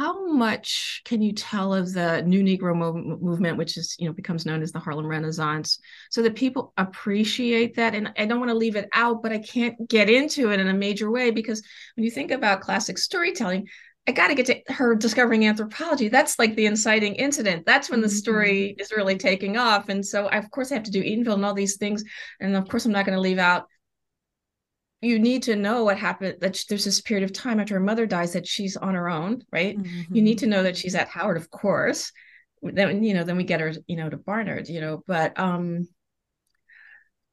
how 0.00 0.26
much 0.26 1.02
can 1.04 1.20
you 1.20 1.30
tell 1.30 1.74
of 1.74 1.92
the 1.92 2.22
new 2.22 2.42
negro 2.42 2.74
mo- 2.74 3.18
movement 3.20 3.58
which 3.58 3.76
is 3.76 3.94
you 3.98 4.06
know 4.06 4.14
becomes 4.14 4.46
known 4.46 4.62
as 4.62 4.72
the 4.72 4.78
harlem 4.78 5.06
renaissance 5.06 5.78
so 6.10 6.22
that 6.22 6.34
people 6.34 6.72
appreciate 6.78 7.76
that? 7.76 7.94
And 7.94 8.10
i 8.16 8.24
don't 8.24 8.38
want 8.38 8.48
to 8.48 8.54
leave 8.54 8.76
it 8.76 8.88
out 8.94 9.22
but 9.22 9.30
i 9.30 9.38
can't 9.38 9.76
get 9.90 10.08
into 10.08 10.52
it 10.52 10.58
in 10.58 10.68
a 10.68 10.72
major 10.72 11.10
way 11.10 11.30
because 11.30 11.62
when 11.96 12.04
you 12.04 12.10
think 12.10 12.30
about 12.30 12.62
classic 12.62 12.96
storytelling 12.96 13.68
i 14.08 14.12
got 14.12 14.28
to 14.28 14.34
get 14.34 14.46
to 14.46 14.72
her 14.72 14.94
discovering 14.94 15.46
anthropology. 15.46 16.08
That's 16.08 16.38
like 16.38 16.56
the 16.56 16.64
inciting 16.64 17.14
incident. 17.16 17.66
That's 17.66 17.90
when 17.90 18.00
the 18.00 18.08
story 18.08 18.70
mm-hmm. 18.70 18.80
is 18.80 18.92
really 18.92 19.18
taking 19.18 19.58
off. 19.58 19.90
And 19.90 20.04
so 20.04 20.28
I, 20.28 20.38
of 20.38 20.50
course 20.50 20.72
i 20.72 20.74
have 20.74 20.84
to 20.84 20.90
do 20.90 21.02
eatonville 21.02 21.34
and 21.34 21.44
all 21.44 21.52
these 21.52 21.76
things. 21.76 22.02
And 22.40 22.56
of 22.56 22.66
course 22.66 22.86
i'm 22.86 22.92
not 22.92 23.04
going 23.04 23.16
to 23.16 23.20
leave 23.20 23.38
out 23.38 23.66
you 25.00 25.18
need 25.18 25.42
to 25.44 25.56
know 25.56 25.84
what 25.84 25.98
happened 25.98 26.36
that 26.40 26.62
there's 26.68 26.84
this 26.84 27.00
period 27.00 27.24
of 27.24 27.32
time 27.32 27.58
after 27.58 27.74
her 27.74 27.80
mother 27.80 28.06
dies 28.06 28.34
that 28.34 28.46
she's 28.46 28.76
on 28.76 28.94
her 28.94 29.08
own 29.08 29.42
right? 29.52 29.78
Mm-hmm. 29.78 30.14
you 30.14 30.22
need 30.22 30.38
to 30.38 30.46
know 30.46 30.62
that 30.62 30.76
she's 30.76 30.94
at 30.94 31.08
howard 31.08 31.36
of 31.36 31.50
course. 31.50 32.12
Then 32.62 33.02
you 33.02 33.14
know 33.14 33.24
then 33.24 33.36
we 33.36 33.44
get 33.44 33.60
her 33.60 33.72
you 33.86 33.96
know 33.96 34.10
to 34.10 34.18
barnard 34.18 34.68
you 34.68 34.82
know 34.82 35.02
but 35.06 35.38
um 35.38 35.88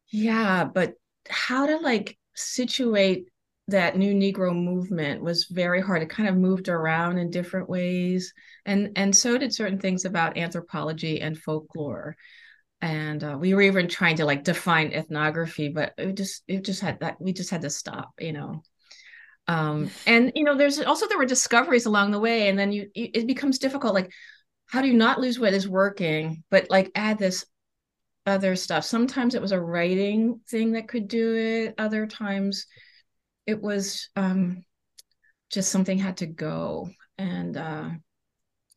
yeah 0.09 0.63
but 0.63 0.93
how 1.29 1.65
to 1.65 1.77
like 1.77 2.17
situate 2.33 3.27
that 3.67 3.97
new 3.97 4.13
negro 4.13 4.55
movement 4.55 5.21
was 5.21 5.45
very 5.45 5.81
hard. 5.81 6.01
It 6.01 6.09
kind 6.09 6.29
of 6.29 6.37
moved 6.37 6.69
around 6.69 7.17
in 7.17 7.29
different 7.29 7.69
ways. 7.69 8.33
And 8.65 8.91
and 8.95 9.15
so 9.15 9.37
did 9.37 9.53
certain 9.53 9.79
things 9.79 10.05
about 10.05 10.37
anthropology 10.37 11.21
and 11.21 11.37
folklore 11.37 12.15
and 12.81 13.23
uh, 13.23 13.37
we 13.39 13.53
were 13.53 13.61
even 13.61 13.87
trying 13.87 14.15
to 14.17 14.25
like 14.25 14.43
define 14.43 14.93
ethnography 14.93 15.69
but 15.69 15.93
it 15.97 16.15
just 16.15 16.43
it 16.47 16.63
just 16.63 16.81
had 16.81 16.99
that 16.99 17.19
we 17.19 17.33
just 17.33 17.49
had 17.49 17.61
to 17.61 17.69
stop 17.69 18.11
you 18.19 18.33
know? 18.33 18.61
Um 19.47 19.89
and 20.05 20.31
you 20.35 20.43
know 20.43 20.55
there's 20.55 20.79
also 20.81 21.07
there 21.07 21.17
were 21.17 21.25
discoveries 21.25 21.85
along 21.85 22.11
the 22.11 22.19
way 22.19 22.49
and 22.49 22.59
then 22.59 22.71
you 22.71 22.89
it 22.93 23.27
becomes 23.27 23.59
difficult 23.59 23.93
like 23.93 24.11
how 24.67 24.81
do 24.81 24.87
you 24.87 24.93
not 24.93 25.19
lose 25.19 25.39
what 25.39 25.53
is 25.53 25.67
working 25.67 26.43
but 26.51 26.69
like 26.69 26.91
add 26.95 27.17
this 27.17 27.45
other 28.25 28.57
stuff? 28.57 28.83
Sometimes 28.83 29.35
it 29.35 29.41
was 29.41 29.53
a 29.53 29.59
writing 29.59 30.41
thing 30.49 30.73
that 30.73 30.89
could 30.89 31.07
do 31.07 31.35
it 31.35 31.75
other 31.77 32.05
times 32.05 32.65
it 33.45 33.61
was 33.61 34.09
um 34.15 34.63
just 35.49 35.71
something 35.71 35.97
had 35.97 36.17
to 36.17 36.27
go. 36.27 36.89
And 37.17 37.57
uh 37.57 37.89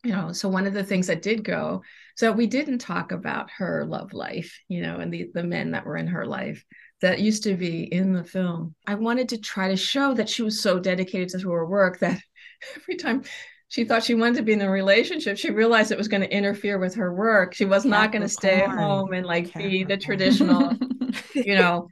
you 0.03 0.13
know 0.13 0.31
so 0.31 0.49
one 0.49 0.65
of 0.65 0.73
the 0.73 0.83
things 0.83 1.07
that 1.07 1.21
did 1.21 1.43
go 1.43 1.83
so 2.15 2.31
we 2.31 2.47
didn't 2.47 2.79
talk 2.79 3.11
about 3.11 3.49
her 3.49 3.85
love 3.85 4.13
life 4.13 4.59
you 4.67 4.81
know 4.81 4.97
and 4.97 5.13
the 5.13 5.29
the 5.33 5.43
men 5.43 5.71
that 5.71 5.85
were 5.85 5.97
in 5.97 6.07
her 6.07 6.25
life 6.25 6.65
that 7.01 7.19
used 7.19 7.43
to 7.43 7.55
be 7.55 7.83
in 7.83 8.13
the 8.13 8.23
film. 8.23 8.75
I 8.87 8.95
wanted 8.95 9.29
to 9.29 9.39
try 9.39 9.69
to 9.69 9.75
show 9.75 10.13
that 10.13 10.29
she 10.29 10.43
was 10.43 10.61
so 10.61 10.79
dedicated 10.79 11.29
to 11.29 11.51
her 11.51 11.65
work 11.65 11.99
that 11.99 12.21
every 12.75 12.95
time 12.95 13.23
she 13.67 13.83
thought 13.85 14.03
she 14.03 14.15
wanted 14.15 14.35
to 14.35 14.43
be 14.43 14.53
in 14.53 14.61
a 14.61 14.69
relationship 14.69 15.37
she 15.37 15.49
realized 15.49 15.91
it 15.91 15.97
was 15.97 16.09
going 16.09 16.21
to 16.21 16.33
interfere 16.33 16.77
with 16.77 16.95
her 16.95 17.13
work. 17.13 17.53
She 17.53 17.65
was 17.65 17.85
not 17.85 18.11
going 18.11 18.21
to 18.21 18.29
stay 18.29 18.61
at 18.61 18.69
home 18.69 19.13
and 19.13 19.25
like 19.25 19.53
be 19.53 19.83
the 19.83 19.97
traditional 19.97 20.73
you 21.33 21.55
know 21.55 21.87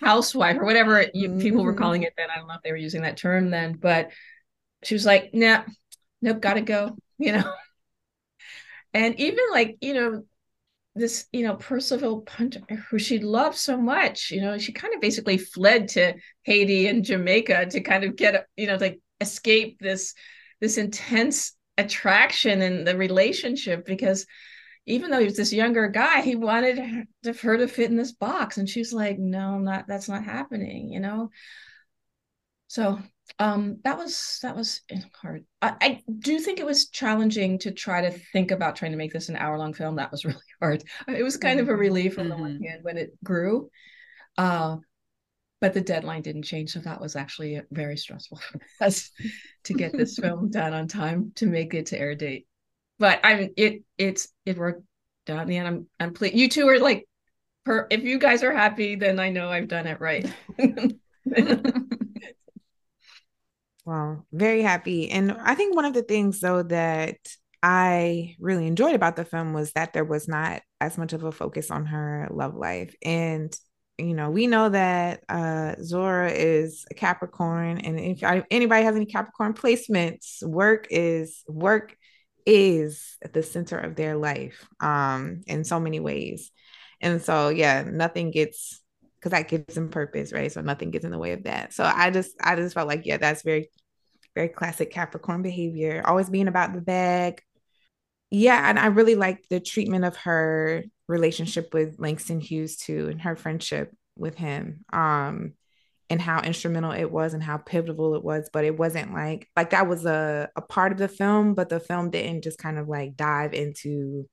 housewife 0.00 0.56
or 0.56 0.64
whatever 0.64 1.06
you, 1.14 1.36
people 1.38 1.62
were 1.62 1.72
mm-hmm. 1.72 1.82
calling 1.82 2.02
it 2.02 2.14
then. 2.16 2.28
I 2.30 2.38
don't 2.38 2.48
know 2.48 2.54
if 2.54 2.62
they 2.62 2.72
were 2.72 2.76
using 2.76 3.02
that 3.02 3.16
term 3.16 3.50
then 3.50 3.74
but 3.74 4.10
she 4.82 4.94
was 4.94 5.06
like 5.06 5.32
nah 5.32 5.62
nope 6.20 6.40
gotta 6.40 6.60
go 6.60 6.96
you 7.18 7.32
know 7.32 7.52
and 8.94 9.18
even 9.20 9.44
like 9.52 9.76
you 9.80 9.92
know 9.92 10.22
this 10.94 11.26
you 11.32 11.42
know 11.44 11.56
percival 11.56 12.20
punter 12.22 12.60
who 12.88 12.98
she 12.98 13.18
loved 13.18 13.56
so 13.56 13.76
much 13.76 14.30
you 14.30 14.40
know 14.40 14.56
she 14.56 14.72
kind 14.72 14.94
of 14.94 15.00
basically 15.00 15.36
fled 15.36 15.88
to 15.88 16.14
haiti 16.44 16.86
and 16.86 17.04
jamaica 17.04 17.66
to 17.66 17.80
kind 17.80 18.04
of 18.04 18.16
get 18.16 18.46
you 18.56 18.66
know 18.66 18.76
like 18.76 19.00
escape 19.20 19.78
this 19.80 20.14
this 20.60 20.78
intense 20.78 21.56
attraction 21.76 22.62
and 22.62 22.86
the 22.86 22.96
relationship 22.96 23.84
because 23.84 24.26
even 24.86 25.10
though 25.10 25.18
he 25.18 25.24
was 25.24 25.36
this 25.36 25.52
younger 25.52 25.88
guy 25.88 26.20
he 26.20 26.36
wanted 26.36 26.78
her 26.78 27.56
to 27.56 27.68
fit 27.68 27.90
in 27.90 27.96
this 27.96 28.12
box. 28.12 28.58
And 28.58 28.68
she's 28.68 28.92
like 28.92 29.18
no 29.18 29.58
not 29.58 29.86
that's 29.88 30.08
not 30.08 30.24
happening 30.24 30.90
you 30.90 31.00
know? 31.00 31.30
So 32.68 32.98
um 33.38 33.78
that 33.84 33.96
was 33.96 34.38
that 34.42 34.54
was 34.54 34.82
hard 35.20 35.44
I, 35.62 35.74
I, 35.80 36.02
do 36.18 36.38
think 36.38 36.60
it 36.60 36.66
was 36.66 36.88
challenging 36.88 37.58
to 37.60 37.72
try 37.72 38.02
to 38.02 38.10
think 38.10 38.50
about 38.50 38.76
trying 38.76 38.92
to 38.92 38.98
make 38.98 39.12
this 39.12 39.28
an 39.28 39.36
hour 39.36 39.58
long 39.58 39.72
film 39.72 39.96
that 39.96 40.12
was 40.12 40.24
really 40.24 40.38
hard 40.60 40.84
it 41.08 41.22
was 41.22 41.36
kind 41.36 41.58
mm-hmm. 41.58 41.68
of 41.68 41.68
a 41.68 41.72
mm-hmm. 41.72 41.80
relief 41.80 42.18
on 42.18 42.26
mm-hmm. 42.26 42.36
the 42.36 42.42
one 42.42 42.54
mm-hmm. 42.54 42.64
hand 42.64 42.84
when 42.84 42.96
it 42.96 43.12
grew 43.24 43.70
uh 44.38 44.76
but 45.60 45.72
the 45.72 45.80
deadline 45.80 46.22
didn't 46.22 46.42
change 46.42 46.70
so 46.70 46.80
that 46.80 47.00
was 47.00 47.16
actually 47.16 47.60
very 47.70 47.96
stressful 47.96 48.38
for 48.52 48.60
us 48.80 49.10
to 49.64 49.74
get 49.74 49.92
this 49.92 50.18
film 50.20 50.50
done 50.50 50.74
on 50.74 50.86
time 50.86 51.32
to 51.34 51.46
make 51.46 51.74
it 51.74 51.86
to 51.86 51.98
air 51.98 52.14
date 52.14 52.46
but 52.98 53.20
i 53.24 53.34
mean 53.34 53.54
it 53.56 53.82
it's 53.98 54.28
it 54.44 54.58
worked 54.58 54.84
out 55.28 55.42
in 55.42 55.48
the 55.48 55.56
end 55.56 55.66
i'm 55.66 55.86
i'm 55.98 56.12
pleased 56.12 56.36
you 56.36 56.48
two 56.48 56.68
are 56.68 56.78
like 56.78 57.08
per 57.64 57.86
if 57.90 58.02
you 58.04 58.18
guys 58.18 58.42
are 58.42 58.52
happy 58.52 58.94
then 58.94 59.18
i 59.18 59.30
know 59.30 59.48
i've 59.48 59.68
done 59.68 59.86
it 59.86 60.00
right 60.00 60.30
Wow, 63.84 64.24
very 64.32 64.62
happy. 64.62 65.10
And 65.10 65.32
I 65.32 65.54
think 65.54 65.76
one 65.76 65.84
of 65.84 65.92
the 65.94 66.02
things 66.02 66.40
though 66.40 66.62
that 66.64 67.16
I 67.62 68.36
really 68.40 68.66
enjoyed 68.66 68.94
about 68.94 69.16
the 69.16 69.24
film 69.24 69.52
was 69.52 69.72
that 69.72 69.92
there 69.92 70.04
was 70.04 70.26
not 70.28 70.62
as 70.80 70.96
much 70.96 71.12
of 71.12 71.24
a 71.24 71.32
focus 71.32 71.70
on 71.70 71.86
her 71.86 72.28
love 72.30 72.54
life. 72.54 72.94
And 73.02 73.54
you 73.98 74.14
know, 74.14 74.30
we 74.30 74.46
know 74.46 74.70
that 74.70 75.22
uh 75.28 75.76
Zora 75.82 76.30
is 76.30 76.84
a 76.90 76.94
Capricorn 76.94 77.78
and 77.78 78.00
if 78.00 78.44
anybody 78.50 78.84
has 78.84 78.96
any 78.96 79.06
Capricorn 79.06 79.52
placements, 79.54 80.42
work 80.42 80.86
is 80.90 81.42
work 81.46 81.96
is 82.46 83.16
at 83.22 83.32
the 83.32 83.42
center 83.42 83.78
of 83.78 83.96
their 83.96 84.16
life 84.16 84.66
um 84.80 85.42
in 85.46 85.64
so 85.64 85.78
many 85.78 86.00
ways. 86.00 86.50
And 87.02 87.20
so 87.22 87.50
yeah, 87.50 87.84
nothing 87.86 88.30
gets 88.30 88.80
because 89.24 89.38
that 89.38 89.48
gives 89.48 89.74
them 89.74 89.88
purpose, 89.88 90.34
right? 90.34 90.52
So 90.52 90.60
nothing 90.60 90.90
gets 90.90 91.06
in 91.06 91.10
the 91.10 91.18
way 91.18 91.32
of 91.32 91.44
that. 91.44 91.72
So 91.72 91.82
I 91.82 92.10
just 92.10 92.34
I 92.42 92.56
just 92.56 92.74
felt 92.74 92.88
like, 92.88 93.06
yeah, 93.06 93.16
that's 93.16 93.42
very, 93.42 93.70
very 94.34 94.48
classic 94.48 94.90
Capricorn 94.90 95.40
behavior, 95.40 96.02
always 96.04 96.28
being 96.28 96.46
about 96.46 96.74
the 96.74 96.82
bag. 96.82 97.40
Yeah, 98.30 98.68
and 98.68 98.78
I 98.78 98.86
really 98.86 99.14
liked 99.14 99.48
the 99.48 99.60
treatment 99.60 100.04
of 100.04 100.16
her 100.16 100.84
relationship 101.08 101.72
with 101.72 101.96
Langston 101.98 102.38
Hughes 102.38 102.76
too, 102.76 103.08
and 103.08 103.22
her 103.22 103.34
friendship 103.34 103.94
with 104.14 104.34
him. 104.36 104.84
Um, 104.92 105.54
and 106.10 106.20
how 106.20 106.42
instrumental 106.42 106.92
it 106.92 107.10
was 107.10 107.32
and 107.32 107.42
how 107.42 107.56
pivotal 107.56 108.14
it 108.14 108.22
was 108.22 108.50
but 108.52 108.66
it 108.66 108.78
wasn't 108.78 109.14
like 109.14 109.48
like 109.56 109.70
that 109.70 109.88
was 109.88 110.04
a, 110.04 110.50
a 110.54 110.60
part 110.60 110.92
of 110.92 110.98
the 110.98 111.08
film 111.08 111.54
but 111.54 111.70
the 111.70 111.80
film 111.80 112.10
didn't 112.10 112.44
just 112.44 112.58
kind 112.58 112.78
of 112.78 112.88
like 112.88 113.16
dive 113.16 113.54
into 113.54 114.28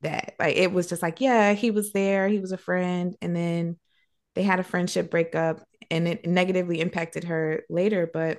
that 0.00 0.34
like 0.40 0.56
it 0.56 0.72
was 0.72 0.88
just 0.88 1.02
like 1.02 1.20
yeah 1.20 1.52
he 1.52 1.70
was 1.70 1.92
there 1.92 2.26
he 2.26 2.40
was 2.40 2.50
a 2.50 2.58
friend 2.58 3.16
and 3.22 3.36
then 3.36 3.76
they 4.36 4.44
had 4.44 4.60
a 4.60 4.64
friendship 4.64 5.10
breakup 5.10 5.60
and 5.90 6.06
it 6.06 6.26
negatively 6.26 6.80
impacted 6.80 7.24
her 7.24 7.64
later 7.68 8.08
but 8.12 8.38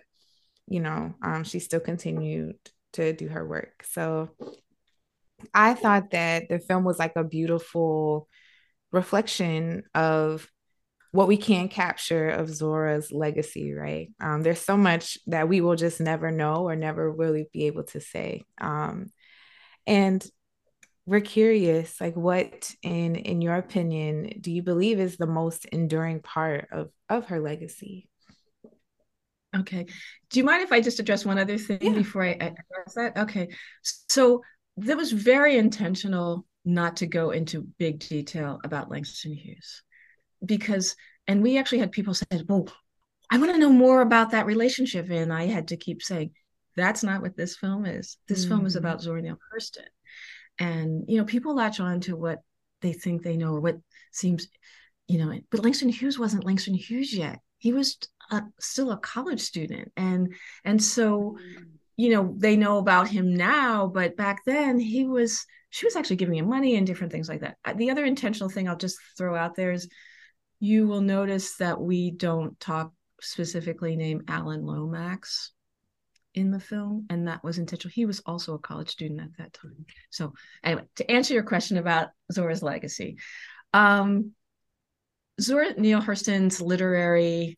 you 0.68 0.80
know 0.80 1.14
um, 1.22 1.44
she 1.44 1.60
still 1.60 1.82
continued 1.82 2.56
to 2.94 3.12
do 3.12 3.28
her 3.28 3.46
work 3.46 3.84
so 3.90 4.30
i 5.54 5.74
thought 5.74 6.12
that 6.12 6.48
the 6.50 6.60
film 6.60 6.86
was 6.86 6.98
like 6.98 7.14
a 7.18 7.24
beautiful 7.24 8.30
reflection 8.92 9.84
of 9.94 10.48
what 11.12 11.28
we 11.28 11.38
can 11.38 11.70
capture 11.70 12.30
of 12.30 12.54
Zora's 12.54 13.12
legacy, 13.12 13.74
right? 13.74 14.10
Um, 14.20 14.44
there's 14.44 14.62
so 14.62 14.78
much 14.78 15.18
that 15.28 15.48
we 15.48 15.62
will 15.62 15.76
just 15.76 16.00
never 16.00 16.32
know 16.32 16.68
or 16.68 16.76
never 16.76 17.12
really 17.12 17.48
be 17.52 17.66
able 17.68 17.86
to 17.86 18.02
say. 18.02 18.44
Um, 18.60 19.12
and 19.86 20.24
we're 21.08 21.22
curious 21.22 22.00
like 22.00 22.16
what 22.16 22.76
in 22.84 23.16
in 23.16 23.42
your 23.42 23.56
opinion 23.56 24.30
do 24.42 24.52
you 24.52 24.62
believe 24.62 25.00
is 25.00 25.18
the 25.18 25.26
most 25.26 25.66
enduring 25.66 26.22
part 26.22 26.68
of 26.72 26.90
of 27.10 27.26
her 27.28 27.40
legacy 27.40 28.08
okay 29.56 29.86
do 30.30 30.40
you 30.40 30.46
mind 30.46 30.62
if 30.62 30.72
i 30.72 30.80
just 30.80 31.00
address 31.00 31.26
one 31.26 31.40
other 31.40 31.58
thing 31.58 31.80
yeah. 31.82 31.94
before 31.94 32.24
I, 32.24 32.32
I 32.32 32.34
address 32.34 32.94
that 32.96 33.18
okay 33.18 33.48
so 33.82 34.44
that 34.76 34.98
was 34.98 35.12
very 35.12 35.58
intentional 35.58 36.46
not 36.66 36.98
to 36.98 37.08
go 37.08 37.32
into 37.32 37.68
big 37.80 38.00
detail 38.00 38.60
about 38.64 38.92
langston 38.92 39.34
hughes 39.34 39.82
because 40.46 40.96
and 41.26 41.42
we 41.42 41.58
actually 41.58 41.80
had 41.80 41.94
people 41.94 42.14
say 42.14 42.26
well 42.48 42.68
i 43.32 43.38
want 43.38 43.54
to 43.54 43.58
know 43.58 43.70
more 43.70 44.02
about 44.02 44.32
that 44.32 44.46
relationship 44.46 45.10
and 45.10 45.32
i 45.32 45.46
had 45.46 45.70
to 45.70 45.78
keep 45.78 46.04
saying 46.04 46.32
that's 46.76 47.02
not 47.02 47.22
what 47.22 47.38
this 47.38 47.56
film 47.56 47.86
is 47.86 48.18
this 48.28 48.42
mm-hmm. 48.42 48.50
film 48.50 48.66
is 48.66 48.76
mm-hmm. 48.76 48.86
about 48.86 49.02
zora 49.02 49.22
neale 49.22 49.40
hurston 49.54 49.86
and 50.60 51.06
you 51.08 51.18
know 51.18 51.26
people 51.26 51.56
latch 51.56 51.80
on 51.80 52.00
to 52.02 52.16
what 52.16 52.42
they 52.82 52.94
think 52.94 53.24
they 53.24 53.38
know 53.38 53.54
or 53.54 53.60
what 53.60 53.78
seems 54.12 54.48
you 55.08 55.18
know 55.18 55.38
but 55.52 55.64
langston 55.64 55.90
hughes 55.90 56.20
wasn't 56.20 56.44
langston 56.44 56.74
hughes 56.74 57.14
yet. 57.14 57.40
He 57.60 57.74
was 57.74 57.98
a, 58.32 58.44
still 58.60 58.92
a 58.92 58.98
college 58.98 59.42
student. 59.42 59.92
And 59.98 60.36
and 60.64 60.84
so 60.84 61.38
you 61.96 62.10
know 62.10 62.36
they 62.38 62.56
know 62.56 62.78
about 62.78 63.08
him 63.08 63.34
now 63.34 63.88
but 63.88 64.16
back 64.16 64.44
then 64.46 64.80
he 64.80 65.06
was 65.06 65.46
she 65.70 65.86
was 65.86 65.96
actually 65.96 66.16
giving 66.16 66.36
him 66.36 66.48
money 66.48 66.76
and 66.76 66.86
different 66.86 67.12
things 67.12 67.28
like 67.28 67.42
that. 67.42 67.58
Uh, 67.66 67.74
the 67.74 67.90
other 67.90 68.06
intentional 68.06 68.50
thing 68.50 68.70
i'll 68.70 68.78
just 68.78 68.98
throw 69.18 69.36
out 69.36 69.56
there 69.56 69.72
is 69.72 69.90
you 70.60 70.88
will 70.88 71.02
notice 71.02 71.58
that 71.58 71.80
we 71.82 72.12
don't 72.12 72.60
talk 72.60 72.94
specifically 73.20 73.96
name 73.96 74.22
alan 74.28 74.64
lomax 74.64 75.52
in 76.38 76.52
the 76.52 76.60
film, 76.60 77.08
and 77.10 77.28
that 77.28 77.44
was 77.44 77.58
intentional. 77.58 77.92
He 77.92 78.06
was 78.06 78.22
also 78.26 78.54
a 78.54 78.60
college 78.60 78.90
student 78.90 79.20
at 79.20 79.36
that 79.40 79.54
time. 79.54 79.86
So, 80.12 80.34
anyway, 80.64 80.84
to 80.98 81.12
answer 81.12 81.34
your 81.34 81.44
question 81.44 81.78
about 81.78 82.10
Zora's 82.32 82.62
legacy, 82.62 83.18
um, 83.74 84.32
Zora 85.42 85.74
Neale 85.74 86.02
Hurston's 86.02 86.62
literary 86.62 87.58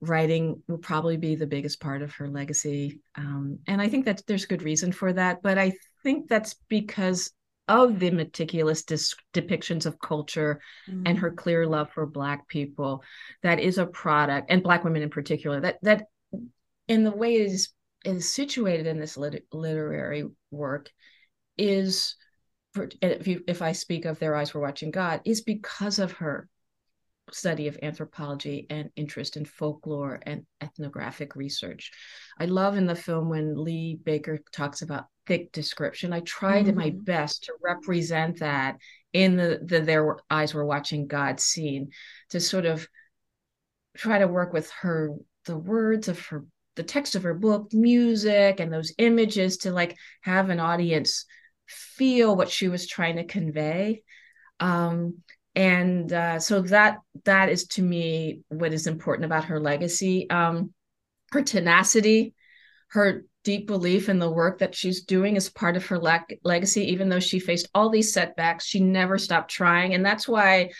writing 0.00 0.62
will 0.68 0.78
probably 0.78 1.16
be 1.16 1.34
the 1.34 1.46
biggest 1.46 1.80
part 1.80 2.02
of 2.02 2.12
her 2.14 2.28
legacy, 2.28 3.00
um, 3.16 3.58
and 3.66 3.82
I 3.82 3.88
think 3.88 4.04
that 4.04 4.22
there's 4.26 4.46
good 4.46 4.62
reason 4.62 4.92
for 4.92 5.12
that. 5.12 5.42
But 5.42 5.58
I 5.58 5.72
think 6.04 6.28
that's 6.28 6.54
because 6.68 7.32
of 7.66 7.98
the 7.98 8.10
meticulous 8.10 8.84
dis- 8.84 9.14
depictions 9.34 9.86
of 9.86 10.00
culture 10.00 10.60
mm-hmm. 10.88 11.02
and 11.06 11.18
her 11.18 11.30
clear 11.30 11.66
love 11.66 11.90
for 11.92 12.06
Black 12.06 12.48
people 12.48 13.02
that 13.42 13.58
is 13.58 13.78
a 13.78 13.86
product, 13.86 14.50
and 14.50 14.62
Black 14.62 14.84
women 14.84 15.02
in 15.02 15.10
particular, 15.10 15.60
that 15.60 15.78
that 15.82 16.06
in 16.86 17.04
the 17.04 17.10
way 17.10 17.34
it 17.34 17.50
is 17.50 17.70
is 18.04 18.32
situated 18.32 18.86
in 18.86 18.98
this 18.98 19.16
lit- 19.16 19.46
literary 19.52 20.24
work 20.50 20.90
is 21.58 22.16
if 23.02 23.26
you 23.26 23.42
if 23.48 23.62
I 23.62 23.72
speak 23.72 24.04
of 24.04 24.18
their 24.18 24.36
eyes 24.36 24.54
were 24.54 24.60
watching 24.60 24.90
God 24.90 25.20
is 25.24 25.40
because 25.40 25.98
of 25.98 26.12
her 26.12 26.48
study 27.32 27.68
of 27.68 27.78
anthropology 27.82 28.66
and 28.70 28.90
interest 28.96 29.36
in 29.36 29.44
folklore 29.44 30.20
and 30.24 30.44
ethnographic 30.60 31.36
research. 31.36 31.92
I 32.38 32.46
love 32.46 32.76
in 32.76 32.86
the 32.86 32.94
film 32.94 33.28
when 33.28 33.62
Lee 33.62 33.98
Baker 34.02 34.40
talks 34.52 34.82
about 34.82 35.06
thick 35.26 35.52
description. 35.52 36.12
I 36.12 36.20
tried 36.20 36.66
mm-hmm. 36.66 36.78
my 36.78 36.90
best 36.90 37.44
to 37.44 37.52
represent 37.62 38.40
that 38.40 38.78
in 39.12 39.36
the, 39.36 39.60
the 39.64 39.80
their 39.80 40.16
eyes 40.28 40.54
were 40.54 40.64
watching 40.64 41.06
God 41.06 41.40
scene 41.40 41.90
to 42.30 42.40
sort 42.40 42.66
of 42.66 42.86
try 43.96 44.18
to 44.18 44.28
work 44.28 44.52
with 44.52 44.70
her 44.80 45.14
the 45.46 45.56
words 45.56 46.08
of 46.08 46.18
her 46.26 46.44
the 46.76 46.82
text 46.82 47.14
of 47.14 47.24
her 47.24 47.34
book, 47.34 47.72
music, 47.72 48.60
and 48.60 48.72
those 48.72 48.92
images 48.98 49.58
to 49.58 49.72
like 49.72 49.96
have 50.22 50.50
an 50.50 50.60
audience 50.60 51.26
feel 51.66 52.36
what 52.36 52.50
she 52.50 52.68
was 52.68 52.86
trying 52.86 53.16
to 53.16 53.24
convey. 53.24 54.02
Um, 54.58 55.18
and 55.54 56.12
uh, 56.12 56.38
so 56.38 56.62
that 56.62 56.98
that 57.24 57.48
is 57.48 57.66
to 57.68 57.82
me 57.82 58.42
what 58.48 58.72
is 58.72 58.86
important 58.86 59.24
about 59.24 59.46
her 59.46 59.58
legacy. 59.58 60.28
Um, 60.30 60.72
her 61.32 61.42
tenacity, 61.42 62.34
her 62.88 63.24
deep 63.42 63.66
belief 63.66 64.08
in 64.08 64.18
the 64.18 64.30
work 64.30 64.58
that 64.58 64.74
she's 64.74 65.04
doing 65.04 65.36
is 65.36 65.48
part 65.48 65.76
of 65.76 65.86
her 65.86 65.98
le- 65.98 66.24
legacy. 66.44 66.92
Even 66.92 67.08
though 67.08 67.20
she 67.20 67.38
faced 67.40 67.68
all 67.74 67.90
these 67.90 68.12
setbacks, 68.12 68.64
she 68.64 68.80
never 68.80 69.18
stopped 69.18 69.50
trying, 69.50 69.94
and 69.94 70.04
that's 70.04 70.28
why, 70.28 70.70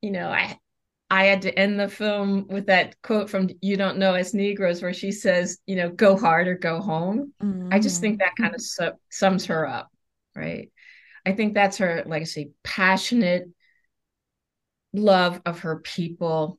you 0.00 0.10
know, 0.10 0.28
I 0.28 0.58
I 1.10 1.24
had 1.24 1.42
to 1.42 1.58
end 1.58 1.80
the 1.80 1.88
film 1.88 2.46
with 2.48 2.66
that 2.66 3.00
quote 3.02 3.30
from 3.30 3.48
You 3.62 3.76
Don't 3.76 3.98
Know 3.98 4.14
Us 4.14 4.34
Negroes, 4.34 4.82
where 4.82 4.92
she 4.92 5.10
says, 5.10 5.58
you 5.66 5.76
know, 5.76 5.88
go 5.88 6.18
hard 6.18 6.48
or 6.48 6.56
go 6.56 6.80
home. 6.80 7.32
Mm-hmm. 7.42 7.68
I 7.72 7.78
just 7.78 8.00
think 8.00 8.18
that 8.18 8.36
kind 8.36 8.54
of 8.54 8.60
su- 8.60 8.92
sums 9.10 9.46
her 9.46 9.66
up, 9.66 9.88
right? 10.34 10.70
I 11.24 11.32
think 11.32 11.54
that's 11.54 11.78
her 11.78 12.02
legacy 12.06 12.52
passionate 12.62 13.48
love 14.92 15.40
of 15.46 15.60
her 15.60 15.78
people. 15.78 16.58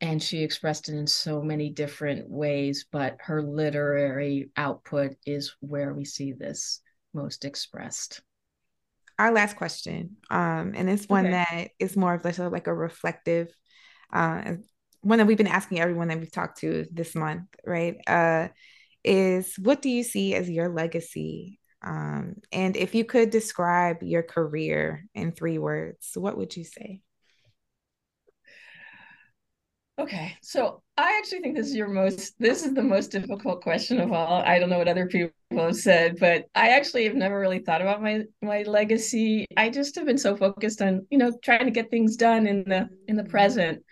And 0.00 0.20
she 0.20 0.42
expressed 0.42 0.88
it 0.88 0.96
in 0.96 1.06
so 1.06 1.40
many 1.40 1.70
different 1.70 2.28
ways, 2.28 2.86
but 2.90 3.16
her 3.20 3.42
literary 3.42 4.50
output 4.56 5.14
is 5.24 5.54
where 5.60 5.94
we 5.94 6.04
see 6.04 6.32
this 6.32 6.80
most 7.12 7.44
expressed 7.44 8.22
our 9.16 9.30
last 9.30 9.56
question 9.56 10.16
um 10.28 10.72
and 10.74 10.90
it's 10.90 11.08
one 11.08 11.26
okay. 11.26 11.32
that 11.32 11.68
is 11.78 11.96
more 11.96 12.14
of 12.14 12.24
like 12.24 12.38
a, 12.38 12.48
like 12.48 12.66
a 12.66 12.74
reflective 12.74 13.54
uh, 14.12 14.54
one 15.00 15.18
that 15.18 15.26
we've 15.26 15.38
been 15.38 15.46
asking 15.46 15.80
everyone 15.80 16.08
that 16.08 16.18
we've 16.18 16.32
talked 16.32 16.58
to 16.60 16.86
this 16.90 17.14
month, 17.14 17.44
right? 17.64 17.96
Uh, 18.06 18.48
is 19.04 19.54
what 19.58 19.82
do 19.82 19.90
you 19.90 20.02
see 20.02 20.34
as 20.34 20.48
your 20.48 20.70
legacy? 20.70 21.60
Um, 21.82 22.36
and 22.50 22.76
if 22.76 22.94
you 22.94 23.04
could 23.04 23.30
describe 23.30 24.02
your 24.02 24.22
career 24.22 25.04
in 25.14 25.32
three 25.32 25.58
words, 25.58 26.12
what 26.14 26.38
would 26.38 26.56
you 26.56 26.64
say? 26.64 27.02
Okay, 29.96 30.36
so 30.42 30.82
I 30.96 31.16
actually 31.18 31.40
think 31.40 31.56
this 31.56 31.68
is 31.68 31.76
your 31.76 31.86
most 31.88 32.34
this 32.40 32.64
is 32.64 32.74
the 32.74 32.82
most 32.82 33.12
difficult 33.12 33.62
question 33.62 34.00
of 34.00 34.12
all. 34.12 34.42
I 34.42 34.58
don't 34.58 34.68
know 34.68 34.78
what 34.78 34.88
other 34.88 35.06
people 35.06 35.30
have 35.52 35.76
said, 35.76 36.18
but 36.18 36.46
I 36.52 36.70
actually 36.70 37.04
have 37.04 37.14
never 37.14 37.38
really 37.38 37.60
thought 37.60 37.80
about 37.80 38.02
my 38.02 38.24
my 38.42 38.62
legacy. 38.62 39.46
I 39.56 39.70
just 39.70 39.94
have 39.94 40.06
been 40.06 40.18
so 40.18 40.36
focused 40.36 40.82
on, 40.82 41.06
you 41.10 41.18
know, 41.18 41.32
trying 41.44 41.66
to 41.66 41.70
get 41.70 41.90
things 41.90 42.16
done 42.16 42.48
in 42.48 42.64
the 42.64 42.88
in 43.06 43.14
the 43.14 43.22
present. 43.22 43.84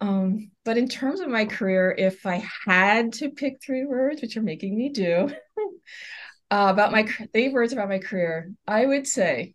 Um, 0.00 0.52
but 0.64 0.78
in 0.78 0.88
terms 0.88 1.18
of 1.18 1.28
my 1.28 1.44
career, 1.44 1.92
if 1.96 2.24
I 2.24 2.44
had 2.64 3.14
to 3.14 3.30
pick 3.30 3.60
three 3.60 3.84
words, 3.84 4.22
which 4.22 4.36
you're 4.36 4.44
making 4.44 4.76
me 4.76 4.90
do, 4.90 5.28
uh, 6.52 6.68
about 6.70 6.92
my 6.92 7.04
three 7.32 7.48
words 7.48 7.72
about 7.72 7.88
my 7.88 7.98
career, 7.98 8.52
I 8.66 8.86
would 8.86 9.08
say 9.08 9.54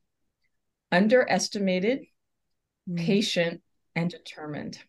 underestimated, 0.92 2.02
mm. 2.90 2.98
patient, 2.98 3.62
and 3.96 4.10
determined 4.10 4.80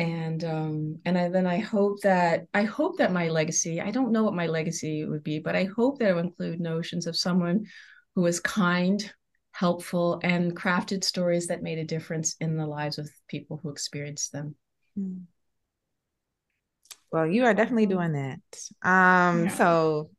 and 0.00 0.44
um 0.44 0.98
and 1.04 1.18
I, 1.18 1.28
then 1.28 1.46
i 1.46 1.58
hope 1.58 2.00
that 2.02 2.46
i 2.54 2.62
hope 2.62 2.96
that 2.98 3.12
my 3.12 3.28
legacy 3.28 3.80
i 3.80 3.90
don't 3.90 4.12
know 4.12 4.24
what 4.24 4.34
my 4.34 4.46
legacy 4.46 5.04
would 5.04 5.22
be 5.22 5.38
but 5.38 5.54
i 5.54 5.64
hope 5.64 5.98
that 5.98 6.08
it 6.08 6.12
will 6.14 6.20
include 6.20 6.58
notions 6.58 7.06
of 7.06 7.16
someone 7.16 7.66
who 8.14 8.22
was 8.22 8.40
kind 8.40 9.12
helpful 9.52 10.20
and 10.22 10.56
crafted 10.56 11.04
stories 11.04 11.48
that 11.48 11.62
made 11.62 11.78
a 11.78 11.84
difference 11.84 12.36
in 12.40 12.56
the 12.56 12.66
lives 12.66 12.98
of 12.98 13.10
people 13.28 13.60
who 13.62 13.68
experienced 13.68 14.32
them. 14.32 14.54
Hmm. 14.96 15.18
well 17.12 17.26
you 17.26 17.44
are 17.44 17.54
definitely 17.54 17.86
doing 17.86 18.12
that. 18.12 18.40
Um 18.82 19.44
yeah. 19.44 19.48
so 19.48 20.10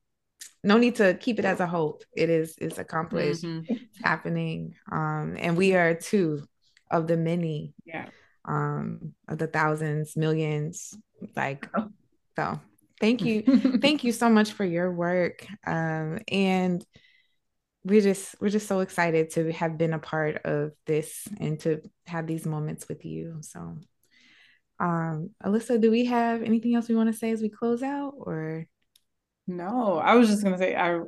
no 0.64 0.78
need 0.78 0.98
to 0.98 1.16
keep 1.16 1.40
it 1.40 1.46
as 1.46 1.60
a 1.60 1.66
hope. 1.66 2.04
It 2.16 2.30
is 2.30 2.56
it's 2.60 2.78
accomplished. 2.78 3.44
Mm-hmm. 3.44 3.74
it's 3.74 4.04
happening. 4.04 4.76
Um 4.92 5.38
and 5.40 5.58
we 5.58 5.74
are 5.74 5.96
two 5.96 6.44
of 6.92 7.08
the 7.08 7.18
many 7.18 7.74
yeah 7.86 8.10
um 8.46 9.14
of 9.28 9.38
the 9.38 9.48
thousands 9.48 10.18
millions 10.18 10.98
like 11.36 11.70
oh. 11.76 11.90
so 12.36 12.60
thank 13.00 13.22
you 13.22 13.44
thank 13.82 14.04
you 14.04 14.12
so 14.12 14.30
much 14.30 14.54
for 14.54 14.66
your 14.66 14.92
work 14.92 15.46
um 15.68 16.20
and 16.28 16.86
we're 17.84 18.02
just 18.02 18.36
we're 18.40 18.50
just 18.50 18.68
so 18.68 18.80
excited 18.80 19.32
to 19.32 19.52
have 19.52 19.78
been 19.78 19.94
a 19.94 20.00
part 20.00 20.38
of 20.46 20.72
this 20.86 21.28
and 21.40 21.60
to 21.60 21.82
have 22.06 22.28
these 22.28 22.46
moments 22.46 22.88
with 22.88 23.06
you 23.06 23.38
so 23.42 23.78
um 24.80 25.30
alyssa 25.44 25.80
do 25.80 25.92
we 25.92 26.06
have 26.06 26.42
anything 26.42 26.76
else 26.76 26.88
we 26.88 26.96
want 26.96 27.12
to 27.12 27.18
say 27.18 27.32
as 27.32 27.42
we 27.42 27.50
close 27.50 27.84
out 27.84 28.14
or 28.18 28.66
no 29.48 29.98
i 29.98 30.16
was 30.16 30.28
just 30.28 30.44
going 30.44 30.54
to 30.54 30.60
say 30.60 30.76
I, 30.76 31.00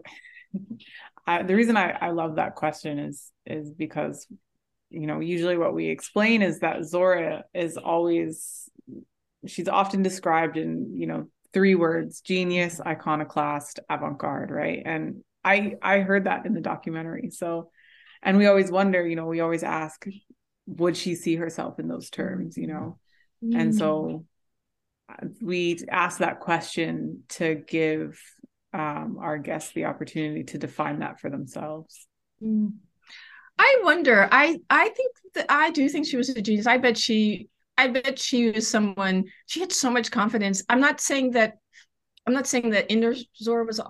I 1.28 1.44
the 1.44 1.56
reason 1.56 1.78
I, 1.78 1.92
I 1.92 2.10
love 2.12 2.36
that 2.36 2.56
question 2.56 3.00
is 3.00 3.32
is 3.46 3.72
because 3.72 4.28
you 4.94 5.08
know, 5.08 5.20
usually 5.20 5.58
what 5.58 5.74
we 5.74 5.88
explain 5.88 6.42
is 6.42 6.60
that 6.60 6.86
Zora 6.86 7.46
is 7.54 7.78
always, 7.78 8.70
she's 9.48 9.68
often 9.68 10.04
described 10.04 10.56
in, 10.56 10.96
you 10.96 11.08
know, 11.08 11.28
three 11.52 11.76
words 11.76 12.22
genius, 12.22 12.80
iconoclast, 12.80 13.80
avant 13.90 14.18
garde, 14.18 14.52
right? 14.52 14.82
And 14.86 15.24
I, 15.44 15.76
I 15.82 16.00
heard 16.00 16.26
that 16.26 16.46
in 16.46 16.54
the 16.54 16.62
documentary. 16.62 17.32
So, 17.32 17.72
and 18.22 18.38
we 18.38 18.46
always 18.46 18.72
wonder, 18.72 19.06
you 19.06 19.16
know, 19.16 19.26
we 19.26 19.42
always 19.42 19.64
ask, 19.64 20.06
would 20.68 20.96
she 20.96 21.16
see 21.16 21.36
herself 21.36 21.80
in 21.80 21.88
those 21.88 22.10
terms, 22.10 22.56
you 22.56 22.68
know? 22.68 22.98
Mm. 23.44 23.60
And 23.60 23.76
so 23.76 24.26
uh, 25.10 25.28
we 25.42 25.80
ask 25.90 26.20
that 26.20 26.40
question 26.40 27.24
to 27.30 27.56
give 27.56 28.20
um, 28.74 29.18
our 29.20 29.38
guests 29.38 29.74
the 29.74 29.86
opportunity 29.86 30.44
to 30.46 30.58
define 30.58 31.00
that 31.00 31.20
for 31.20 31.30
themselves. 31.30 32.08
Mm. 32.42 32.74
I 33.58 33.82
wonder. 33.84 34.28
I 34.32 34.60
I 34.70 34.90
think 34.90 35.16
that 35.36 35.46
I 35.50 35.72
do 35.72 35.88
think 35.90 36.08
she 36.08 36.18
was 36.18 36.30
a 36.30 36.42
genius. 36.42 36.68
I 36.68 36.78
bet 36.78 36.98
she 36.98 37.50
I 37.78 37.88
bet 37.88 38.20
she 38.20 38.52
was 38.52 38.68
someone 38.68 39.26
she 39.46 39.60
had 39.60 39.72
so 39.72 39.90
much 39.90 40.12
confidence. 40.12 40.64
I'm 40.70 40.80
not 40.80 41.02
saying 41.02 41.32
that 41.32 41.58
I'm 42.26 42.34
not 42.34 42.48
saying 42.48 42.72
that 42.72 42.92
inner 42.92 43.14
Zora 43.38 43.66
was 43.66 43.82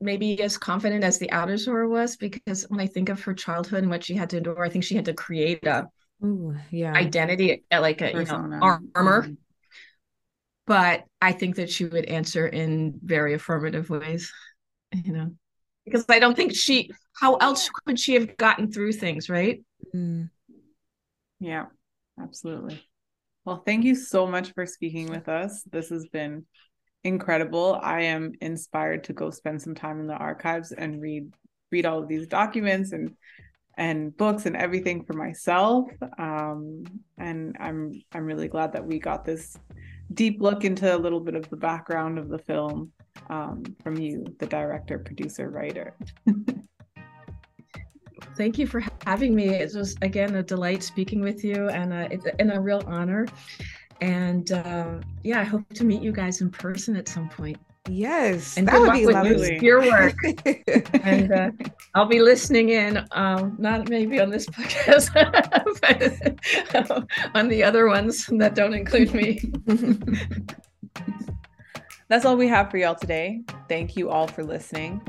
maybe 0.00 0.42
as 0.42 0.58
confident 0.58 1.04
as 1.04 1.18
the 1.18 1.30
outer 1.30 1.56
Zora 1.56 1.88
was 1.88 2.16
because 2.16 2.66
when 2.68 2.80
I 2.80 2.86
think 2.86 3.08
of 3.08 3.22
her 3.22 3.34
childhood 3.34 3.82
and 3.82 3.90
what 3.90 4.04
she 4.04 4.14
had 4.14 4.30
to 4.30 4.38
endure, 4.38 4.64
I 4.64 4.68
think 4.68 4.84
she 4.84 4.96
had 4.96 5.06
to 5.06 5.14
create 5.14 5.66
a 5.66 5.88
Ooh, 6.24 6.54
yeah 6.70 6.92
identity 6.92 7.64
uh, 7.70 7.80
like 7.80 8.00
a 8.02 8.12
Persona. 8.12 8.56
you 8.56 8.60
know 8.60 8.78
armor. 8.94 9.22
Mm-hmm. 9.22 9.34
But 10.66 11.04
I 11.20 11.30
think 11.30 11.56
that 11.56 11.70
she 11.70 11.84
would 11.84 12.06
answer 12.06 12.46
in 12.46 12.98
very 13.02 13.34
affirmative 13.34 13.88
ways, 13.88 14.32
you 14.92 15.12
know 15.12 15.30
because 15.86 16.04
I 16.08 16.18
don't 16.18 16.34
think 16.34 16.54
she, 16.54 16.90
how 17.16 17.36
else 17.36 17.70
could 17.86 17.98
she 17.98 18.14
have 18.14 18.36
gotten 18.36 18.70
through 18.70 18.92
things, 18.92 19.28
right? 19.28 19.62
Mm. 19.94 20.30
Yeah, 21.40 21.66
absolutely. 22.20 22.80
Well, 23.44 23.62
thank 23.64 23.84
you 23.84 23.94
so 23.94 24.26
much 24.26 24.52
for 24.52 24.66
speaking 24.66 25.08
with 25.08 25.28
us. 25.28 25.62
This 25.70 25.88
has 25.90 26.06
been 26.08 26.44
incredible. 27.04 27.78
I 27.80 28.02
am 28.02 28.32
inspired 28.40 29.04
to 29.04 29.12
go 29.12 29.30
spend 29.30 29.62
some 29.62 29.74
time 29.74 30.00
in 30.00 30.06
the 30.06 30.14
archives 30.14 30.72
and 30.72 31.00
read 31.00 31.32
read 31.72 31.86
all 31.86 32.00
of 32.00 32.08
these 32.08 32.26
documents 32.26 32.92
and 32.92 33.14
and 33.78 34.16
books 34.16 34.46
and 34.46 34.56
everything 34.56 35.04
for 35.04 35.12
myself. 35.12 35.88
Um, 36.18 36.84
and 37.18 37.56
I'm 37.60 37.92
I'm 38.12 38.24
really 38.24 38.48
glad 38.48 38.72
that 38.72 38.84
we 38.84 38.98
got 38.98 39.24
this 39.24 39.56
deep 40.12 40.40
look 40.40 40.64
into 40.64 40.94
a 40.94 40.98
little 40.98 41.20
bit 41.20 41.34
of 41.34 41.48
the 41.50 41.56
background 41.56 42.18
of 42.18 42.28
the 42.28 42.38
film 42.38 42.92
um, 43.30 43.62
from 43.82 43.98
you, 43.98 44.24
the 44.38 44.46
director, 44.46 44.98
producer, 44.98 45.50
writer. 45.50 45.94
Thank 48.36 48.58
you 48.58 48.66
for 48.66 48.82
having 49.04 49.34
me. 49.34 49.48
It 49.48 49.74
was 49.74 49.96
again 50.02 50.34
a 50.36 50.42
delight 50.42 50.82
speaking 50.82 51.20
with 51.20 51.42
you, 51.42 51.68
and 51.70 51.92
uh, 51.92 52.08
it's 52.10 52.26
and 52.38 52.52
a 52.52 52.60
real 52.60 52.82
honor. 52.86 53.26
And 54.00 54.52
uh, 54.52 55.00
yeah, 55.22 55.40
I 55.40 55.44
hope 55.44 55.68
to 55.74 55.84
meet 55.84 56.02
you 56.02 56.12
guys 56.12 56.40
in 56.42 56.50
person 56.50 56.96
at 56.96 57.08
some 57.08 57.28
point. 57.28 57.58
Yes, 57.88 58.56
and 58.56 58.68
good 58.68 58.82
luck 58.82 59.00
with 59.00 59.14
lovely. 59.14 59.58
your 59.60 59.80
work. 59.80 60.16
and 61.02 61.32
uh, 61.32 61.50
I'll 61.94 62.06
be 62.06 62.20
listening 62.20 62.70
in, 62.70 63.06
um, 63.12 63.54
not 63.58 63.88
maybe 63.88 64.20
on 64.20 64.30
this 64.30 64.46
podcast, 64.50 65.12
but 66.82 67.06
on 67.34 67.48
the 67.48 67.62
other 67.62 67.86
ones 67.86 68.26
that 68.38 68.54
don't 68.54 68.74
include 68.74 69.14
me. 69.14 69.40
That's 72.08 72.24
all 72.24 72.36
we 72.36 72.48
have 72.48 72.70
for 72.70 72.78
y'all 72.78 72.94
today. 72.94 73.42
Thank 73.68 73.96
you 73.96 74.10
all 74.10 74.28
for 74.28 74.44
listening. 74.44 75.00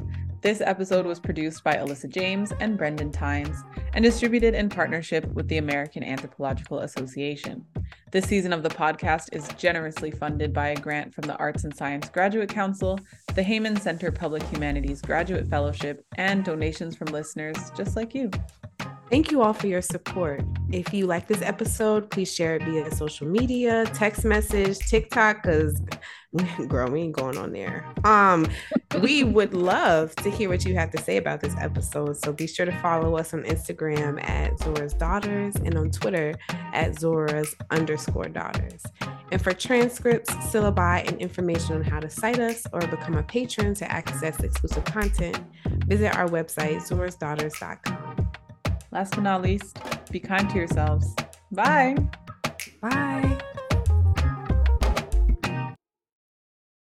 This 0.41 0.61
episode 0.61 1.05
was 1.07 1.19
produced 1.19 1.63
by 1.63 1.73
Alyssa 1.77 2.07
James 2.07 2.53
and 2.59 2.77
Brendane 2.77 3.11
Tynes 3.11 3.63
and 3.93 4.05
distributed 4.05 4.53
in 4.53 4.69
partnership 4.69 5.25
with 5.33 5.47
the 5.47 5.57
American 5.57 6.03
Anthropological 6.03 6.79
Association. 6.79 7.65
This 8.11 8.25
season 8.25 8.53
of 8.53 8.61
the 8.61 8.69
podcast 8.69 9.35
is 9.35 9.47
generously 9.57 10.11
funded 10.11 10.53
by 10.53 10.69
a 10.69 10.75
grant 10.75 11.13
from 11.13 11.23
the 11.23 11.35
Arts 11.37 11.63
and 11.63 11.75
Science 11.75 12.07
Graduate 12.09 12.49
Council, 12.49 12.99
the 13.33 13.41
Heyman 13.41 13.79
Center 13.79 14.11
Public 14.11 14.43
Humanities 14.43 15.01
Graduate 15.01 15.47
Fellowship, 15.47 16.05
and 16.17 16.45
donations 16.45 16.95
from 16.95 17.07
listeners 17.07 17.57
just 17.75 17.95
like 17.95 18.13
you. 18.13 18.29
Thank 19.09 19.31
you 19.31 19.41
all 19.41 19.53
for 19.53 19.67
your 19.67 19.81
support. 19.81 20.43
If 20.69 20.93
you 20.93 21.07
like 21.07 21.27
this 21.27 21.41
episode, 21.41 22.09
please 22.09 22.33
share 22.33 22.57
it 22.57 22.63
via 22.63 22.93
social 22.93 23.25
media, 23.25 23.85
text 23.93 24.25
message, 24.25 24.79
TikTok, 24.79 25.43
because 25.43 25.81
girl, 26.67 26.91
we 26.91 27.01
ain't 27.01 27.13
going 27.13 27.37
on 27.37 27.53
there. 27.53 27.85
Um, 28.03 28.47
we 29.01 29.23
would 29.23 29.53
love 29.53 30.13
to 30.17 30.29
hear 30.29 30.49
what 30.49 30.65
you 30.65 30.75
have 30.75 30.91
to 30.91 31.01
say 31.01 31.15
about 31.15 31.39
this 31.39 31.55
episode. 31.57 32.17
So 32.17 32.33
be 32.33 32.47
sure 32.47 32.65
to 32.65 32.81
follow 32.81 33.15
us 33.15 33.33
on 33.33 33.43
Instagram 33.43 34.21
at 34.27 34.59
Zora's 34.59 34.93
Daughters 34.93 35.55
and 35.55 35.75
on 35.75 35.89
Twitter 35.89 36.35
at 36.49 36.99
Zora's 36.99 37.55
underscore 37.71 38.27
daughters. 38.27 38.83
And 39.31 39.41
for 39.41 39.53
transcripts, 39.53 40.33
syllabi, 40.35 41.07
and 41.07 41.17
information 41.21 41.75
on 41.75 41.83
how 41.83 42.01
to 42.01 42.09
cite 42.09 42.39
us 42.39 42.65
or 42.73 42.81
become 42.81 43.15
a 43.15 43.23
patron 43.23 43.73
to 43.75 43.89
access 43.89 44.39
exclusive 44.41 44.83
content, 44.85 45.39
visit 45.85 46.13
our 46.15 46.27
website, 46.27 46.77
zorasdaughters.com. 46.87 48.26
Last 48.91 49.15
but 49.15 49.23
not 49.23 49.41
least, 49.41 49.79
be 50.11 50.19
kind 50.19 50.49
to 50.49 50.55
yourselves. 50.55 51.13
Bye. 51.51 51.95
Bye. 52.81 53.37